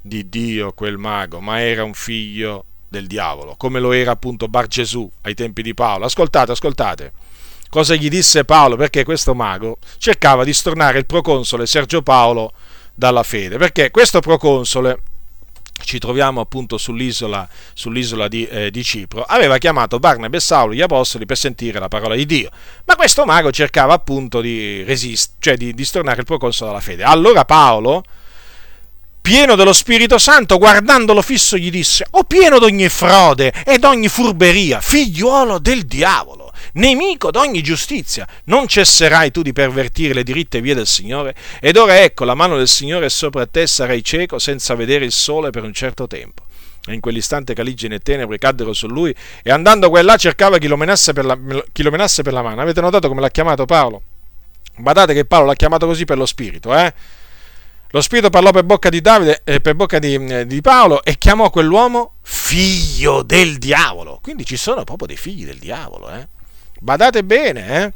di 0.00 0.28
Dio 0.28 0.72
quel 0.72 0.98
mago, 0.98 1.40
ma 1.40 1.60
era 1.60 1.82
un 1.84 1.94
figlio 1.94 2.64
del 2.88 3.06
diavolo, 3.06 3.56
come 3.56 3.80
lo 3.80 3.92
era 3.92 4.12
appunto 4.12 4.48
Bar 4.48 4.66
Gesù 4.68 5.10
ai 5.22 5.34
tempi 5.34 5.62
di 5.62 5.74
Paolo. 5.74 6.04
Ascoltate, 6.04 6.52
ascoltate. 6.52 7.12
Cosa 7.68 7.94
gli 7.94 8.08
disse 8.08 8.44
Paolo? 8.44 8.76
Perché 8.76 9.04
questo 9.04 9.34
mago 9.34 9.78
cercava 9.98 10.44
di 10.44 10.52
stornare 10.52 10.98
il 10.98 11.06
proconsole 11.06 11.66
Sergio 11.66 12.02
Paolo 12.02 12.52
dalla 12.94 13.22
fede, 13.22 13.58
perché 13.58 13.90
questo 13.90 14.20
proconsole 14.20 15.02
ci 15.84 15.98
troviamo 15.98 16.40
appunto 16.40 16.78
sull'isola, 16.78 17.46
sull'isola 17.74 18.28
di, 18.28 18.46
eh, 18.46 18.70
di, 18.70 18.82
Cipro, 18.82 19.22
aveva 19.22 19.58
chiamato 19.58 19.98
Barnabé 19.98 20.38
e 20.38 20.40
Saulo, 20.40 20.72
gli 20.72 20.80
apostoli, 20.80 21.26
per 21.26 21.36
sentire 21.36 21.78
la 21.78 21.88
parola 21.88 22.14
di 22.14 22.24
Dio. 22.24 22.50
Ma 22.84 22.96
questo 22.96 23.24
mago 23.24 23.50
cercava 23.50 23.92
appunto 23.92 24.40
di 24.40 24.82
resistere, 24.84 25.36
cioè 25.38 25.56
di, 25.56 25.74
di 25.74 25.84
stornare 25.84 26.20
il 26.20 26.26
proconsolo 26.26 26.70
dalla 26.70 26.82
fede. 26.82 27.02
Allora 27.02 27.44
Paolo, 27.44 28.02
pieno 29.20 29.54
dello 29.54 29.72
Spirito 29.72 30.18
Santo, 30.18 30.58
guardandolo 30.58 31.20
fisso, 31.22 31.56
gli 31.56 31.70
disse: 31.70 32.06
O 32.12 32.24
pieno 32.24 32.58
d'ogni 32.58 32.88
frode 32.88 33.52
ed 33.64 33.84
ogni 33.84 34.08
furberia, 34.08 34.80
figliuolo 34.80 35.58
del 35.58 35.84
diavolo 35.84 36.45
nemico 36.74 37.30
d'ogni 37.30 37.62
giustizia. 37.62 38.26
Non 38.44 38.66
cesserai 38.66 39.30
tu 39.30 39.42
di 39.42 39.52
pervertire 39.52 40.14
le 40.14 40.22
diritte 40.22 40.60
vie 40.60 40.74
del 40.74 40.86
Signore? 40.86 41.34
Ed 41.60 41.76
ora 41.76 42.00
ecco, 42.02 42.24
la 42.24 42.34
mano 42.34 42.56
del 42.56 42.68
Signore 42.68 43.06
è 43.06 43.10
sopra 43.10 43.46
te, 43.46 43.66
sarai 43.66 44.02
cieco 44.02 44.38
senza 44.38 44.74
vedere 44.74 45.04
il 45.04 45.12
sole 45.12 45.50
per 45.50 45.62
un 45.62 45.72
certo 45.72 46.06
tempo. 46.06 46.44
E 46.86 46.94
in 46.94 47.00
quell'istante 47.00 47.52
caligine 47.54 47.96
e 47.96 47.98
tenebre 47.98 48.38
caddero 48.38 48.72
su 48.72 48.86
lui 48.86 49.14
e 49.42 49.50
andando 49.50 49.88
qua 49.88 49.98
e 49.98 50.02
là 50.02 50.16
cercava 50.16 50.58
chi 50.58 50.68
lo, 50.68 50.76
menasse 50.76 51.12
per 51.12 51.24
la, 51.24 51.36
chi 51.72 51.82
lo 51.82 51.90
menasse 51.90 52.22
per 52.22 52.32
la 52.32 52.42
mano. 52.42 52.60
Avete 52.60 52.80
notato 52.80 53.08
come 53.08 53.20
l'ha 53.20 53.30
chiamato 53.30 53.64
Paolo? 53.64 54.02
Badate 54.76 55.14
che 55.14 55.24
Paolo 55.24 55.46
l'ha 55.46 55.54
chiamato 55.54 55.86
così 55.86 56.04
per 56.04 56.18
lo 56.18 56.26
spirito, 56.26 56.76
eh? 56.76 56.92
Lo 57.90 58.00
spirito 58.00 58.30
parlò 58.30 58.50
per 58.50 58.64
bocca 58.64 58.88
di 58.88 59.00
Davide 59.00 59.40
eh, 59.44 59.60
per 59.60 59.74
bocca 59.74 59.98
di, 59.98 60.14
eh, 60.14 60.46
di, 60.46 60.60
Paolo 60.60 61.02
e 61.02 61.16
chiamò 61.18 61.50
quell'uomo 61.50 62.14
figlio 62.22 63.22
del 63.22 63.58
diavolo. 63.58 64.18
Quindi 64.20 64.44
ci 64.44 64.56
sono 64.56 64.84
proprio 64.84 65.06
dei 65.06 65.16
figli 65.16 65.44
del 65.44 65.58
diavolo, 65.58 66.10
eh? 66.10 66.28
Badate 66.80 67.24
bene, 67.24 67.82
eh? 67.82 67.92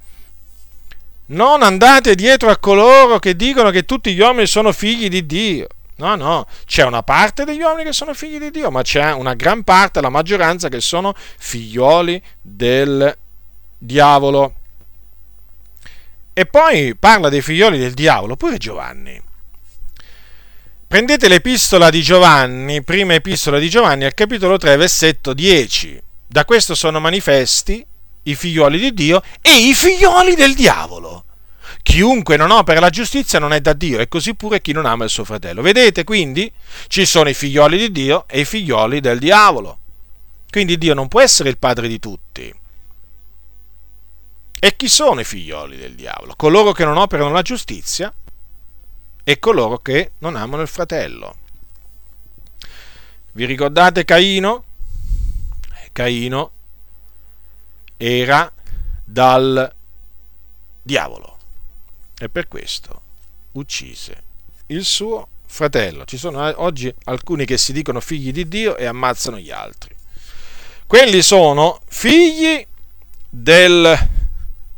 Non 1.27 1.63
andate 1.63 2.15
dietro 2.15 2.51
a 2.51 2.57
coloro 2.57 3.19
che 3.19 3.37
dicono 3.37 3.71
che 3.71 3.85
tutti 3.85 4.13
gli 4.13 4.21
uomini 4.21 4.47
sono 4.47 4.73
figli 4.73 5.09
di 5.09 5.27
Dio. 5.27 5.69
No, 5.97 6.17
no, 6.17 6.47
c'è 6.65 6.85
una 6.85 7.03
parte 7.03 7.45
degli 7.45 7.61
uomini 7.61 7.85
che 7.85 7.93
sono 7.93 8.15
figli 8.15 8.39
di 8.39 8.51
Dio, 8.51 8.71
ma 8.71 8.83
c'è 8.83 9.13
una 9.13 9.35
gran 9.35 9.63
parte, 9.63 10.01
la 10.01 10.09
maggioranza, 10.09 10.69
che 10.69 10.81
sono 10.81 11.15
figlioli 11.15 12.21
del 12.41 13.17
diavolo. 13.77 14.55
E 16.33 16.47
poi 16.47 16.97
parla 16.97 17.29
dei 17.29 17.43
figlioli 17.43 17.79
del 17.79 17.93
diavolo, 17.93 18.35
pure 18.35 18.57
Giovanni. 18.57 19.23
Prendete 20.89 21.29
l'epistola 21.29 21.91
di 21.91 22.03
Giovanni, 22.03 22.83
prima 22.83 23.15
epistola 23.15 23.59
di 23.59 23.69
Giovanni, 23.69 24.05
al 24.05 24.15
capitolo 24.15 24.57
3, 24.57 24.77
versetto 24.77 25.35
10. 25.35 26.03
Da 26.27 26.45
questo 26.45 26.75
sono 26.75 26.99
manifesti 26.99 27.87
i 28.25 28.35
figlioli 28.35 28.79
di 28.79 28.93
Dio 28.93 29.23
e 29.41 29.69
i 29.69 29.75
figlioli 29.75 30.35
del 30.35 30.55
diavolo. 30.55 31.25
Chiunque 31.83 32.37
non 32.37 32.51
opera 32.51 32.81
la 32.81 32.91
giustizia 32.91 33.39
non 33.39 33.53
è 33.53 33.61
da 33.61 33.73
Dio 33.73 33.99
e 33.99 34.09
così 34.09 34.35
pure 34.35 34.61
chi 34.61 34.73
non 34.73 34.87
ama 34.87 35.05
il 35.05 35.11
suo 35.11 35.25
fratello. 35.25 35.63
Vedete 35.63 36.05
quindi? 36.05 36.53
Ci 36.89 37.07
sono 37.07 37.29
i 37.29 37.35
figlioli 37.35 37.79
di 37.79 37.91
Dio 37.91 38.25
e 38.29 38.41
i 38.41 38.45
figlioli 38.45 39.01
del 39.01 39.19
diavolo. 39.19 39.79
Quindi 40.51 40.77
Dio 40.77 40.95
non 40.95 41.09
può 41.09 41.21
essere 41.21 41.49
il 41.49 41.59
padre 41.59 41.89
di 41.89 41.99
tutti. 41.99 42.55
E 44.63 44.77
chi 44.77 44.89
sono 44.89 45.21
i 45.21 45.25
figlioli 45.25 45.77
del 45.77 45.95
diavolo? 45.95 46.35
Coloro 46.37 46.73
che 46.73 46.85
non 46.85 46.99
operano 46.99 47.33
la 47.33 47.43
giustizia 47.43 48.13
e 49.25 49.39
coloro 49.39 49.79
che 49.79 50.13
non 50.19 50.37
amano 50.37 50.63
il 50.63 50.69
fratello. 50.69 51.37
Vi 53.33 53.45
ricordate 53.47 54.05
Caino? 54.05 54.65
Caino 55.93 56.53
era 58.03 58.51
dal 59.05 59.71
diavolo 60.81 61.37
e 62.19 62.31
per 62.31 62.49
questo 62.49 63.03
uccise 63.53 64.23
il 64.69 64.85
suo 64.87 65.29
fratello. 65.45 66.07
Ci 66.07 66.17
sono 66.17 66.49
eh, 66.49 66.55
oggi 66.57 66.93
alcuni 67.05 67.45
che 67.45 67.59
si 67.59 67.75
dicono 67.75 68.01
figli 68.01 68.33
di 68.33 68.49
Dio 68.49 68.79
e 68.79 68.87
ammazzano 68.87 69.39
gli 69.39 69.51
altri. 69.51 69.95
Quelli 70.87 71.21
sono 71.21 71.81
figli 71.89 72.67
del 73.29 74.09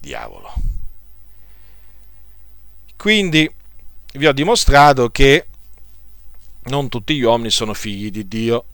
diavolo. 0.00 0.52
Quindi 2.96 3.48
vi 4.14 4.26
ho 4.26 4.32
dimostrato 4.32 5.10
che 5.10 5.46
non 6.64 6.88
tutti 6.88 7.14
gli 7.14 7.22
uomini 7.22 7.50
sono 7.50 7.72
figli 7.72 8.10
di 8.10 8.26
Dio. 8.26 8.64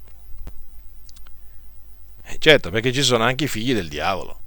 Certo, 2.36 2.70
perché 2.70 2.92
ci 2.92 3.02
sono 3.02 3.24
anche 3.24 3.44
i 3.44 3.48
figli 3.48 3.72
del 3.72 3.88
diavolo. 3.88 4.40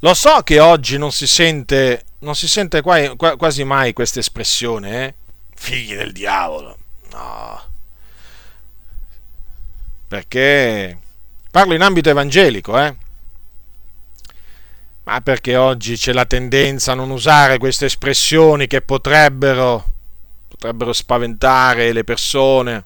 Lo 0.00 0.14
so 0.14 0.42
che 0.42 0.60
oggi 0.60 0.96
non 0.96 1.10
si 1.10 1.26
sente, 1.26 2.04
non 2.20 2.36
si 2.36 2.46
sente 2.46 2.82
quasi 2.82 3.64
mai 3.64 3.92
questa 3.92 4.20
espressione, 4.20 5.04
eh? 5.04 5.14
Figli 5.54 5.96
del 5.96 6.12
diavolo. 6.12 6.78
No. 7.10 7.62
Perché 10.06 10.98
parlo 11.50 11.74
in 11.74 11.82
ambito 11.82 12.08
evangelico, 12.10 12.78
eh? 12.78 12.96
Ma 15.02 15.20
perché 15.20 15.56
oggi 15.56 15.96
c'è 15.96 16.12
la 16.12 16.26
tendenza 16.26 16.92
a 16.92 16.94
non 16.94 17.10
usare 17.10 17.58
queste 17.58 17.86
espressioni 17.86 18.66
che 18.66 18.82
potrebbero, 18.82 19.92
potrebbero 20.46 20.92
spaventare 20.92 21.92
le 21.92 22.04
persone, 22.04 22.84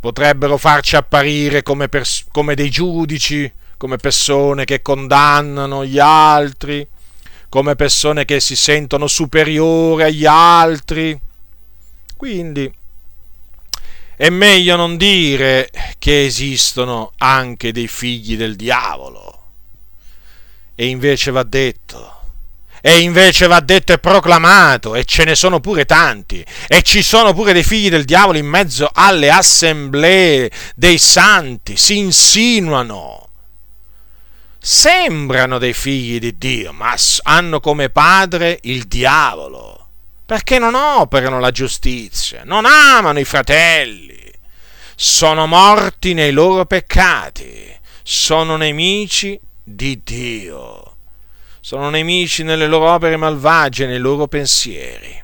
potrebbero 0.00 0.56
farci 0.56 0.96
apparire 0.96 1.62
come, 1.62 1.88
pers- 1.88 2.26
come 2.30 2.54
dei 2.54 2.70
giudici 2.70 3.50
come 3.78 3.96
persone 3.96 4.64
che 4.64 4.82
condannano 4.82 5.86
gli 5.86 6.00
altri, 6.00 6.86
come 7.48 7.76
persone 7.76 8.26
che 8.26 8.40
si 8.40 8.56
sentono 8.56 9.06
superiori 9.06 10.02
agli 10.02 10.26
altri. 10.26 11.18
Quindi 12.16 12.70
è 14.16 14.28
meglio 14.30 14.74
non 14.74 14.96
dire 14.96 15.70
che 15.98 16.24
esistono 16.24 17.12
anche 17.18 17.72
dei 17.72 17.86
figli 17.86 18.36
del 18.36 18.56
diavolo. 18.56 19.36
E 20.74 20.86
invece 20.86 21.30
va 21.30 21.44
detto, 21.44 22.17
E 22.80 23.00
invece 23.00 23.46
va 23.46 23.60
detto 23.60 23.92
e 23.92 23.98
proclamato, 23.98 24.94
e 24.94 25.04
ce 25.04 25.24
ne 25.24 25.34
sono 25.34 25.60
pure 25.60 25.84
tanti, 25.84 26.44
e 26.66 26.82
ci 26.82 27.02
sono 27.02 27.34
pure 27.34 27.52
dei 27.52 27.64
figli 27.64 27.88
del 27.88 28.04
diavolo 28.04 28.38
in 28.38 28.46
mezzo 28.46 28.88
alle 28.92 29.30
assemblee 29.30 30.50
dei 30.74 30.98
santi, 30.98 31.76
si 31.76 31.96
insinuano. 31.96 33.28
Sembrano 34.60 35.58
dei 35.58 35.72
figli 35.72 36.18
di 36.18 36.36
Dio, 36.36 36.72
ma 36.72 36.94
hanno 37.22 37.60
come 37.60 37.90
padre 37.90 38.58
il 38.62 38.84
diavolo, 38.84 39.88
perché 40.26 40.58
non 40.58 40.74
operano 40.74 41.38
la 41.40 41.50
giustizia, 41.50 42.42
non 42.44 42.66
amano 42.66 43.18
i 43.18 43.24
fratelli, 43.24 44.30
sono 44.94 45.46
morti 45.46 46.12
nei 46.12 46.32
loro 46.32 46.66
peccati, 46.66 47.72
sono 48.02 48.56
nemici 48.56 49.40
di 49.62 50.00
Dio, 50.02 50.87
sono 51.68 51.90
nemici 51.90 52.44
nelle 52.44 52.66
loro 52.66 52.92
opere 52.92 53.18
malvagie, 53.18 53.84
nei 53.84 53.98
loro 53.98 54.26
pensieri. 54.26 55.22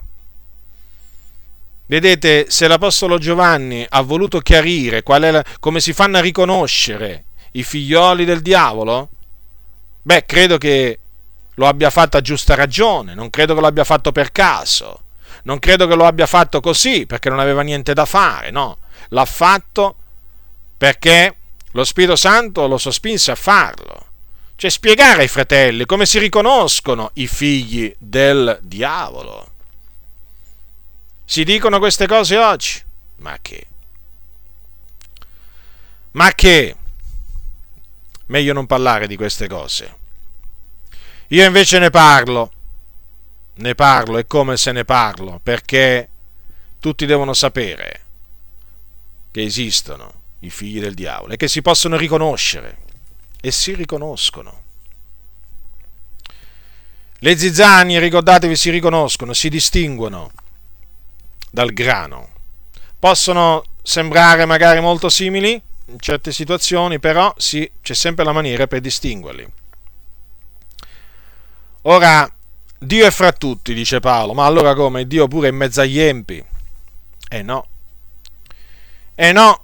Vedete, 1.87 2.51
se 2.51 2.69
l'Apostolo 2.69 3.17
Giovanni 3.17 3.87
ha 3.89 4.03
voluto 4.03 4.41
chiarire 4.41 5.03
la, 5.07 5.43
come 5.59 5.81
si 5.81 5.95
fanno 5.95 6.19
a 6.19 6.21
riconoscere 6.21 7.25
i 7.53 7.63
figlioli 7.63 8.27
del 8.27 8.43
diavolo, 8.43 9.09
Beh, 10.03 10.27
credo 10.27 10.59
che 10.59 10.99
lo 11.55 11.67
abbia 11.67 11.89
fatto 11.89 12.19
a 12.19 12.21
giusta 12.21 12.55
ragione, 12.55 13.15
non 13.15 13.31
credo 13.31 13.55
che 13.55 13.61
lo 13.61 13.67
abbia 13.67 13.85
fatto 13.85 14.13
per 14.13 14.31
caso, 14.31 15.05
non 15.45 15.59
credo 15.59 15.87
che 15.87 15.95
lo 15.95 16.05
abbia 16.05 16.27
fatto 16.27 16.61
così 16.61 17.07
perché 17.07 17.31
non 17.31 17.39
aveva 17.39 17.63
niente 17.63 17.95
da 17.95 18.05
fare, 18.05 18.51
no, 18.51 18.81
l'ha 19.09 19.25
fatto 19.25 19.97
perché 20.77 21.37
lo 21.71 21.85
Spirito 21.85 22.17
Santo 22.17 22.67
lo 22.67 22.77
sospinse 22.77 23.31
a 23.31 23.35
farlo. 23.35 24.13
Cioè 24.57 24.71
spiegare 24.71 25.23
ai 25.23 25.29
fratelli 25.29 25.85
come 25.85 26.07
si 26.07 26.19
riconoscono 26.19 27.11
i 27.15 27.27
figli 27.27 27.95
del 27.99 28.59
diavolo. 28.63 29.53
Si 31.25 31.45
dicono 31.45 31.79
queste 31.79 32.07
cose 32.07 32.37
oggi? 32.39 32.83
Ma 33.17 33.39
che? 33.41 33.67
Ma 36.13 36.31
che? 36.33 36.77
meglio 38.27 38.53
non 38.53 38.67
parlare 38.67 39.07
di 39.07 39.17
queste 39.17 39.49
cose. 39.49 39.97
Io 41.29 41.45
invece 41.45 41.79
ne 41.79 41.91
parlo, 41.91 42.53
ne 43.55 43.75
parlo 43.75 44.19
e 44.19 44.27
come 44.27 44.57
se 44.57 44.73
ne 44.73 44.85
parlo, 44.85 45.41
perché 45.43 46.09
tutti 46.79 47.07
devono 47.07 47.33
sapere 47.33 48.01
che 49.31 49.43
esistono 49.43 50.23
i 50.41 50.51
figli 50.51 50.81
del 50.81 50.95
diavolo 50.95 51.33
e 51.33 51.37
che 51.37 51.49
si 51.49 51.63
possono 51.63 51.97
riconoscere 51.97 52.83
e 53.45 53.51
si 53.51 53.75
riconoscono. 53.75 54.63
Le 57.19 57.37
zizzanie, 57.37 57.99
ricordatevi, 57.99 58.57
si 58.57 58.71
riconoscono, 58.71 59.35
si 59.35 59.51
distinguono 59.51 60.31
dal 61.51 61.75
grano. 61.75 62.31
Possono 62.99 63.65
sembrare 63.83 64.47
magari 64.47 64.81
molto 64.81 65.11
simili, 65.11 65.61
in 65.89 66.01
certe 66.01 66.33
situazioni, 66.33 66.99
però 66.99 67.35
sì, 67.37 67.71
c'è 67.83 67.93
sempre 67.93 68.25
la 68.25 68.33
maniera 68.33 68.67
per 68.67 68.81
distinguerli. 68.81 69.47
Ora, 71.83 72.33
Dio 72.79 73.07
è 73.07 73.11
fra 73.11 73.33
tutti, 73.33 73.75
dice 73.75 74.01
Paolo, 74.01 74.33
ma 74.33 74.47
allora 74.47 74.75
come? 74.75 75.07
Dio 75.07 75.29
pure 75.29 75.49
in 75.49 75.57
mezzo 75.57 75.83
agli 75.83 76.01
empi? 76.01 76.43
Eh 77.29 77.43
no. 77.43 77.67
Eh 79.15 79.33
no. 79.33 79.64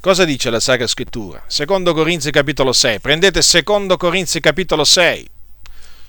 Cosa 0.00 0.24
dice 0.24 0.48
la 0.50 0.60
Sacra 0.60 0.86
Scrittura? 0.86 1.42
Secondo 1.48 1.92
Corinzi 1.92 2.30
capitolo 2.30 2.72
6. 2.72 3.00
Prendete 3.00 3.42
secondo 3.42 3.96
Corinzi 3.96 4.38
capitolo 4.38 4.84
6. 4.84 5.28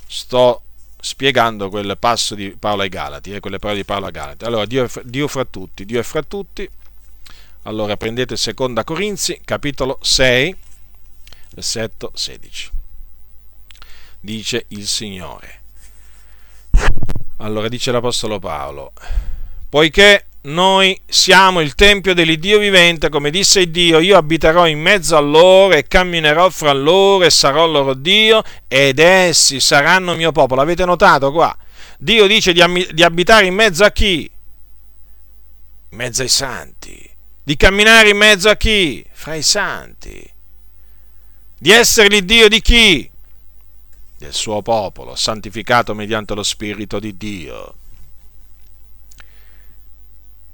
Sto 0.06 0.62
spiegando 1.02 1.70
quel 1.70 1.98
passo 1.98 2.36
di 2.36 2.52
Paolo 2.52 2.84
ai 2.84 2.90
Galati, 2.90 3.34
eh, 3.34 3.40
quelle 3.40 3.58
parole 3.58 3.80
di 3.80 3.86
Paolo 3.86 4.06
ai 4.06 4.12
Galati. 4.12 4.46
Allora, 4.46 4.66
Dio 4.66 4.88
Dio 5.04 5.28
fra 5.28 5.44
tutti, 5.44 5.86
Dio 5.86 6.00
è 6.00 6.04
fra 6.04 6.22
tutti, 6.22 6.70
allora 7.64 7.98
prendete 7.98 8.38
seconda 8.38 8.84
Corinzi, 8.84 9.42
capitolo 9.44 9.98
6, 10.02 10.56
versetto 11.56 12.12
16. 12.14 12.70
Dice 14.20 14.66
il 14.68 14.88
Signore. 14.88 15.62
Allora 17.38 17.68
dice 17.70 17.92
l'Apostolo 17.92 18.38
Paolo, 18.38 18.92
poiché 19.68 20.26
noi 20.42 21.00
siamo 21.06 21.60
il 21.60 21.76
Tempio 21.76 22.14
dell'Iddio 22.14 22.60
vivente, 22.60 23.10
come 23.10 23.30
disse 23.30 23.70
Dio, 23.70 24.00
io 24.00 24.18
abiterò 24.18 24.68
in 24.68 24.80
mezzo 24.80 25.18
a 25.18 25.20
loro 25.20 25.74
e 25.74 25.88
camminerò 25.88 26.50
fra 26.50 26.72
loro 26.72 27.26
e 27.26 27.30
sarò 27.30 27.66
loro 27.68 27.94
Dio 27.94 28.44
ed 28.68 29.00
essi 29.00 29.60
saranno 29.60 30.16
mio 30.16 30.32
popolo. 30.32 30.62
Avete 30.62 30.86
notato 30.86 31.32
qua? 31.32 31.56
Dio 31.98 32.28
dice 32.28 32.54
di, 32.54 32.88
di 32.92 33.04
abitare 33.04 33.46
in 33.46 33.54
mezzo 33.54 33.84
a 33.84 33.92
chi? 33.92 34.30
In 35.90 35.98
mezzo 35.98 36.22
ai 36.22 36.30
santi 36.30 37.10
di 37.50 37.58
camminare 37.58 38.10
in 38.10 38.18
mezzo 38.18 38.48
a 38.48 38.56
chi? 38.56 39.04
Fra 39.12 39.34
i 39.34 39.42
santi. 39.42 40.24
Di 41.58 41.72
essere 41.72 42.08
l'Iddio 42.08 42.48
di 42.48 42.62
chi? 42.62 43.10
Del 44.20 44.34
suo 44.34 44.62
popolo, 44.62 45.16
santificato 45.16 45.96
mediante 45.96 46.36
lo 46.36 46.44
Spirito 46.44 47.00
di 47.00 47.18
Dio. 47.18 47.74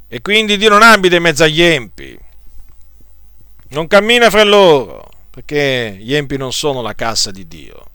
E 0.08 0.22
quindi 0.22 0.58
Dio 0.58 0.70
non 0.70 0.84
abita 0.84 1.16
in 1.16 1.24
mezzo 1.24 1.44
agli 1.44 1.62
empi, 1.62 2.18
non 3.70 3.88
cammina 3.88 4.30
fra 4.30 4.44
loro, 4.44 5.10
perché 5.32 5.98
gli 6.00 6.14
empi 6.14 6.38
non 6.38 6.54
sono 6.54 6.82
la 6.82 6.94
cassa 6.94 7.32
di 7.32 7.48
Dio. 7.48 7.86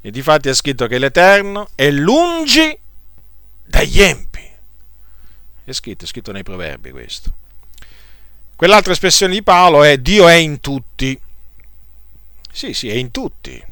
E 0.00 0.10
difatti 0.10 0.48
è 0.48 0.54
scritto 0.54 0.86
che 0.86 0.98
l'Eterno 0.98 1.68
è 1.74 1.90
lungi 1.90 2.76
dagli 3.64 4.02
empi. 4.02 4.42
È 5.64 5.72
scritto, 5.72 6.04
è 6.04 6.06
scritto 6.06 6.32
nei 6.32 6.42
proverbi 6.42 6.90
questo. 6.90 7.32
Quell'altra 8.56 8.92
espressione 8.92 9.32
di 9.32 9.42
Paolo 9.42 9.82
è 9.82 9.96
Dio 9.98 10.28
è 10.28 10.34
in 10.34 10.60
tutti. 10.60 11.18
Sì, 12.52 12.74
sì, 12.74 12.88
è 12.88 12.94
in 12.94 13.10
tutti, 13.10 13.64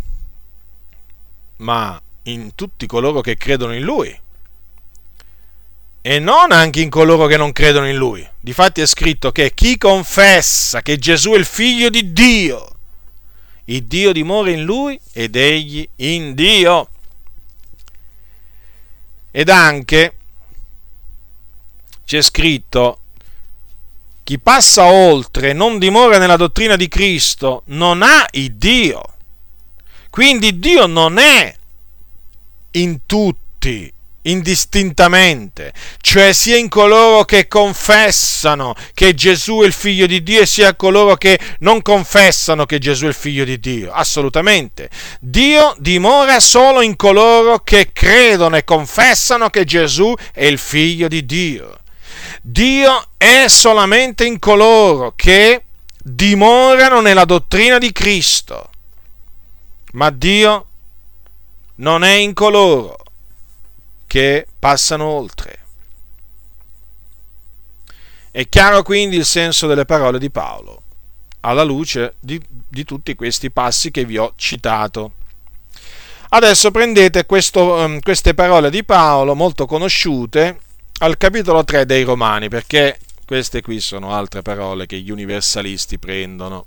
ma 1.56 2.00
in 2.24 2.54
tutti 2.54 2.86
coloro 2.86 3.20
che 3.20 3.36
credono 3.36 3.74
in 3.74 3.82
Lui. 3.82 4.20
E 6.02 6.18
non 6.18 6.50
anche 6.50 6.80
in 6.80 6.90
coloro 6.90 7.26
che 7.26 7.36
non 7.36 7.52
credono 7.52 7.88
in 7.88 7.96
Lui. 7.96 8.28
Difatti 8.40 8.80
è 8.80 8.86
scritto 8.86 9.30
che 9.30 9.54
chi 9.54 9.78
confessa 9.78 10.82
che 10.82 10.98
Gesù 10.98 11.30
è 11.30 11.38
il 11.38 11.44
figlio 11.44 11.88
di 11.90 12.12
Dio, 12.12 12.68
il 13.66 13.84
Dio 13.84 14.12
dimora 14.12 14.50
in 14.50 14.64
Lui 14.64 14.98
ed 15.12 15.36
egli 15.36 15.88
in 15.96 16.34
Dio. 16.34 16.88
Ed 19.30 19.48
anche 19.48 20.16
c'è 22.04 22.20
scritto 22.20 22.98
chi 24.24 24.38
passa 24.38 24.84
oltre 24.84 25.52
non 25.52 25.78
dimora 25.78 26.18
nella 26.18 26.36
dottrina 26.36 26.76
di 26.76 26.88
Cristo 26.88 27.62
non 27.66 28.02
ha 28.02 28.26
il 28.32 28.54
Dio. 28.56 29.02
Quindi 30.10 30.58
Dio 30.58 30.86
non 30.86 31.18
è 31.18 31.54
in 32.72 33.00
tutti, 33.06 33.92
indistintamente, 34.22 35.72
cioè 36.00 36.32
sia 36.32 36.56
in 36.56 36.68
coloro 36.68 37.24
che 37.24 37.48
confessano 37.48 38.74
che 38.94 39.14
Gesù 39.14 39.60
è 39.62 39.66
il 39.66 39.72
figlio 39.72 40.06
di 40.06 40.22
Dio 40.22 40.42
e 40.42 40.46
sia 40.46 40.68
in 40.68 40.76
coloro 40.76 41.16
che 41.16 41.38
non 41.60 41.82
confessano 41.82 42.66
che 42.66 42.78
Gesù 42.78 43.06
è 43.06 43.08
il 43.08 43.14
figlio 43.14 43.44
di 43.44 43.58
Dio. 43.58 43.92
Assolutamente. 43.92 44.90
Dio 45.20 45.74
dimora 45.78 46.40
solo 46.40 46.82
in 46.82 46.96
coloro 46.96 47.60
che 47.60 47.90
credono 47.92 48.56
e 48.56 48.64
confessano 48.64 49.50
che 49.50 49.64
Gesù 49.64 50.14
è 50.32 50.44
il 50.44 50.58
figlio 50.58 51.08
di 51.08 51.24
Dio. 51.24 51.78
Dio 52.40 53.08
è 53.16 53.46
solamente 53.48 54.24
in 54.24 54.38
coloro 54.38 55.12
che 55.16 55.64
dimorano 55.98 57.00
nella 57.00 57.24
dottrina 57.24 57.78
di 57.78 57.92
Cristo, 57.92 58.70
ma 59.92 60.10
Dio 60.10 60.66
non 61.76 62.04
è 62.04 62.14
in 62.14 62.32
coloro 62.32 63.01
che 64.12 64.46
passano 64.58 65.06
oltre. 65.06 65.58
È 68.30 68.46
chiaro 68.46 68.82
quindi 68.82 69.16
il 69.16 69.24
senso 69.24 69.66
delle 69.66 69.86
parole 69.86 70.18
di 70.18 70.30
Paolo, 70.30 70.82
alla 71.40 71.62
luce 71.62 72.16
di, 72.20 72.38
di 72.68 72.84
tutti 72.84 73.14
questi 73.14 73.50
passi 73.50 73.90
che 73.90 74.04
vi 74.04 74.18
ho 74.18 74.34
citato. 74.36 75.12
Adesso 76.28 76.70
prendete 76.70 77.24
questo, 77.24 77.72
um, 77.72 78.00
queste 78.00 78.34
parole 78.34 78.68
di 78.68 78.84
Paolo, 78.84 79.34
molto 79.34 79.64
conosciute, 79.64 80.60
al 80.98 81.16
capitolo 81.16 81.64
3 81.64 81.86
dei 81.86 82.02
Romani, 82.02 82.50
perché 82.50 82.98
queste 83.24 83.62
qui 83.62 83.80
sono 83.80 84.12
altre 84.12 84.42
parole 84.42 84.84
che 84.84 85.00
gli 85.00 85.10
universalisti 85.10 85.98
prendono. 85.98 86.66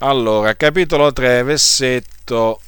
Allora, 0.00 0.54
capitolo 0.56 1.10
3, 1.10 1.42
versetto, 1.42 2.60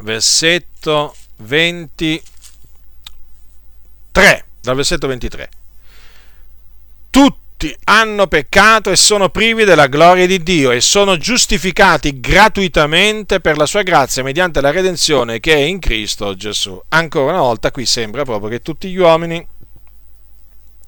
versetto 0.00 1.14
23, 1.38 2.22
dal 4.60 4.76
versetto 4.76 5.06
23. 5.06 5.48
Tutti 7.10 7.76
hanno 7.84 8.26
peccato 8.28 8.90
e 8.90 8.96
sono 8.96 9.30
privi 9.30 9.64
della 9.64 9.88
gloria 9.88 10.26
di 10.26 10.42
Dio 10.42 10.70
e 10.70 10.80
sono 10.80 11.16
giustificati 11.16 12.20
gratuitamente 12.20 13.40
per 13.40 13.56
la 13.56 13.66
sua 13.66 13.82
grazia 13.82 14.22
mediante 14.22 14.60
la 14.60 14.70
redenzione 14.70 15.40
che 15.40 15.54
è 15.54 15.58
in 15.58 15.80
Cristo 15.80 16.36
Gesù. 16.36 16.80
Ancora 16.88 17.32
una 17.32 17.40
volta 17.42 17.72
qui 17.72 17.84
sembra 17.86 18.24
proprio 18.24 18.50
che 18.50 18.60
tutti 18.60 18.88
gli 18.88 18.98
uomini 18.98 19.44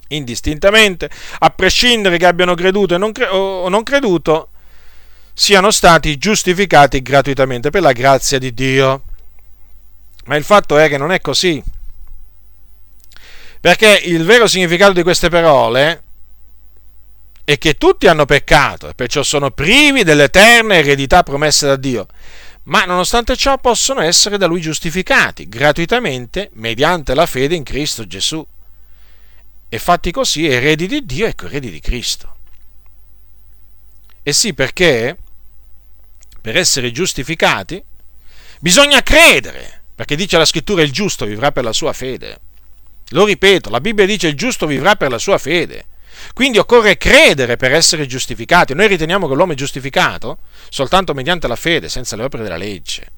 indistintamente, 0.08 1.08
a 1.38 1.50
prescindere 1.50 2.18
che 2.18 2.26
abbiano 2.26 2.54
creduto 2.54 2.94
o 2.94 3.68
non 3.68 3.82
creduto, 3.82 4.48
siano 5.32 5.70
stati 5.70 6.18
giustificati 6.18 7.00
gratuitamente 7.00 7.70
per 7.70 7.82
la 7.82 7.92
grazia 7.92 8.38
di 8.38 8.52
Dio. 8.52 9.04
Ma 10.30 10.36
il 10.36 10.44
fatto 10.44 10.78
è 10.78 10.88
che 10.88 10.96
non 10.96 11.10
è 11.10 11.20
così. 11.20 11.60
Perché 13.60 14.00
il 14.04 14.24
vero 14.24 14.46
significato 14.46 14.92
di 14.92 15.02
queste 15.02 15.28
parole 15.28 16.04
è 17.42 17.58
che 17.58 17.74
tutti 17.74 18.06
hanno 18.06 18.26
peccato 18.26 18.88
e 18.88 18.94
perciò 18.94 19.24
sono 19.24 19.50
privi 19.50 20.04
dell'eterna 20.04 20.76
eredità 20.76 21.24
promessa 21.24 21.66
da 21.66 21.74
Dio, 21.74 22.06
ma 22.64 22.84
nonostante 22.84 23.36
ciò 23.36 23.58
possono 23.58 24.02
essere 24.02 24.38
da 24.38 24.46
Lui 24.46 24.60
giustificati 24.60 25.48
gratuitamente 25.48 26.50
mediante 26.52 27.12
la 27.14 27.26
fede 27.26 27.56
in 27.56 27.64
Cristo 27.64 28.06
Gesù 28.06 28.46
e 29.68 29.78
fatti 29.80 30.12
così 30.12 30.46
eredi 30.46 30.86
di 30.86 31.04
Dio 31.04 31.26
e 31.26 31.34
eredi 31.36 31.72
di 31.72 31.80
Cristo. 31.80 32.36
E 34.22 34.32
sì, 34.32 34.54
perché 34.54 35.16
per 36.40 36.56
essere 36.56 36.92
giustificati 36.92 37.82
bisogna 38.60 39.02
credere, 39.02 39.79
perché 40.00 40.16
dice 40.16 40.38
la 40.38 40.46
scrittura 40.46 40.80
il 40.80 40.92
giusto 40.92 41.26
vivrà 41.26 41.52
per 41.52 41.62
la 41.62 41.74
sua 41.74 41.92
fede. 41.92 42.38
Lo 43.10 43.26
ripeto, 43.26 43.68
la 43.68 43.82
Bibbia 43.82 44.06
dice 44.06 44.28
il 44.28 44.34
giusto 44.34 44.66
vivrà 44.66 44.96
per 44.96 45.10
la 45.10 45.18
sua 45.18 45.36
fede. 45.36 45.88
Quindi 46.32 46.56
occorre 46.56 46.96
credere 46.96 47.58
per 47.58 47.74
essere 47.74 48.06
giustificati. 48.06 48.72
Noi 48.72 48.86
riteniamo 48.86 49.28
che 49.28 49.34
l'uomo 49.34 49.52
è 49.52 49.56
giustificato 49.56 50.38
soltanto 50.70 51.12
mediante 51.12 51.48
la 51.48 51.54
fede, 51.54 51.90
senza 51.90 52.16
le 52.16 52.22
opere 52.22 52.44
della 52.44 52.56
legge. 52.56 53.12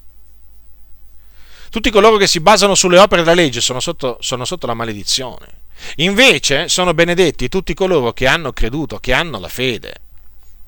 Tutti 1.69 1.89
coloro 1.89 2.17
che 2.17 2.27
si 2.27 2.41
basano 2.41 2.75
sulle 2.75 2.99
opere 2.99 3.23
della 3.23 3.33
legge 3.33 3.61
sono 3.61 3.79
sotto, 3.79 4.17
sono 4.19 4.43
sotto 4.43 4.67
la 4.67 4.73
maledizione. 4.73 5.59
Invece 5.95 6.67
sono 6.67 6.93
benedetti 6.93 7.47
tutti 7.47 7.73
coloro 7.73 8.11
che 8.11 8.27
hanno 8.27 8.51
creduto, 8.51 8.99
che 8.99 9.13
hanno 9.13 9.39
la 9.39 9.47
fede. 9.47 9.93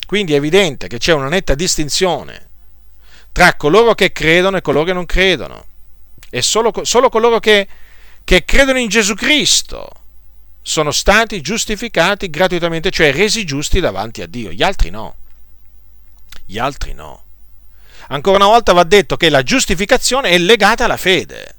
Quindi 0.08 0.32
è 0.32 0.38
evidente 0.38 0.88
che 0.88 0.98
c'è 0.98 1.12
una 1.12 1.28
netta 1.28 1.56
distinzione 1.56 2.52
tra 3.34 3.56
coloro 3.56 3.96
che 3.96 4.14
credono 4.14 4.56
e 4.56 4.62
coloro 4.62 4.86
che 4.86 4.94
non 4.94 5.06
credono. 5.06 5.74
E 6.36 6.42
solo, 6.42 6.74
solo 6.84 7.08
coloro 7.08 7.40
che, 7.40 7.66
che 8.26 8.44
credono 8.44 8.78
in 8.78 8.90
Gesù 8.90 9.14
Cristo 9.14 9.90
sono 10.62 10.92
stati 10.92 11.40
giustificati 11.40 12.30
gratuitamente, 12.30 12.92
cioè 12.92 13.14
resi 13.14 13.46
giusti 13.46 13.80
davanti 13.80 14.22
a 14.22 14.28
Dio. 14.28 14.52
Gli 14.52 14.62
altri 14.62 14.90
no. 14.90 15.16
Gli 16.44 16.60
altri 16.60 16.92
no. 16.94 17.24
Ancora 18.10 18.36
una 18.36 18.48
volta 18.48 18.74
va 18.74 18.84
detto 18.84 19.16
che 19.16 19.30
la 19.30 19.44
giustificazione 19.44 20.32
è 20.32 20.38
legata 20.38 20.84
alla 20.84 20.98
fede. 20.98 21.56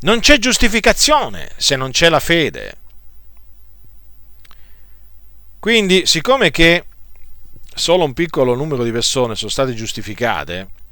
Non 0.00 0.18
c'è 0.18 0.38
giustificazione 0.38 1.52
se 1.56 1.76
non 1.76 1.92
c'è 1.92 2.08
la 2.08 2.18
fede. 2.18 2.76
Quindi, 5.60 6.06
siccome 6.06 6.50
che 6.50 6.86
solo 7.72 8.02
un 8.02 8.14
piccolo 8.14 8.56
numero 8.56 8.82
di 8.82 8.90
persone 8.90 9.36
sono 9.36 9.50
state 9.50 9.74
giustificate, 9.74 10.82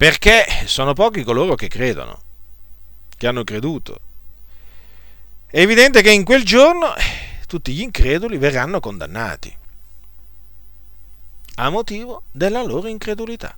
perché 0.00 0.46
sono 0.64 0.94
pochi 0.94 1.22
coloro 1.22 1.54
che 1.54 1.68
credono, 1.68 2.22
che 3.18 3.26
hanno 3.26 3.44
creduto. 3.44 4.00
È 5.46 5.60
evidente 5.60 6.00
che 6.00 6.10
in 6.10 6.24
quel 6.24 6.42
giorno 6.42 6.94
tutti 7.46 7.70
gli 7.74 7.82
increduli 7.82 8.38
verranno 8.38 8.80
condannati 8.80 9.54
a 11.56 11.68
motivo 11.68 12.22
della 12.30 12.62
loro 12.62 12.88
incredulità. 12.88 13.54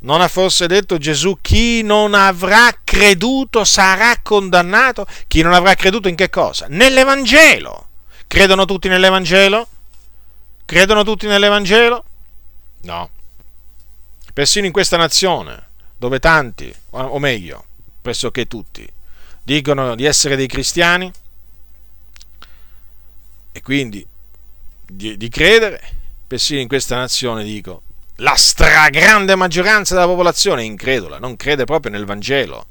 Non 0.00 0.20
ha 0.20 0.28
forse 0.28 0.66
detto 0.66 0.98
Gesù 0.98 1.38
chi 1.40 1.80
non 1.80 2.12
avrà 2.12 2.70
creduto 2.84 3.64
sarà 3.64 4.14
condannato? 4.22 5.06
Chi 5.26 5.40
non 5.40 5.54
avrà 5.54 5.72
creduto 5.72 6.08
in 6.08 6.16
che 6.16 6.28
cosa? 6.28 6.66
Nell'Evangelo. 6.68 7.88
Credono 8.26 8.66
tutti 8.66 8.88
nell'Evangelo? 8.88 9.66
Credono 10.66 11.02
tutti 11.02 11.26
nell'Evangelo? 11.26 12.04
No. 12.82 13.14
Persino 14.36 14.66
in 14.66 14.72
questa 14.72 14.98
nazione, 14.98 15.68
dove 15.96 16.18
tanti, 16.18 16.70
o 16.90 17.18
meglio, 17.18 17.64
pressoché 18.02 18.44
tutti, 18.44 18.86
dicono 19.42 19.94
di 19.94 20.04
essere 20.04 20.36
dei 20.36 20.46
cristiani 20.46 21.10
e 23.50 23.62
quindi 23.62 24.06
di, 24.86 25.16
di 25.16 25.28
credere, 25.30 25.80
persino 26.26 26.60
in 26.60 26.68
questa 26.68 26.96
nazione 26.96 27.44
dico, 27.44 27.80
la 28.16 28.34
stragrande 28.34 29.34
maggioranza 29.36 29.94
della 29.94 30.06
popolazione 30.06 30.60
è 30.60 30.66
incredula, 30.66 31.18
non 31.18 31.36
crede 31.36 31.64
proprio 31.64 31.92
nel 31.92 32.04
Vangelo, 32.04 32.66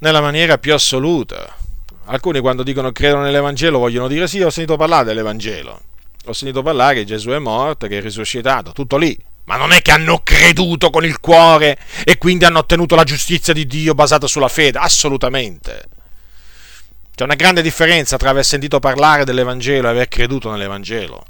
nella 0.00 0.20
maniera 0.20 0.58
più 0.58 0.74
assoluta. 0.74 1.56
Alcuni 2.04 2.40
quando 2.40 2.62
dicono 2.62 2.92
credono 2.92 3.22
nell'Evangelo 3.22 3.78
vogliono 3.78 4.08
dire 4.08 4.28
sì, 4.28 4.42
ho 4.42 4.50
sentito 4.50 4.76
parlare 4.76 5.06
dell'Evangelo, 5.06 5.80
ho 6.26 6.32
sentito 6.34 6.60
parlare 6.60 6.96
che 6.96 7.04
Gesù 7.06 7.30
è 7.30 7.38
morto, 7.38 7.86
che 7.86 7.96
è 7.96 8.02
risuscitato, 8.02 8.72
tutto 8.72 8.98
lì. 8.98 9.30
Ma 9.44 9.56
non 9.56 9.72
è 9.72 9.82
che 9.82 9.90
hanno 9.90 10.20
creduto 10.22 10.90
con 10.90 11.04
il 11.04 11.18
cuore 11.18 11.78
e 12.04 12.16
quindi 12.18 12.44
hanno 12.44 12.58
ottenuto 12.58 12.94
la 12.94 13.04
giustizia 13.04 13.52
di 13.52 13.66
Dio 13.66 13.94
basata 13.94 14.26
sulla 14.26 14.48
fede, 14.48 14.78
assolutamente. 14.78 15.88
C'è 17.14 17.24
una 17.24 17.34
grande 17.34 17.60
differenza 17.60 18.16
tra 18.16 18.30
aver 18.30 18.44
sentito 18.44 18.78
parlare 18.78 19.24
dell'Evangelo 19.24 19.88
e 19.88 19.90
aver 19.90 20.08
creduto 20.08 20.50
nell'Evangelo. 20.50 21.24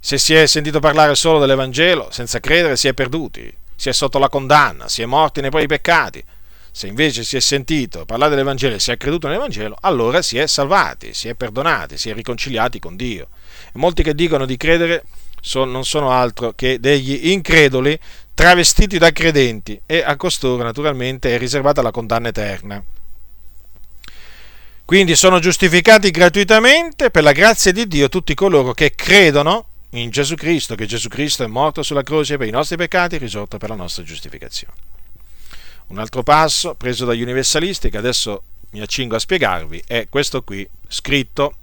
Se 0.00 0.18
si 0.18 0.34
è 0.34 0.46
sentito 0.46 0.80
parlare 0.80 1.14
solo 1.14 1.38
dell'Evangelo, 1.38 2.08
senza 2.10 2.40
credere, 2.40 2.76
si 2.76 2.88
è 2.88 2.94
perduti, 2.94 3.52
si 3.74 3.88
è 3.88 3.92
sotto 3.92 4.18
la 4.18 4.28
condanna, 4.28 4.88
si 4.88 5.02
è 5.02 5.06
morti 5.06 5.40
nei 5.40 5.50
propri 5.50 5.66
peccati. 5.66 6.22
Se 6.70 6.86
invece 6.86 7.22
si 7.22 7.36
è 7.36 7.40
sentito 7.40 8.04
parlare 8.04 8.30
dell'Evangelo 8.30 8.74
e 8.74 8.80
si 8.80 8.90
è 8.90 8.96
creduto 8.96 9.28
nell'Evangelo, 9.28 9.76
allora 9.80 10.22
si 10.22 10.38
è 10.38 10.46
salvati, 10.46 11.14
si 11.14 11.28
è 11.28 11.34
perdonati, 11.34 11.96
si 11.96 12.10
è 12.10 12.14
riconciliati 12.14 12.78
con 12.78 12.96
Dio. 12.96 13.28
E 13.68 13.78
molti 13.78 14.02
che 14.02 14.14
dicono 14.14 14.44
di 14.44 14.56
credere 14.56 15.04
sono, 15.46 15.70
non 15.70 15.84
sono 15.84 16.10
altro 16.10 16.54
che 16.54 16.80
degli 16.80 17.28
increduli 17.30 17.98
travestiti 18.32 18.96
da 18.96 19.12
credenti 19.12 19.78
e 19.84 20.02
a 20.02 20.16
costoro 20.16 20.62
naturalmente 20.62 21.34
è 21.34 21.38
riservata 21.38 21.82
la 21.82 21.90
condanna 21.90 22.28
eterna. 22.28 22.82
Quindi 24.86 25.14
sono 25.14 25.40
giustificati 25.40 26.10
gratuitamente 26.10 27.10
per 27.10 27.22
la 27.22 27.32
grazia 27.32 27.72
di 27.72 27.86
Dio 27.86 28.08
tutti 28.08 28.32
coloro 28.32 28.72
che 28.72 28.94
credono 28.94 29.66
in 29.90 30.08
Gesù 30.08 30.34
Cristo, 30.34 30.74
che 30.74 30.86
Gesù 30.86 31.08
Cristo 31.08 31.44
è 31.44 31.46
morto 31.46 31.82
sulla 31.82 32.02
croce 32.02 32.38
per 32.38 32.48
i 32.48 32.50
nostri 32.50 32.76
peccati 32.76 33.16
e 33.16 33.18
risorto 33.18 33.58
per 33.58 33.68
la 33.68 33.76
nostra 33.76 34.02
giustificazione. 34.02 34.74
Un 35.88 35.98
altro 35.98 36.22
passo 36.22 36.74
preso 36.74 37.04
dagli 37.04 37.22
universalisti 37.22 37.90
che 37.90 37.98
adesso 37.98 38.44
mi 38.70 38.80
accingo 38.80 39.14
a 39.14 39.18
spiegarvi 39.18 39.84
è 39.86 40.06
questo 40.08 40.42
qui, 40.42 40.66
scritto 40.88 41.58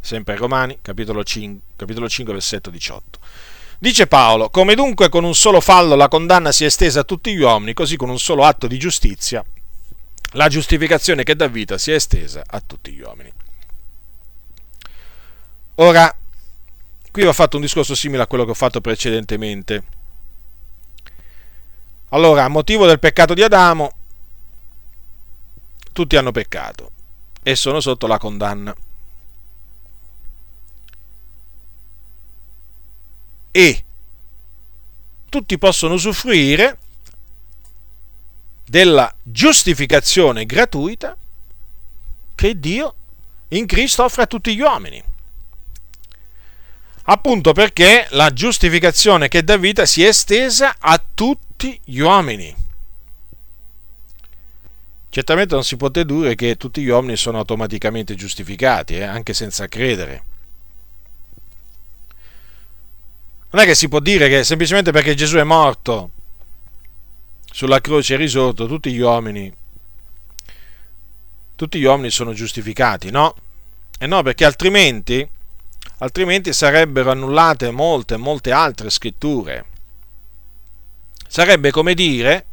sempre 0.00 0.36
Romani, 0.36 0.78
capitolo 0.82 1.22
5, 1.22 1.66
capitolo 1.76 2.08
5, 2.08 2.32
versetto 2.32 2.70
18. 2.70 3.18
Dice 3.78 4.06
Paolo, 4.06 4.50
come 4.50 4.74
dunque 4.74 5.08
con 5.08 5.24
un 5.24 5.34
solo 5.34 5.60
fallo 5.60 5.94
la 5.94 6.08
condanna 6.08 6.52
si 6.52 6.64
è 6.64 6.66
estesa 6.66 7.00
a 7.00 7.04
tutti 7.04 7.34
gli 7.34 7.40
uomini, 7.40 7.74
così 7.74 7.96
con 7.96 8.08
un 8.08 8.18
solo 8.18 8.44
atto 8.44 8.66
di 8.66 8.78
giustizia 8.78 9.44
la 10.32 10.48
giustificazione 10.48 11.22
che 11.22 11.34
dà 11.34 11.46
vita 11.46 11.78
si 11.78 11.90
è 11.90 11.94
estesa 11.94 12.42
a 12.46 12.60
tutti 12.60 12.92
gli 12.92 13.00
uomini. 13.00 13.32
Ora, 15.76 16.14
Qui 17.10 17.26
ho 17.26 17.32
fatto 17.32 17.56
un 17.56 17.62
discorso 17.62 17.96
simile 17.96 18.22
a 18.22 18.26
quello 18.26 18.44
che 18.44 18.50
ho 18.50 18.54
fatto 18.54 18.80
precedentemente. 18.80 19.82
Allora, 22.10 22.44
a 22.44 22.48
motivo 22.48 22.86
del 22.86 23.00
peccato 23.00 23.34
di 23.34 23.42
Adamo, 23.42 23.90
tutti 25.92 26.16
hanno 26.16 26.30
peccato 26.30 26.92
e 27.42 27.56
sono 27.56 27.80
sotto 27.80 28.06
la 28.06 28.18
condanna. 28.18 28.72
E 33.50 33.84
tutti 35.28 35.58
possono 35.58 35.94
usufruire 35.94 36.78
della 38.64 39.12
giustificazione 39.22 40.44
gratuita 40.44 41.16
che 42.34 42.58
Dio 42.58 42.94
in 43.48 43.66
Cristo 43.66 44.04
offre 44.04 44.22
a 44.22 44.26
tutti 44.26 44.54
gli 44.54 44.60
uomini 44.60 45.02
appunto 47.10 47.52
perché 47.52 48.06
la 48.10 48.32
giustificazione 48.32 49.28
che 49.28 49.42
dà 49.42 49.56
vita 49.56 49.86
si 49.86 50.04
è 50.04 50.08
estesa 50.08 50.76
a 50.78 51.02
tutti 51.14 51.78
gli 51.84 52.00
uomini. 52.00 52.54
Certamente 55.10 55.54
non 55.54 55.64
si 55.64 55.76
può 55.76 55.88
dedurre 55.88 56.34
che 56.34 56.56
tutti 56.56 56.82
gli 56.82 56.88
uomini 56.88 57.16
sono 57.16 57.38
automaticamente 57.38 58.14
giustificati, 58.14 58.96
eh, 58.96 59.04
anche 59.04 59.32
senza 59.32 59.66
credere. 59.66 60.22
Non 63.50 63.62
è 63.62 63.64
che 63.64 63.74
si 63.74 63.88
può 63.88 64.00
dire 64.00 64.28
che 64.28 64.44
semplicemente 64.44 64.92
perché 64.92 65.14
Gesù 65.14 65.36
è 65.36 65.44
morto 65.44 66.10
sulla 67.50 67.80
croce 67.80 68.14
e 68.14 68.16
risorto, 68.16 68.66
tutti 68.66 68.92
gli 68.92 69.00
uomini 69.00 69.54
tutti 71.58 71.80
gli 71.80 71.84
uomini 71.84 72.10
sono 72.10 72.32
giustificati, 72.32 73.10
no? 73.10 73.34
E 73.98 74.06
no, 74.06 74.22
perché 74.22 74.44
altrimenti, 74.44 75.28
altrimenti 75.98 76.52
sarebbero 76.52 77.10
annullate 77.10 77.72
molte, 77.72 78.16
molte 78.16 78.52
altre 78.52 78.90
scritture. 78.90 79.66
Sarebbe 81.26 81.72
come 81.72 81.94
dire 81.94 82.46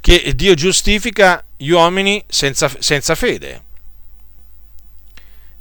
che 0.00 0.32
Dio 0.34 0.54
giustifica 0.54 1.44
gli 1.56 1.68
uomini 1.68 2.20
senza, 2.26 2.68
senza 2.80 3.14
fede. 3.14 3.62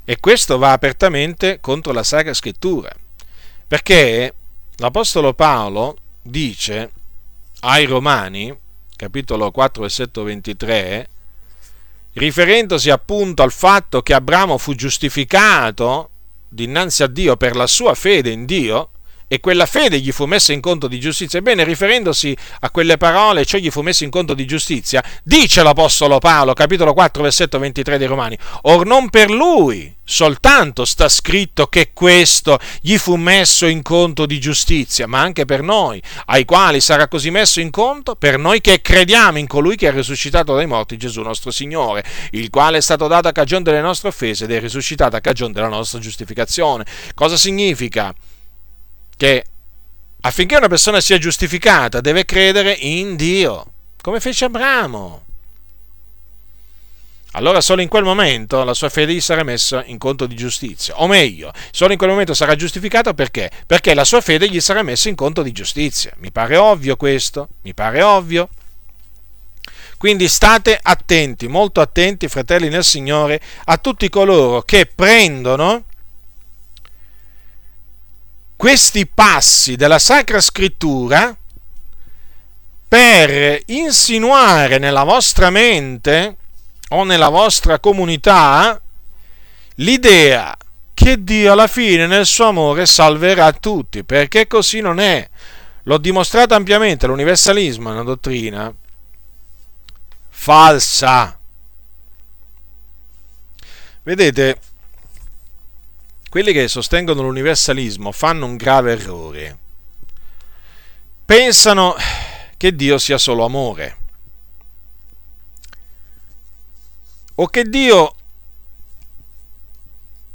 E 0.03 0.19
questo 0.19 0.57
va 0.57 0.71
apertamente 0.71 1.59
contro 1.59 1.93
la 1.93 2.01
Sacra 2.01 2.33
Scrittura, 2.33 2.91
perché 3.67 4.33
l'Apostolo 4.77 5.33
Paolo 5.33 5.97
dice 6.21 6.91
ai 7.61 7.85
Romani, 7.85 8.55
capitolo 8.95 9.51
4, 9.51 9.81
versetto 9.81 10.23
23, 10.23 11.09
riferendosi 12.13 12.89
appunto 12.89 13.43
al 13.43 13.51
fatto 13.51 14.01
che 14.01 14.13
Abramo 14.13 14.57
fu 14.57 14.73
giustificato 14.73 16.09
dinanzi 16.47 17.03
a 17.03 17.07
Dio 17.07 17.35
per 17.35 17.55
la 17.55 17.67
sua 17.67 17.93
fede 17.95 18.29
in 18.31 18.45
Dio, 18.45 18.89
e 19.35 19.39
quella 19.39 19.65
fede 19.65 19.99
gli 19.99 20.11
fu 20.11 20.25
messa 20.25 20.53
in 20.53 20.61
conto 20.61 20.87
di 20.87 20.99
giustizia. 20.99 21.39
Ebbene, 21.39 21.63
riferendosi 21.63 22.35
a 22.61 22.71
quelle 22.71 22.97
parole, 22.97 23.45
cioè 23.45 23.59
gli 23.59 23.69
fu 23.69 23.81
messa 23.81 24.03
in 24.03 24.09
conto 24.09 24.33
di 24.33 24.45
giustizia, 24.45 25.03
dice 25.23 25.61
l'Apostolo 25.61 26.19
Paolo, 26.19 26.53
capitolo 26.53 26.93
4, 26.93 27.21
versetto 27.21 27.59
23 27.59 27.97
dei 27.97 28.07
Romani, 28.07 28.37
or 28.63 28.85
non 28.85 29.09
per 29.09 29.29
lui 29.29 29.93
soltanto 30.07 30.85
sta 30.85 31.09
scritto 31.09 31.67
che 31.67 31.89
questo 31.91 32.59
gli 32.79 32.95
fu 32.97 33.15
messo 33.15 33.65
in 33.65 33.81
conto 33.81 34.25
di 34.25 34.39
giustizia, 34.39 35.07
ma 35.07 35.19
anche 35.19 35.45
per 35.45 35.61
noi, 35.61 36.01
ai 36.27 36.45
quali 36.45 36.79
sarà 36.79 37.07
così 37.07 37.29
messo 37.29 37.59
in 37.59 37.71
conto, 37.71 38.15
per 38.15 38.37
noi 38.37 38.61
che 38.61 38.81
crediamo 38.81 39.37
in 39.37 39.47
colui 39.47 39.75
che 39.75 39.89
è 39.89 39.91
risuscitato 39.91 40.55
dai 40.55 40.67
morti, 40.67 40.95
Gesù 40.95 41.21
nostro 41.21 41.51
Signore, 41.51 42.05
il 42.31 42.49
quale 42.49 42.77
è 42.77 42.81
stato 42.81 43.07
dato 43.07 43.27
a 43.27 43.33
cagione 43.33 43.63
delle 43.63 43.81
nostre 43.81 44.09
offese 44.09 44.45
ed 44.45 44.51
è 44.51 44.59
risuscitato 44.59 45.15
a 45.17 45.19
cagione 45.19 45.51
della 45.51 45.67
nostra 45.67 45.99
giustificazione. 45.99 46.85
Cosa 47.13 47.35
significa? 47.35 48.13
Che 49.17 49.45
affinché 50.21 50.55
una 50.55 50.67
persona 50.67 50.99
sia 51.01 51.17
giustificata 51.17 52.01
deve 52.01 52.25
credere 52.25 52.71
in 52.71 53.15
Dio, 53.15 53.71
come 54.01 54.19
fece 54.19 54.45
Abramo. 54.45 55.23
Allora 57.31 57.59
solo 57.59 57.81
in 57.81 57.89
quel 57.89 58.05
momento 58.05 58.63
la 58.63 58.73
sua 58.73 58.87
fede 58.87 59.13
gli 59.13 59.19
sarà 59.19 59.43
messa 59.43 59.83
in 59.85 59.97
conto 59.97 60.25
di 60.25 60.35
giustizia, 60.35 61.01
o 61.01 61.07
meglio, 61.07 61.51
solo 61.71 61.91
in 61.91 61.97
quel 61.97 62.09
momento 62.09 62.33
sarà 62.33 62.55
giustificato 62.55 63.13
perché? 63.13 63.51
Perché 63.67 63.93
la 63.93 64.05
sua 64.05 64.21
fede 64.21 64.49
gli 64.49 64.61
sarà 64.61 64.83
messa 64.83 65.09
in 65.09 65.15
conto 65.15 65.43
di 65.43 65.51
giustizia. 65.51 66.13
Mi 66.17 66.31
pare 66.31 66.55
ovvio 66.55 66.95
questo? 66.95 67.49
Mi 67.63 67.73
pare 67.73 68.01
ovvio? 68.01 68.47
Quindi 69.97 70.29
state 70.29 70.79
attenti, 70.81 71.47
molto 71.47 71.81
attenti, 71.81 72.27
fratelli 72.29 72.69
nel 72.69 72.83
Signore, 72.83 73.41
a 73.65 73.77
tutti 73.77 74.07
coloro 74.07 74.61
che 74.61 74.85
prendono 74.85 75.83
questi 78.55 79.05
passi 79.07 79.75
della 79.75 79.99
Sacra 79.99 80.39
Scrittura 80.39 81.35
per 82.87 83.61
insinuare 83.67 84.77
nella 84.77 85.03
vostra 85.03 85.49
mente 85.49 86.37
o 86.89 87.03
nella 87.03 87.29
vostra 87.29 87.79
comunità 87.79 88.79
l'idea 89.75 90.55
che 90.93 91.23
Dio 91.23 91.51
alla 91.51 91.67
fine 91.67 92.07
nel 92.07 92.25
suo 92.25 92.47
amore 92.47 92.85
salverà 92.85 93.51
tutti, 93.51 94.03
perché 94.03 94.47
così 94.47 94.79
non 94.79 94.99
è. 94.99 95.29
L'ho 95.83 95.97
dimostrato 95.97 96.53
ampiamente, 96.55 97.05
l'universalismo 97.05 97.89
è 97.89 97.91
una 97.91 98.03
dottrina 98.03 98.73
falsa. 100.29 101.37
Vedete, 104.03 104.59
quelli 106.35 106.51
che 106.51 106.67
sostengono 106.67 107.21
l'universalismo 107.21 108.11
fanno 108.11 108.45
un 108.45 108.57
grave 108.57 108.91
errore. 108.91 109.57
Pensano 111.23 111.95
che 112.57 112.75
Dio 112.75 112.97
sia 112.97 113.17
solo 113.17 113.45
amore. 113.45 113.97
O 117.35 117.47
che 117.47 117.63
Dio 117.63 118.15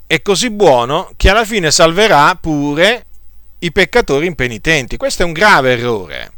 è 0.06 0.22
così 0.22 0.48
buono 0.48 1.12
che 1.18 1.28
alla 1.28 1.44
fine 1.44 1.70
salverà 1.70 2.34
pure 2.36 3.04
i 3.58 3.70
peccatori 3.70 4.24
impenitenti. 4.24 4.96
Questo 4.96 5.20
è 5.20 5.26
un 5.26 5.32
grave 5.32 5.72
errore. 5.72 6.32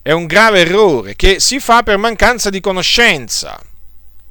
È 0.00 0.12
un 0.12 0.24
grave 0.24 0.60
errore 0.60 1.16
che 1.16 1.38
si 1.38 1.60
fa 1.60 1.82
per 1.82 1.98
mancanza 1.98 2.48
di 2.48 2.60
conoscenza. 2.60 3.62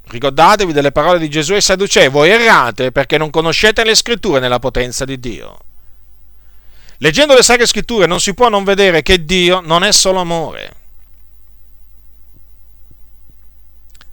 Ricordatevi 0.08 0.72
delle 0.72 0.92
parole 0.92 1.18
di 1.18 1.28
Gesù 1.28 1.52
ai 1.52 1.60
Sadducei, 1.60 2.08
voi 2.08 2.30
errate 2.30 2.92
perché 2.92 3.18
non 3.18 3.30
conoscete 3.30 3.84
le 3.84 3.94
scritture 3.94 4.40
nella 4.40 4.58
potenza 4.58 5.04
di 5.04 5.20
Dio. 5.20 5.58
Leggendo 6.98 7.34
le 7.34 7.42
sacre 7.42 7.66
scritture 7.66 8.06
non 8.06 8.18
si 8.18 8.34
può 8.34 8.48
non 8.48 8.64
vedere 8.64 9.02
che 9.02 9.24
Dio 9.24 9.60
non 9.60 9.84
è 9.84 9.92
solo 9.92 10.20
amore, 10.20 10.72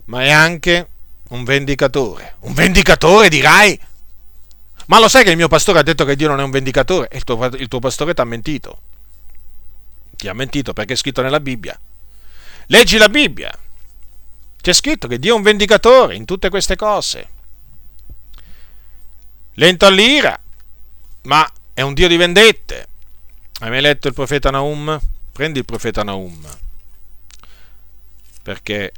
ma 0.06 0.22
è 0.22 0.30
anche 0.30 0.88
un 1.30 1.44
vendicatore. 1.44 2.36
Un 2.42 2.54
vendicatore 2.54 3.30
dirai? 3.30 3.80
Ma 4.88 5.00
lo 5.00 5.08
sai 5.08 5.24
che 5.24 5.32
il 5.32 5.38
mio 5.38 5.48
pastore 5.48 5.80
ha 5.80 5.84
detto 5.84 6.06
che 6.06 6.16
Dio 6.16 6.28
non 6.28 6.40
è 6.40 6.44
un 6.44 6.52
vendicatore? 6.52 7.08
E 7.08 7.18
il 7.18 7.24
tuo, 7.24 7.44
il 7.46 7.68
tuo 7.68 7.80
pastore 7.80 8.14
ti 8.14 8.22
ha 8.22 8.26
mentito. 8.26 8.82
Ti 10.16 10.28
ha 10.28 10.34
mentito 10.34 10.74
perché 10.74 10.94
è 10.94 10.98
scritto 10.98 11.22
nella 11.22 11.40
Bibbia. 11.40 11.80
Leggi 12.68 12.98
la 12.98 13.10
Bibbia. 13.10 13.52
C'è 14.66 14.74
scritto 14.74 15.08
che 15.08 15.20
Dio 15.20 15.36
è 15.36 15.38
un 15.38 15.44
vendicatore 15.44 16.16
in 16.16 16.26
tutte 16.26 16.50
queste 16.50 16.76
cose. 16.76 17.30
Lento 19.54 19.86
all'ira, 19.86 20.36
ma 21.26 21.48
è 21.72 21.82
un 21.82 21.94
Dio 21.94 22.08
di 22.08 22.18
vendette. 22.18 22.88
Hai 23.60 23.70
mai 23.70 23.82
letto 23.82 24.08
il 24.08 24.16
profeta 24.16 24.50
Naum? 24.50 25.00
Prendi 25.32 25.60
il 25.60 25.66
profeta 25.66 26.02
Naum, 26.02 26.44
perché 28.42 28.92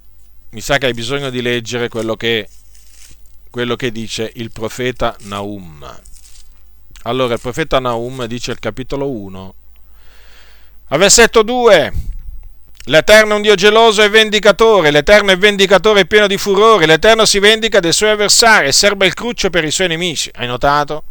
mi 0.51 0.61
sa 0.61 0.77
che 0.77 0.85
hai 0.85 0.93
bisogno 0.93 1.29
di 1.29 1.41
leggere 1.41 1.89
quello 1.89 2.15
che, 2.15 2.47
quello 3.49 3.75
che 3.75 3.91
dice 3.91 4.31
il 4.35 4.51
profeta 4.51 5.17
Naum. 5.23 6.01
Allora, 7.01 7.33
il 7.33 7.41
profeta 7.41 7.79
Naum 7.79 8.23
dice 8.23 8.51
al 8.51 8.59
capitolo 8.59 9.09
1, 9.11 9.53
a 10.85 10.97
versetto 10.97 11.43
2, 11.43 11.93
L'Eterno 12.89 13.33
è 13.33 13.35
un 13.35 13.41
Dio 13.41 13.55
geloso 13.55 14.01
e 14.01 14.07
vendicatore, 14.07 14.91
l'Eterno 14.91 15.31
è 15.31 15.37
vendicatore 15.37 16.05
pieno 16.05 16.25
di 16.25 16.37
furore, 16.37 16.85
l'Eterno 16.85 17.25
si 17.25 17.37
vendica 17.37 17.81
dei 17.81 17.91
suoi 17.91 18.11
avversari 18.11 18.67
e 18.67 18.71
serba 18.71 19.05
il 19.05 19.13
cruccio 19.13 19.49
per 19.49 19.65
i 19.65 19.71
suoi 19.71 19.89
nemici. 19.89 20.31
Hai 20.33 20.47
notato? 20.47 21.03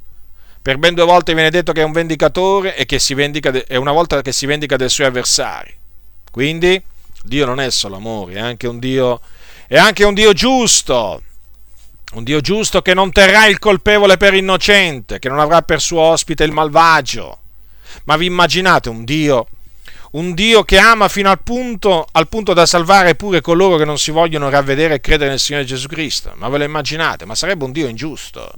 Per 0.63 0.79
ben 0.79 0.95
due 0.95 1.05
volte 1.05 1.35
viene 1.35 1.51
detto 1.51 1.73
che 1.73 1.83
è 1.83 1.85
un 1.85 1.93
vendicatore 1.93 2.75
e, 2.77 2.87
che 2.87 2.99
si 2.99 3.13
vendica 3.13 3.51
de- 3.51 3.67
e 3.69 3.77
una 3.77 3.93
volta 3.93 4.23
che 4.23 4.33
si 4.33 4.47
vendica 4.47 4.79
dei 4.79 4.89
suoi 4.89 5.09
avversari. 5.09 5.71
Quindi 6.31 6.83
Dio 7.23 7.45
non 7.45 7.61
è 7.61 7.71
solo 7.71 7.97
amore, 7.97 8.35
è 8.35 8.41
anche 8.41 8.67
un 8.67 8.79
Dio, 8.79 9.21
è 9.69 9.77
anche 9.77 10.05
un 10.05 10.15
Dio 10.15 10.33
giusto. 10.33 11.23
Un 12.15 12.25
Dio 12.25 12.41
giusto 12.41 12.81
che 12.81 12.95
non 12.95 13.13
terrà 13.13 13.49
il 13.49 13.59
colpevole 13.59 14.17
per 14.17 14.33
innocente, 14.33 15.19
che 15.19 15.29
non 15.29 15.41
avrà 15.41 15.61
per 15.61 15.83
suo 15.83 16.01
ospite 16.01 16.43
il 16.43 16.53
malvagio. 16.53 17.39
Ma 18.05 18.17
vi 18.17 18.25
immaginate 18.25 18.89
un 18.89 19.05
Dio 19.05 19.47
un 20.17 20.33
Dio 20.35 20.65
che 20.65 20.79
ama 20.79 21.09
fino 21.09 21.31
al 21.31 21.43
punto, 21.43 22.07
al 22.11 22.29
punto 22.29 22.55
da 22.55 22.65
salvare 22.65 23.15
pure 23.15 23.43
coloro 23.43 23.77
che 23.77 23.85
non 23.85 23.99
si 23.99 24.11
vogliono 24.11 24.49
ravvedere 24.49 24.95
e 24.95 25.01
credere 25.01 25.31
nel 25.31 25.39
Signore 25.39 25.67
Gesù 25.67 25.89
Cristo. 25.89 26.33
Ma 26.37 26.49
ve 26.49 26.59
lo 26.59 26.65
immaginate? 26.65 27.27
Ma 27.27 27.35
sarebbe 27.35 27.65
un 27.65 27.73
Dio 27.73 27.87
ingiusto. 27.87 28.53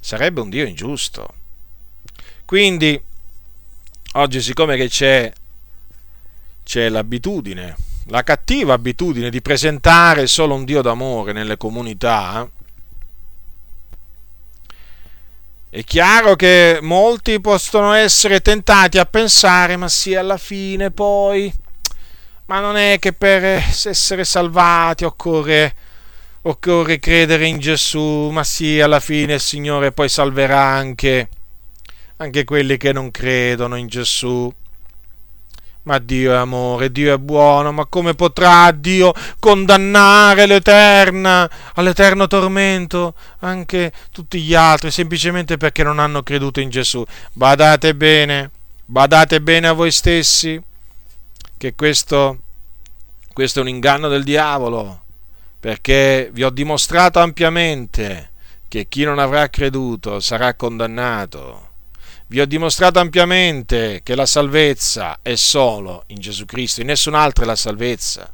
Sarebbe 0.00 0.40
un 0.40 0.50
Dio 0.50 0.66
ingiusto. 0.66 1.34
Quindi, 2.44 3.00
oggi 4.14 4.40
siccome 4.40 4.76
che 4.76 4.88
c'è, 4.88 5.32
c'è 6.64 6.88
l'abitudine, 6.88 7.76
la 8.06 8.24
cattiva 8.24 8.74
abitudine 8.74 9.30
di 9.30 9.40
presentare 9.40 10.26
solo 10.26 10.54
un 10.54 10.64
Dio 10.64 10.82
d'amore 10.82 11.32
nelle 11.32 11.56
comunità, 11.56 12.50
È 15.78 15.84
chiaro 15.84 16.34
che 16.34 16.80
molti 16.82 17.40
possono 17.40 17.92
essere 17.92 18.40
tentati 18.40 18.98
a 18.98 19.06
pensare, 19.06 19.76
ma 19.76 19.86
sì, 19.86 20.12
alla 20.16 20.36
fine 20.36 20.90
poi, 20.90 21.54
ma 22.46 22.58
non 22.58 22.76
è 22.76 22.98
che 22.98 23.12
per 23.12 23.44
essere 23.44 24.24
salvati 24.24 25.04
occorre, 25.04 25.76
occorre 26.42 26.98
credere 26.98 27.46
in 27.46 27.60
Gesù, 27.60 28.28
ma 28.32 28.42
sì, 28.42 28.80
alla 28.80 28.98
fine 28.98 29.34
il 29.34 29.40
Signore 29.40 29.92
poi 29.92 30.08
salverà 30.08 30.60
anche, 30.60 31.28
anche 32.16 32.42
quelli 32.42 32.76
che 32.76 32.92
non 32.92 33.12
credono 33.12 33.76
in 33.76 33.86
Gesù. 33.86 34.52
Ma 35.82 35.98
Dio 35.98 36.32
è 36.32 36.36
amore, 36.36 36.92
Dio 36.92 37.14
è 37.14 37.18
buono, 37.18 37.72
ma 37.72 37.86
come 37.86 38.14
potrà 38.14 38.70
Dio 38.72 39.12
condannare 39.38 40.44
l'Eterna 40.46 41.48
all'eterno 41.74 42.26
tormento 42.26 43.14
anche 43.40 43.92
tutti 44.12 44.40
gli 44.42 44.54
altri 44.54 44.90
semplicemente 44.90 45.56
perché 45.56 45.82
non 45.82 45.98
hanno 45.98 46.22
creduto 46.22 46.60
in 46.60 46.68
Gesù? 46.68 47.02
Badate 47.32 47.94
bene, 47.94 48.50
badate 48.84 49.40
bene 49.40 49.68
a 49.68 49.72
voi 49.72 49.90
stessi 49.90 50.62
che 51.56 51.74
questo, 51.74 52.38
Questo 53.32 53.60
è 53.60 53.62
un 53.62 53.68
inganno 53.68 54.08
del 54.08 54.24
diavolo, 54.24 55.02
perché 55.60 56.28
vi 56.32 56.44
ho 56.44 56.50
dimostrato 56.50 57.20
ampiamente 57.20 58.30
che 58.68 58.86
chi 58.88 59.04
non 59.04 59.18
avrà 59.18 59.48
creduto 59.48 60.20
sarà 60.20 60.54
condannato. 60.54 61.67
Vi 62.30 62.40
ho 62.40 62.46
dimostrato 62.46 62.98
ampiamente 62.98 64.02
che 64.04 64.14
la 64.14 64.26
salvezza 64.26 65.20
è 65.22 65.34
solo 65.34 66.04
in 66.08 66.20
Gesù 66.20 66.44
Cristo, 66.44 66.82
in 66.82 66.88
nessun'altra 66.88 67.44
è 67.44 67.46
la 67.46 67.56
salvezza. 67.56 68.30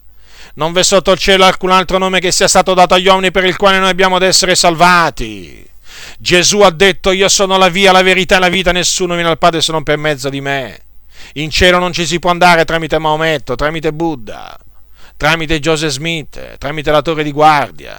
Non 0.54 0.72
v'è 0.72 0.82
sotto 0.82 1.12
il 1.12 1.18
cielo 1.18 1.44
alcun 1.44 1.70
altro 1.70 1.98
nome 1.98 2.18
che 2.18 2.32
sia 2.32 2.48
stato 2.48 2.74
dato 2.74 2.94
agli 2.94 3.06
uomini 3.06 3.30
per 3.30 3.44
il 3.44 3.56
quale 3.56 3.78
noi 3.78 3.90
abbiamo 3.90 4.16
ad 4.16 4.24
essere 4.24 4.56
salvati. 4.56 5.64
Gesù 6.18 6.62
ha 6.62 6.70
detto 6.70 7.12
io 7.12 7.28
sono 7.28 7.56
la 7.56 7.68
via, 7.68 7.92
la 7.92 8.02
verità 8.02 8.34
e 8.34 8.38
la 8.40 8.48
vita, 8.48 8.72
nessuno 8.72 9.14
viene 9.14 9.30
al 9.30 9.38
Padre 9.38 9.60
se 9.60 9.70
non 9.70 9.84
per 9.84 9.96
mezzo 9.96 10.28
di 10.28 10.40
me. 10.40 10.80
In 11.34 11.50
cielo 11.50 11.78
non 11.78 11.92
ci 11.92 12.04
si 12.04 12.18
può 12.18 12.30
andare 12.30 12.64
tramite 12.64 12.98
Maometto, 12.98 13.54
tramite 13.54 13.92
Buddha, 13.92 14.58
tramite 15.16 15.60
Joseph 15.60 15.92
Smith, 15.92 16.58
tramite 16.58 16.90
la 16.90 17.00
torre 17.00 17.22
di 17.22 17.30
guardia. 17.30 17.96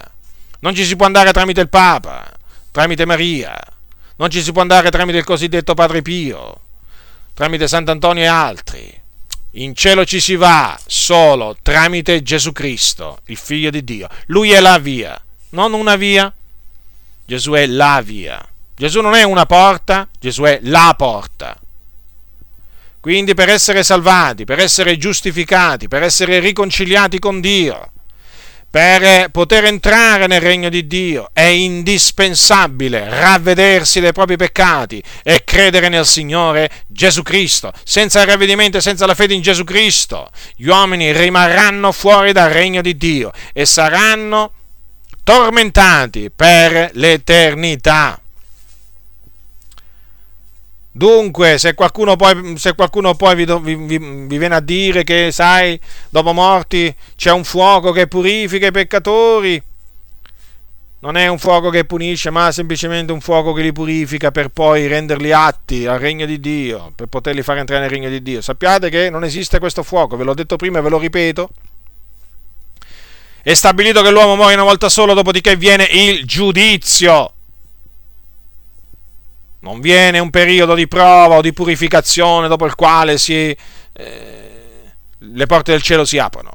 Non 0.60 0.74
ci 0.74 0.84
si 0.84 0.94
può 0.94 1.06
andare 1.06 1.32
tramite 1.32 1.62
il 1.62 1.70
Papa, 1.70 2.30
tramite 2.70 3.06
Maria. 3.06 3.58
Non 4.16 4.30
ci 4.30 4.42
si 4.42 4.52
può 4.52 4.62
andare 4.62 4.90
tramite 4.90 5.18
il 5.18 5.24
cosiddetto 5.24 5.74
Padre 5.74 6.00
Pio, 6.00 6.60
tramite 7.34 7.68
Sant'Antonio 7.68 8.22
e 8.22 8.26
altri. 8.26 9.00
In 9.52 9.74
cielo 9.74 10.04
ci 10.04 10.20
si 10.20 10.36
va 10.36 10.78
solo 10.86 11.56
tramite 11.62 12.22
Gesù 12.22 12.52
Cristo, 12.52 13.20
il 13.26 13.36
Figlio 13.36 13.70
di 13.70 13.84
Dio. 13.84 14.08
Lui 14.26 14.52
è 14.52 14.60
la 14.60 14.78
via, 14.78 15.22
non 15.50 15.72
una 15.72 15.96
via. 15.96 16.32
Gesù 17.24 17.52
è 17.52 17.66
la 17.66 18.00
via. 18.04 18.46
Gesù 18.74 19.00
non 19.00 19.14
è 19.14 19.22
una 19.22 19.46
porta, 19.46 20.08
Gesù 20.18 20.42
è 20.42 20.60
la 20.62 20.94
porta. 20.96 21.58
Quindi 23.00 23.34
per 23.34 23.48
essere 23.48 23.82
salvati, 23.82 24.44
per 24.44 24.58
essere 24.58 24.96
giustificati, 24.96 25.88
per 25.88 26.02
essere 26.02 26.38
riconciliati 26.40 27.18
con 27.18 27.40
Dio, 27.40 27.92
per 28.70 29.30
poter 29.30 29.64
entrare 29.64 30.26
nel 30.26 30.40
regno 30.40 30.68
di 30.68 30.86
Dio 30.86 31.30
è 31.32 31.42
indispensabile 31.42 33.08
ravvedersi 33.08 34.00
dai 34.00 34.12
propri 34.12 34.36
peccati 34.36 35.02
e 35.22 35.44
credere 35.44 35.88
nel 35.88 36.04
Signore 36.04 36.70
Gesù 36.86 37.22
Cristo. 37.22 37.72
Senza 37.84 38.20
il 38.20 38.26
ravvedimento 38.26 38.76
e 38.76 38.82
senza 38.82 39.06
la 39.06 39.14
fede 39.14 39.34
in 39.34 39.42
Gesù 39.42 39.64
Cristo, 39.64 40.28
gli 40.56 40.66
uomini 40.66 41.12
rimarranno 41.12 41.92
fuori 41.92 42.32
dal 42.32 42.50
regno 42.50 42.82
di 42.82 42.96
Dio 42.96 43.32
e 43.52 43.64
saranno 43.64 44.52
tormentati 45.24 46.30
per 46.30 46.90
l'eternità. 46.92 48.20
Dunque, 50.96 51.58
se 51.58 51.74
qualcuno 51.74 52.16
poi, 52.16 52.56
se 52.56 52.74
qualcuno 52.74 53.14
poi 53.14 53.34
vi, 53.34 53.44
vi, 53.44 53.98
vi, 53.98 54.38
viene 54.38 54.54
a 54.54 54.60
dire 54.60 55.04
che, 55.04 55.28
sai, 55.30 55.78
dopo 56.08 56.32
morti 56.32 56.94
c'è 57.14 57.30
un 57.32 57.44
fuoco 57.44 57.92
che 57.92 58.06
purifica 58.06 58.68
i 58.68 58.70
peccatori, 58.70 59.62
non 61.00 61.18
è 61.18 61.26
un 61.26 61.38
fuoco 61.38 61.68
che 61.68 61.84
punisce, 61.84 62.30
ma 62.30 62.50
semplicemente 62.50 63.12
un 63.12 63.20
fuoco 63.20 63.52
che 63.52 63.60
li 63.60 63.72
purifica 63.72 64.30
per 64.30 64.48
poi 64.48 64.86
renderli 64.86 65.32
atti 65.32 65.84
al 65.84 65.98
regno 65.98 66.24
di 66.24 66.40
Dio, 66.40 66.92
per 66.96 67.08
poterli 67.08 67.42
fare 67.42 67.60
entrare 67.60 67.82
nel 67.82 67.90
regno 67.90 68.08
di 68.08 68.22
Dio. 68.22 68.40
Sappiate 68.40 68.88
che 68.88 69.10
non 69.10 69.22
esiste 69.22 69.58
questo 69.58 69.82
fuoco, 69.82 70.16
ve 70.16 70.24
l'ho 70.24 70.32
detto 70.32 70.56
prima 70.56 70.78
e 70.78 70.80
ve 70.80 70.88
lo 70.88 70.98
ripeto. 70.98 71.50
È 73.42 73.52
stabilito 73.52 74.00
che 74.00 74.10
l'uomo 74.10 74.34
muore 74.34 74.54
una 74.54 74.62
volta 74.62 74.88
solo, 74.88 75.12
dopodiché 75.12 75.56
viene 75.56 75.84
il 75.84 76.24
giudizio 76.24 77.34
non 79.66 79.80
viene 79.80 80.20
un 80.20 80.30
periodo 80.30 80.74
di 80.74 80.86
prova 80.86 81.38
o 81.38 81.40
di 81.40 81.52
purificazione 81.52 82.46
dopo 82.46 82.66
il 82.66 82.76
quale 82.76 83.18
si, 83.18 83.34
eh, 83.34 84.92
le 85.18 85.46
porte 85.46 85.72
del 85.72 85.82
cielo 85.82 86.04
si 86.04 86.18
aprono. 86.18 86.52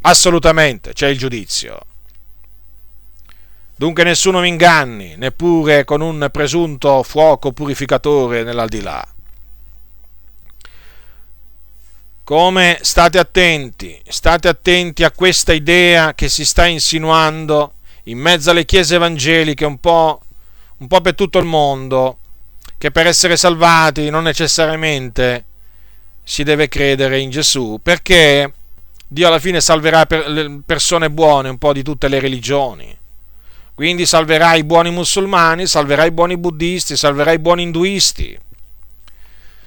Assolutamente 0.00 0.94
c'è 0.94 1.08
il 1.08 1.18
giudizio. 1.18 1.78
Dunque 3.76 4.02
nessuno 4.02 4.40
mi 4.40 4.48
inganni, 4.48 5.16
neppure 5.16 5.84
con 5.84 6.00
un 6.00 6.26
presunto 6.32 7.02
fuoco 7.02 7.52
purificatore 7.52 8.44
nell'aldilà. 8.44 9.06
Come 12.24 12.78
state 12.80 13.18
attenti, 13.18 14.00
state 14.06 14.48
attenti 14.48 15.04
a 15.04 15.10
questa 15.10 15.52
idea 15.52 16.14
che 16.14 16.30
si 16.30 16.46
sta 16.46 16.64
insinuando 16.64 17.74
in 18.04 18.18
mezzo 18.18 18.50
alle 18.50 18.64
chiese 18.64 18.94
evangeliche 18.94 19.66
un 19.66 19.78
po' 19.78 20.22
un 20.80 20.86
po' 20.86 21.00
per 21.00 21.14
tutto 21.14 21.38
il 21.38 21.46
mondo, 21.46 22.18
che 22.78 22.90
per 22.90 23.06
essere 23.06 23.36
salvati 23.36 24.08
non 24.08 24.22
necessariamente 24.22 25.44
si 26.22 26.42
deve 26.42 26.68
credere 26.68 27.18
in 27.18 27.30
Gesù, 27.30 27.78
perché 27.82 28.52
Dio 29.06 29.26
alla 29.26 29.38
fine 29.38 29.60
salverà 29.60 30.06
per 30.06 30.60
persone 30.64 31.10
buone 31.10 31.48
un 31.48 31.58
po' 31.58 31.72
di 31.72 31.82
tutte 31.82 32.08
le 32.08 32.20
religioni. 32.20 32.96
Quindi 33.74 34.06
salverà 34.06 34.54
i 34.54 34.64
buoni 34.64 34.90
musulmani, 34.90 35.66
salverà 35.66 36.04
i 36.04 36.10
buoni 36.10 36.36
buddisti, 36.36 36.96
salverà 36.96 37.32
i 37.32 37.38
buoni 37.38 37.62
induisti, 37.62 38.38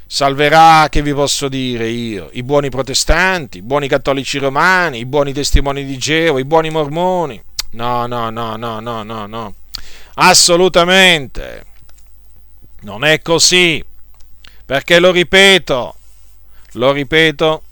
salverà, 0.06 0.88
che 0.90 1.02
vi 1.02 1.14
posso 1.14 1.48
dire 1.50 1.88
io, 1.88 2.30
i 2.34 2.44
buoni 2.44 2.70
protestanti, 2.70 3.58
i 3.58 3.64
buoni 3.64 3.88
cattolici 3.88 4.38
romani, 4.38 5.00
i 5.00 5.06
buoni 5.06 5.34
testimoni 5.34 5.84
di 5.84 5.98
Geo, 5.98 6.38
i 6.38 6.46
buoni 6.46 6.70
mormoni. 6.70 7.42
No, 7.72 8.06
no, 8.06 8.30
no, 8.30 8.56
no, 8.56 8.80
no, 8.80 9.04
no, 9.04 9.26
no. 9.26 9.54
Assolutamente. 10.16 11.66
Non 12.82 13.04
è 13.04 13.22
così. 13.22 13.84
Perché 14.66 15.00
lo 15.00 15.12
ripeto, 15.12 15.96
lo 16.74 16.92
ripeto, 16.92 17.64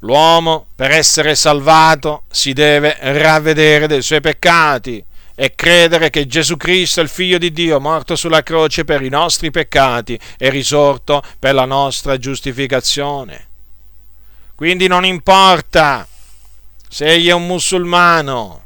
l'uomo 0.00 0.66
per 0.74 0.90
essere 0.90 1.34
salvato 1.34 2.24
si 2.30 2.52
deve 2.52 2.96
ravvedere 3.00 3.86
dei 3.86 4.02
suoi 4.02 4.20
peccati 4.20 5.02
e 5.34 5.54
credere 5.54 6.10
che 6.10 6.26
Gesù 6.26 6.56
Cristo 6.56 7.00
è 7.00 7.04
il 7.04 7.08
Figlio 7.08 7.38
di 7.38 7.52
Dio, 7.52 7.80
morto 7.80 8.16
sulla 8.16 8.42
croce 8.42 8.84
per 8.84 9.02
i 9.02 9.08
nostri 9.08 9.50
peccati 9.50 10.18
e 10.36 10.50
risorto 10.50 11.22
per 11.38 11.54
la 11.54 11.64
nostra 11.64 12.18
giustificazione. 12.18 13.46
Quindi 14.54 14.88
non 14.88 15.04
importa 15.04 16.06
se 16.88 17.06
egli 17.06 17.28
è 17.28 17.32
un 17.32 17.46
musulmano, 17.46 18.62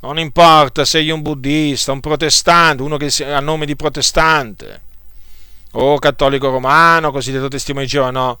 non 0.00 0.18
importa 0.18 0.84
se 0.84 0.98
sei 0.98 1.10
un 1.10 1.22
buddista, 1.22 1.92
un 1.92 2.00
protestante, 2.00 2.82
uno 2.82 2.96
che 2.96 3.12
ha 3.24 3.40
nome 3.40 3.66
di 3.66 3.76
protestante, 3.76 4.80
o 5.72 5.98
cattolico 5.98 6.50
romano, 6.50 7.12
cosiddetto 7.12 7.48
testimone 7.48 7.84
di 7.84 7.90
Geova, 7.90 8.10
no, 8.10 8.38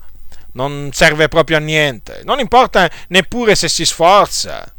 non 0.52 0.90
serve 0.92 1.28
proprio 1.28 1.58
a 1.58 1.60
niente. 1.60 2.22
Non 2.24 2.38
importa 2.38 2.90
neppure 3.08 3.54
se 3.54 3.68
si 3.68 3.84
sforza, 3.84 4.72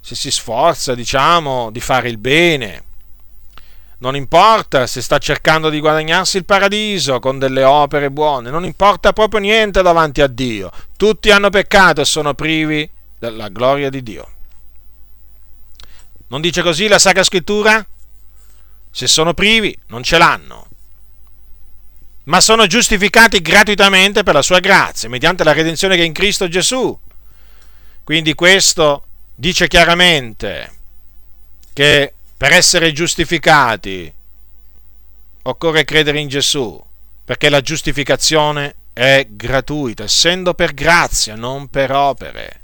se 0.00 0.14
si 0.14 0.30
sforza, 0.30 0.94
diciamo, 0.94 1.70
di 1.70 1.80
fare 1.80 2.08
il 2.08 2.18
bene. 2.18 2.84
Non 3.98 4.14
importa 4.14 4.86
se 4.86 5.00
sta 5.00 5.16
cercando 5.18 5.70
di 5.70 5.80
guadagnarsi 5.80 6.36
il 6.36 6.44
paradiso 6.44 7.18
con 7.18 7.38
delle 7.38 7.64
opere 7.64 8.10
buone, 8.10 8.50
non 8.50 8.64
importa 8.64 9.14
proprio 9.14 9.40
niente 9.40 9.80
davanti 9.80 10.20
a 10.20 10.26
Dio. 10.26 10.70
Tutti 10.96 11.30
hanno 11.30 11.48
peccato 11.48 12.02
e 12.02 12.04
sono 12.04 12.34
privi 12.34 12.88
della 13.18 13.48
gloria 13.48 13.88
di 13.88 14.02
Dio. 14.02 14.28
Non 16.28 16.40
dice 16.40 16.62
così 16.62 16.88
la 16.88 16.98
Sacra 16.98 17.22
Scrittura? 17.22 17.86
Se 18.90 19.06
sono 19.06 19.34
privi, 19.34 19.76
non 19.88 20.02
ce 20.02 20.18
l'hanno. 20.18 20.68
Ma 22.24 22.40
sono 22.40 22.66
giustificati 22.66 23.40
gratuitamente 23.40 24.22
per 24.24 24.34
la 24.34 24.42
sua 24.42 24.58
grazia, 24.58 25.08
mediante 25.08 25.44
la 25.44 25.52
redenzione 25.52 25.94
che 25.94 26.02
è 26.02 26.06
in 26.06 26.12
Cristo 26.12 26.48
Gesù. 26.48 26.98
Quindi 28.02 28.34
questo 28.34 29.04
dice 29.34 29.68
chiaramente 29.68 30.72
che 31.72 32.14
per 32.36 32.52
essere 32.52 32.92
giustificati 32.92 34.12
occorre 35.42 35.84
credere 35.84 36.18
in 36.18 36.28
Gesù, 36.28 36.82
perché 37.24 37.48
la 37.48 37.60
giustificazione 37.60 38.74
è 38.92 39.26
gratuita, 39.30 40.04
essendo 40.04 40.54
per 40.54 40.74
grazia, 40.74 41.36
non 41.36 41.68
per 41.68 41.92
opere. 41.92 42.62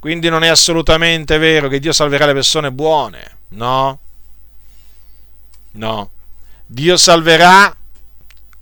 Quindi 0.00 0.30
non 0.30 0.42
è 0.42 0.48
assolutamente 0.48 1.36
vero 1.36 1.68
che 1.68 1.78
Dio 1.78 1.92
salverà 1.92 2.24
le 2.24 2.32
persone 2.32 2.72
buone. 2.72 3.36
No. 3.48 3.98
No. 5.72 6.10
Dio 6.64 6.96
salverà 6.96 7.76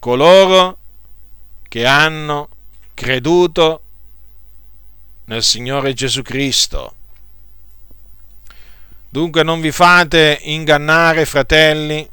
coloro 0.00 0.78
che 1.68 1.86
hanno 1.86 2.48
creduto 2.92 3.82
nel 5.26 5.44
Signore 5.44 5.94
Gesù 5.94 6.22
Cristo. 6.22 6.94
Dunque 9.08 9.42
non 9.44 9.60
vi 9.60 9.70
fate 9.70 10.40
ingannare, 10.42 11.24
fratelli, 11.24 12.08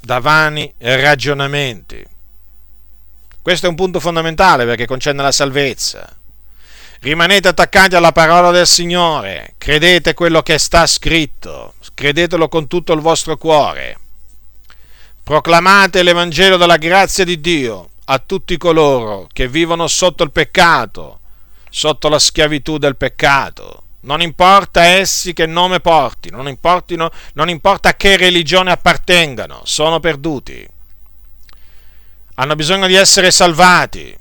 da 0.00 0.20
vani 0.20 0.72
ragionamenti. 0.78 2.02
Questo 3.42 3.66
è 3.66 3.68
un 3.68 3.74
punto 3.74 4.00
fondamentale 4.00 4.64
perché 4.64 4.86
concerne 4.86 5.22
la 5.22 5.32
salvezza. 5.32 6.19
Rimanete 7.02 7.48
attaccati 7.48 7.94
alla 7.94 8.12
parola 8.12 8.50
del 8.50 8.66
Signore, 8.66 9.54
credete 9.56 10.12
quello 10.12 10.42
che 10.42 10.58
sta 10.58 10.86
scritto, 10.86 11.72
credetelo 11.94 12.46
con 12.48 12.66
tutto 12.66 12.92
il 12.92 13.00
vostro 13.00 13.38
cuore. 13.38 13.98
Proclamate 15.22 16.02
l'Evangelo 16.02 16.58
della 16.58 16.76
grazia 16.76 17.24
di 17.24 17.40
Dio 17.40 17.92
a 18.04 18.18
tutti 18.18 18.58
coloro 18.58 19.28
che 19.32 19.48
vivono 19.48 19.86
sotto 19.86 20.24
il 20.24 20.30
peccato, 20.30 21.20
sotto 21.70 22.10
la 22.10 22.18
schiavitù 22.18 22.76
del 22.76 22.96
peccato. 22.96 23.84
Non 24.00 24.20
importa 24.20 24.82
essi 24.82 25.32
che 25.32 25.46
nome 25.46 25.80
portino, 25.80 26.36
non, 26.36 26.48
importino, 26.48 27.10
non 27.32 27.48
importa 27.48 27.88
a 27.88 27.94
che 27.94 28.18
religione 28.18 28.72
appartengano, 28.72 29.62
sono 29.64 30.00
perduti. 30.00 30.68
Hanno 32.34 32.54
bisogno 32.56 32.86
di 32.86 32.94
essere 32.94 33.30
salvati, 33.30 34.14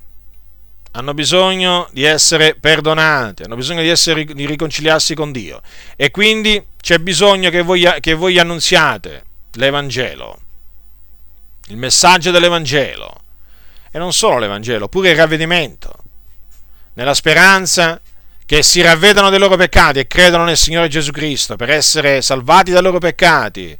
hanno 0.99 1.13
bisogno 1.13 1.87
di 1.91 2.03
essere 2.03 2.55
perdonati, 2.55 3.43
hanno 3.43 3.55
bisogno 3.55 3.81
di, 3.81 3.87
essere, 3.87 4.25
di 4.25 4.45
riconciliarsi 4.45 5.15
con 5.15 5.31
Dio. 5.31 5.61
E 5.95 6.11
quindi 6.11 6.61
c'è 6.79 6.99
bisogno 6.99 7.49
che 7.49 7.61
voi, 7.61 7.87
che 8.01 8.13
voi 8.13 8.37
annunziate 8.37 9.23
l'Evangelo, 9.53 10.37
il 11.67 11.77
messaggio 11.77 12.31
dell'Evangelo. 12.31 13.21
E 13.91 13.97
non 13.97 14.11
solo 14.11 14.39
l'Evangelo, 14.39 14.89
pure 14.89 15.11
il 15.11 15.15
ravvedimento, 15.15 15.93
nella 16.93 17.13
speranza 17.13 17.99
che 18.45 18.61
si 18.61 18.81
ravvedano 18.81 19.29
dei 19.29 19.39
loro 19.39 19.55
peccati 19.55 19.99
e 19.99 20.07
credano 20.07 20.43
nel 20.43 20.57
Signore 20.57 20.89
Gesù 20.89 21.11
Cristo 21.11 21.55
per 21.55 21.69
essere 21.69 22.21
salvati 22.21 22.71
dai 22.71 22.81
loro 22.81 22.99
peccati 22.99 23.77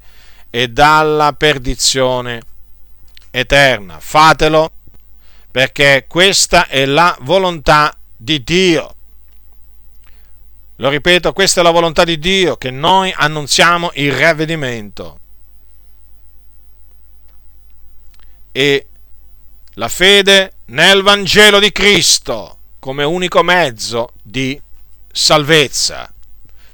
e 0.49 0.67
dalla 0.69 1.33
perdizione 1.33 2.41
eterna. 3.29 3.97
Fatelo 3.99 4.71
perché 5.51 6.05
questa 6.07 6.67
è 6.67 6.85
la 6.85 7.15
volontà 7.21 7.95
di 8.15 8.43
Dio. 8.43 8.95
Lo 10.77 10.89
ripeto, 10.89 11.33
questa 11.33 11.61
è 11.61 11.63
la 11.63 11.71
volontà 11.71 12.03
di 12.03 12.19
Dio, 12.19 12.55
che 12.55 12.71
noi 12.71 13.13
annunziamo 13.15 13.91
il 13.95 14.13
ravvedimento. 14.13 15.19
E 18.51 18.87
la 19.73 19.87
fede 19.87 20.53
nel 20.65 21.01
Vangelo 21.01 21.59
di 21.59 21.71
Cristo 21.71 22.57
come 22.79 23.03
unico 23.03 23.43
mezzo 23.43 24.13
di 24.21 24.59
salvezza. 25.11 26.11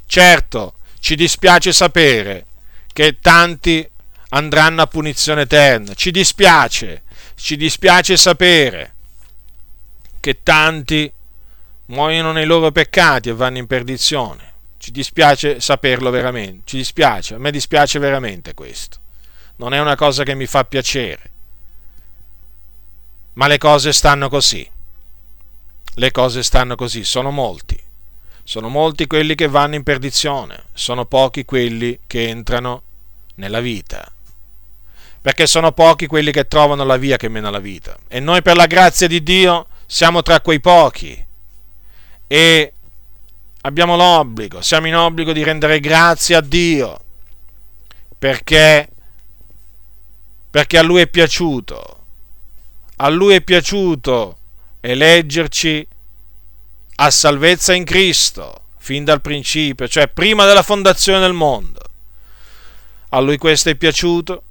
Certo, 0.05 0.75
ci 0.99 1.15
dispiace 1.15 1.73
sapere 1.73 2.45
che 2.93 3.19
tanti 3.19 3.87
andranno 4.29 4.81
a 4.81 4.87
punizione 4.87 5.41
eterna, 5.41 5.93
ci 5.93 6.11
dispiace, 6.11 7.03
ci 7.35 7.55
dispiace 7.55 8.17
sapere 8.17 8.93
che 10.19 10.41
tanti 10.41 11.11
muoiono 11.87 12.31
nei 12.31 12.45
loro 12.45 12.71
peccati 12.71 13.29
e 13.29 13.33
vanno 13.33 13.57
in 13.57 13.67
perdizione. 13.67 14.53
Ci 14.77 14.91
dispiace 14.91 15.59
saperlo 15.59 16.09
veramente, 16.09 16.63
ci 16.65 16.77
dispiace, 16.77 17.35
a 17.35 17.37
me 17.37 17.51
dispiace 17.51 17.99
veramente 17.99 18.53
questo. 18.53 18.97
Non 19.57 19.73
è 19.73 19.79
una 19.79 19.95
cosa 19.95 20.23
che 20.23 20.35
mi 20.35 20.45
fa 20.45 20.65
piacere. 20.65 21.31
Ma 23.33 23.47
le 23.47 23.57
cose 23.57 23.93
stanno 23.93 24.29
così 24.29 24.69
le 25.97 26.11
cose 26.11 26.43
stanno 26.43 26.75
così, 26.75 27.03
sono 27.03 27.31
molti. 27.31 27.81
Sono 28.43 28.69
molti 28.69 29.07
quelli 29.07 29.33
che 29.33 29.47
vanno 29.47 29.75
in 29.75 29.83
perdizione, 29.83 30.65
sono 30.73 31.05
pochi 31.05 31.45
quelli 31.45 31.99
che 32.05 32.27
entrano 32.27 32.83
nella 33.35 33.59
vita. 33.59 34.11
Perché 35.25 35.47
sono 35.47 35.71
pochi 35.71 36.05
quelli 36.05 36.31
che 36.31 36.45
trovano 36.45 36.83
la 36.83 36.97
via 36.97 37.17
che 37.17 37.29
mena 37.29 37.49
la 37.49 37.57
vita. 37.57 37.97
E 38.07 38.19
noi 38.19 38.43
per 38.43 38.55
la 38.55 38.67
grazia 38.67 39.07
di 39.07 39.23
Dio 39.23 39.65
siamo 39.87 40.21
tra 40.21 40.39
quei 40.39 40.59
pochi. 40.59 41.25
E 42.27 42.73
abbiamo 43.61 43.95
l'obbligo, 43.95 44.61
siamo 44.61 44.85
in 44.85 44.95
obbligo 44.95 45.33
di 45.33 45.43
rendere 45.43 45.79
grazie 45.79 46.35
a 46.35 46.41
Dio. 46.41 46.99
Perché, 48.19 48.87
perché 50.51 50.77
a 50.77 50.83
Lui 50.83 51.01
è 51.01 51.07
piaciuto. 51.07 52.03
A 52.97 53.09
Lui 53.09 53.33
è 53.33 53.41
piaciuto 53.41 54.37
eleggerci 54.79 55.87
a 56.97 57.09
salvezza 57.09 57.73
in 57.73 57.83
Cristo, 57.83 58.65
fin 58.77 59.03
dal 59.03 59.21
principio, 59.21 59.87
cioè 59.87 60.07
prima 60.07 60.45
della 60.45 60.61
fondazione 60.61 61.19
del 61.19 61.33
mondo. 61.33 61.81
A 63.09 63.19
lui 63.19 63.39
questo 63.39 63.69
è 63.69 63.75
piaciuto 63.75 64.43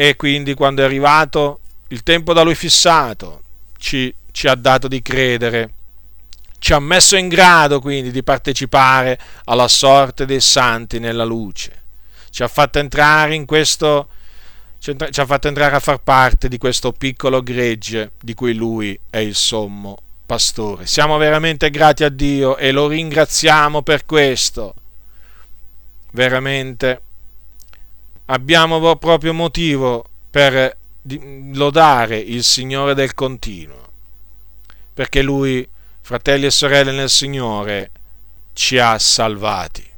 e 0.00 0.16
quindi 0.16 0.54
quando 0.54 0.80
è 0.80 0.86
arrivato 0.86 1.60
il 1.88 2.02
tempo 2.02 2.32
da 2.32 2.40
lui 2.40 2.54
fissato 2.54 3.42
ci, 3.76 4.10
ci 4.30 4.48
ha 4.48 4.54
dato 4.54 4.88
di 4.88 5.02
credere, 5.02 5.72
ci 6.58 6.72
ha 6.72 6.78
messo 6.78 7.16
in 7.16 7.28
grado 7.28 7.80
quindi 7.80 8.10
di 8.10 8.22
partecipare 8.22 9.18
alla 9.44 9.68
sorte 9.68 10.24
dei 10.24 10.40
santi 10.40 10.98
nella 10.98 11.24
luce, 11.24 11.82
ci 12.30 12.42
ha 12.42 12.48
fatto 12.48 12.78
entrare 12.78 13.34
in 13.34 13.44
questo 13.44 14.08
ci 14.78 14.90
ha 14.90 15.26
fatto 15.26 15.48
entrare 15.48 15.76
a 15.76 15.80
far 15.80 15.98
parte 15.98 16.48
di 16.48 16.56
questo 16.56 16.92
piccolo 16.92 17.42
gregge 17.42 18.12
di 18.22 18.32
cui 18.32 18.54
lui 18.54 18.98
è 19.10 19.18
il 19.18 19.34
sommo 19.34 19.98
pastore. 20.24 20.86
Siamo 20.86 21.18
veramente 21.18 21.68
grati 21.68 22.04
a 22.04 22.08
Dio 22.08 22.56
e 22.56 22.72
lo 22.72 22.88
ringraziamo 22.88 23.82
per 23.82 24.06
questo. 24.06 24.74
Veramente 26.12 27.02
abbiamo 28.30 28.96
proprio 28.96 29.34
motivo 29.34 30.04
per 30.30 30.76
lodare 31.52 32.18
il 32.18 32.44
Signore 32.44 32.94
del 32.94 33.14
continuo, 33.14 33.88
perché 34.94 35.22
lui, 35.22 35.66
fratelli 36.00 36.46
e 36.46 36.50
sorelle 36.50 36.92
nel 36.92 37.10
Signore, 37.10 37.90
ci 38.52 38.78
ha 38.78 38.98
salvati. 38.98 39.88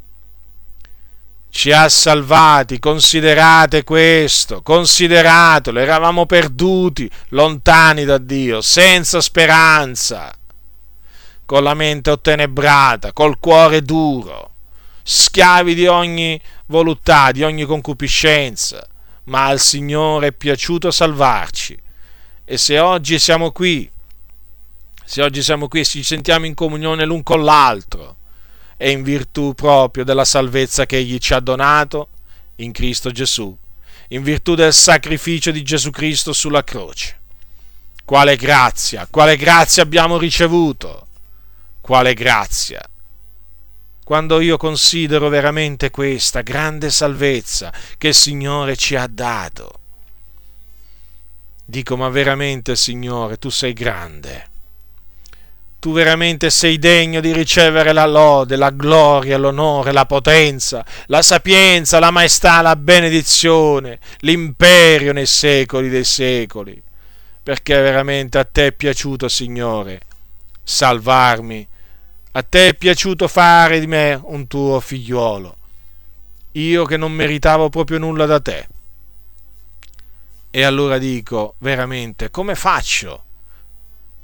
Ci 1.51 1.71
ha 1.71 1.87
salvati, 1.91 2.79
considerate 2.79 3.85
questo, 3.85 4.63
consideratelo, 4.63 5.79
eravamo 5.79 6.25
perduti, 6.25 7.11
lontani 7.29 8.07
da 8.07 8.17
Dio, 8.17 8.63
senza 8.63 9.21
speranza, 9.21 10.33
con 11.45 11.63
la 11.63 11.75
mente 11.75 12.09
ottenebrata, 12.11 13.13
col 13.13 13.39
cuore 13.39 13.83
duro, 13.83 14.52
schiavi 15.03 15.75
di 15.75 15.87
ogni 15.87 16.41
voluttà, 16.67 17.33
di 17.33 17.43
ogni 17.43 17.65
concupiscenza, 17.65 18.87
ma 19.25 19.47
al 19.47 19.61
Signore 19.61 20.29
è 20.29 20.33
piaciuto 20.33 20.91
salvarci. 20.91 21.79
E 22.45 22.57
se 22.59 22.79
oggi 22.79 23.19
siamo 23.19 23.53
qui, 23.53 23.91
se 25.05 25.23
oggi 25.23 25.43
siamo 25.43 25.69
qui 25.69 25.81
e 25.81 25.85
ci 25.85 26.03
sentiamo 26.03 26.47
in 26.47 26.55
comunione 26.55 27.05
l'un 27.05 27.23
con 27.23 27.45
l'altro, 27.45 28.17
è 28.77 28.89
in 28.89 29.03
virtù 29.03 29.55
proprio 29.55 30.05
della 30.05 30.25
salvezza 30.25 30.87
che 30.87 30.97
Egli 30.97 31.19
ci 31.19 31.35
ha 31.35 31.41
donato 31.41 32.09
in 32.57 32.73
Cristo 32.73 33.11
Gesù, 33.11 33.57
in 34.09 34.23
virtù 34.23 34.55
del 34.55 34.73
sacrificio 34.73 35.51
di 35.51 35.63
Gesù 35.63 35.91
Cristo 35.91 36.33
sulla 36.33 36.65
croce. 36.65 37.21
Quale 38.05 38.37
grazia, 38.37 39.07
quale 39.09 39.37
grazia 39.37 39.83
abbiamo 39.83 40.19
ricevuto, 40.19 41.07
quale 41.81 42.15
grazia. 42.15 42.83
Quando 44.05 44.41
io 44.41 44.57
considero 44.57 45.29
veramente 45.29 45.91
questa 45.91 46.43
grande 46.43 46.91
salvezza 46.91 47.73
che 47.97 48.09
il 48.09 48.15
Signore 48.15 48.77
ci 48.77 48.97
ha 48.97 49.07
dato, 49.07 49.79
dico 51.65 51.97
ma 51.97 52.09
veramente 52.09 52.75
Signore 52.75 53.39
tu 53.39 53.49
sei 53.49 53.73
grande. 53.73 54.51
Tu 55.79 55.93
veramente 55.93 56.51
sei 56.51 56.79
degno 56.79 57.21
di 57.21 57.33
ricevere 57.33 57.93
la 57.93 58.07
lode, 58.07 58.55
la 58.55 58.71
gloria, 58.71 59.37
l'onore, 59.37 59.91
la 59.91 60.07
potenza, 60.07 60.85
la 61.07 61.23
sapienza, 61.23 61.99
la 61.99 62.13
maestà, 62.13 62.61
la 62.61 62.77
benedizione, 62.77 63.99
l'imperio 64.19 65.13
nei 65.13 65.27
secoli 65.27 65.89
dei 65.89 66.05
secoli, 66.05 66.81
perché 67.43 67.81
veramente 67.81 68.39
a 68.39 68.45
te 68.45 68.67
è 68.69 68.73
piaciuto, 68.73 69.29
Signore, 69.29 70.01
salvarmi, 70.63 71.67
a 72.33 72.43
te 72.43 72.69
è 72.69 72.75
piaciuto 72.75 73.29
fare 73.29 73.81
di 73.81 73.87
me 73.87 74.21
un 74.25 74.47
tuo 74.47 74.81
figliuolo, 74.81 75.57
io 76.53 76.85
che 76.85 76.97
non 76.97 77.13
meritavo 77.13 77.69
proprio 77.69 77.99
nulla 77.99 78.27
da 78.27 78.41
te. 78.41 78.69
E 80.51 80.63
allora 80.63 80.99
dico, 80.99 81.55
veramente, 81.59 82.31
come 82.31 82.55
faccio? 82.55 83.25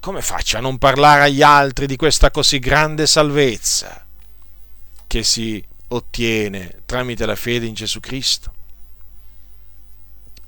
come 0.00 0.22
faccio 0.22 0.56
a 0.56 0.60
non 0.60 0.78
parlare 0.78 1.24
agli 1.24 1.42
altri 1.42 1.86
di 1.86 1.96
questa 1.96 2.30
così 2.30 2.58
grande 2.58 3.06
salvezza 3.06 4.04
che 5.06 5.22
si 5.22 5.62
ottiene 5.88 6.82
tramite 6.86 7.26
la 7.26 7.34
fede 7.34 7.66
in 7.66 7.74
Gesù 7.74 8.00
Cristo? 8.00 8.54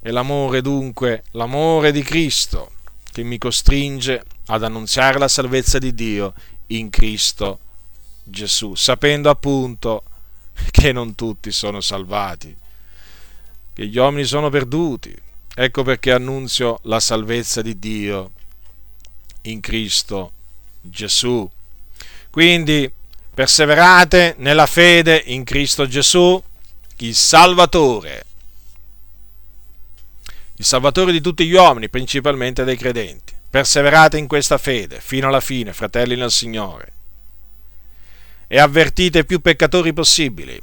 E 0.00 0.10
l'amore 0.10 0.62
dunque, 0.62 1.24
l'amore 1.32 1.92
di 1.92 2.02
Cristo 2.02 2.70
che 3.12 3.22
mi 3.22 3.38
costringe 3.38 4.22
ad 4.46 4.62
annunziare 4.62 5.18
la 5.18 5.28
salvezza 5.28 5.78
di 5.78 5.94
Dio 5.94 6.32
in 6.70 6.90
Cristo 6.90 7.58
Gesù, 8.22 8.74
sapendo 8.74 9.30
appunto 9.30 10.04
che 10.70 10.92
non 10.92 11.14
tutti 11.14 11.50
sono 11.50 11.80
salvati, 11.80 12.54
che 13.72 13.86
gli 13.86 13.98
uomini 13.98 14.24
sono 14.24 14.50
perduti. 14.50 15.14
Ecco 15.52 15.82
perché 15.82 16.12
annunzio 16.12 16.78
la 16.82 17.00
salvezza 17.00 17.60
di 17.60 17.78
Dio 17.78 18.30
in 19.42 19.60
Cristo 19.60 20.32
Gesù. 20.80 21.48
Quindi 22.30 22.90
perseverate 23.34 24.36
nella 24.38 24.66
fede 24.66 25.22
in 25.26 25.44
Cristo 25.44 25.86
Gesù, 25.86 26.42
il 26.98 27.14
Salvatore, 27.14 28.24
il 30.56 30.64
Salvatore 30.64 31.10
di 31.10 31.20
tutti 31.20 31.46
gli 31.46 31.54
uomini, 31.54 31.88
principalmente 31.88 32.64
dei 32.64 32.76
credenti. 32.76 33.29
Perseverate 33.50 34.16
in 34.16 34.28
questa 34.28 34.58
fede 34.58 35.00
fino 35.00 35.26
alla 35.26 35.40
fine, 35.40 35.72
fratelli 35.72 36.14
nel 36.14 36.30
Signore. 36.30 36.92
e 38.52 38.58
avvertite 38.58 39.24
più 39.24 39.38
peccatori 39.38 39.92
possibili 39.92 40.60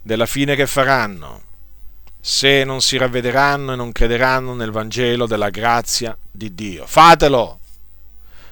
della 0.00 0.26
fine 0.26 0.54
che 0.54 0.68
faranno 0.68 1.42
se 2.20 2.62
non 2.62 2.80
si 2.80 2.96
ravvederanno 2.96 3.72
e 3.72 3.76
non 3.76 3.90
crederanno 3.90 4.54
nel 4.54 4.70
Vangelo 4.70 5.26
della 5.26 5.50
grazia 5.50 6.16
di 6.30 6.54
Dio. 6.54 6.86
Fatelo, 6.86 7.58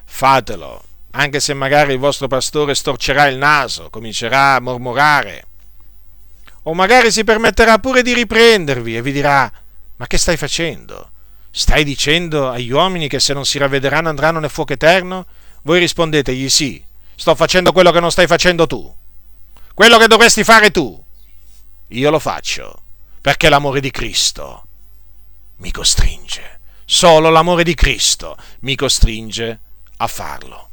fatelo, 0.05 0.83
anche 1.13 1.39
se 1.39 1.55
magari 1.55 1.93
il 1.93 2.01
vostro 2.01 2.27
pastore 2.27 2.75
storcerà 2.75 3.29
il 3.29 3.37
naso, 3.37 3.89
comincerà 3.89 4.57
a 4.57 4.61
mormorare, 4.61 5.45
o 6.65 6.75
magari 6.75 7.13
si 7.13 7.23
permetterà 7.23 7.79
pure 7.79 8.03
di 8.03 8.15
riprendervi 8.15 8.97
e 8.97 9.03
vi 9.03 9.13
dirà, 9.13 9.49
ma 9.95 10.07
che 10.09 10.19
stai 10.19 10.37
facendo? 10.37 11.11
Stai 11.51 11.85
dicendo 11.85 12.49
agli 12.49 12.71
uomini 12.71 13.09
che 13.09 13.21
se 13.21 13.33
non 13.33 13.45
si 13.45 13.59
ravvederanno 13.59 14.09
andranno 14.09 14.39
nel 14.39 14.51
fuoco 14.51 14.73
eterno? 14.73 15.27
Voi 15.63 15.79
rispondetegli 15.81 16.49
sì, 16.49 16.83
sto 17.15 17.35
facendo 17.35 17.73
quello 17.73 17.91
che 17.91 18.01
non 18.01 18.11
stai 18.11 18.27
facendo 18.27 18.67
tu, 18.67 18.95
quello 19.75 19.99
che 19.99 20.07
dovresti 20.07 20.45
fare 20.45 20.71
tu. 20.71 21.03
Io 21.89 22.11
lo 22.11 22.19
faccio 22.19 22.83
perché 23.21 23.49
l'amore 23.49 23.81
di 23.81 23.91
Cristo 23.91 24.65
mi 25.57 25.71
costringe. 25.71 26.59
Solo 26.85 27.31
l'amore 27.31 27.63
di 27.63 27.75
Cristo 27.75 28.37
mi 28.61 28.75
costringe 28.75 29.59
a 29.99 30.07
farlo. 30.07 30.69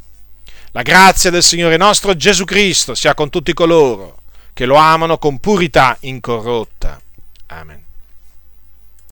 La 0.71 0.81
grazia 0.81 1.29
del 1.29 1.43
Signore 1.43 1.77
nostro 1.77 2.15
Gesù 2.15 2.45
Cristo 2.45 2.95
sia 2.95 3.13
con 3.13 3.29
tutti 3.29 3.53
coloro 3.53 4.19
che 4.53 4.65
lo 4.65 4.75
amano 4.75 5.17
con 5.17 5.39
purità 5.39 5.97
incorrotta. 6.01 6.99
Amen. 7.47 7.86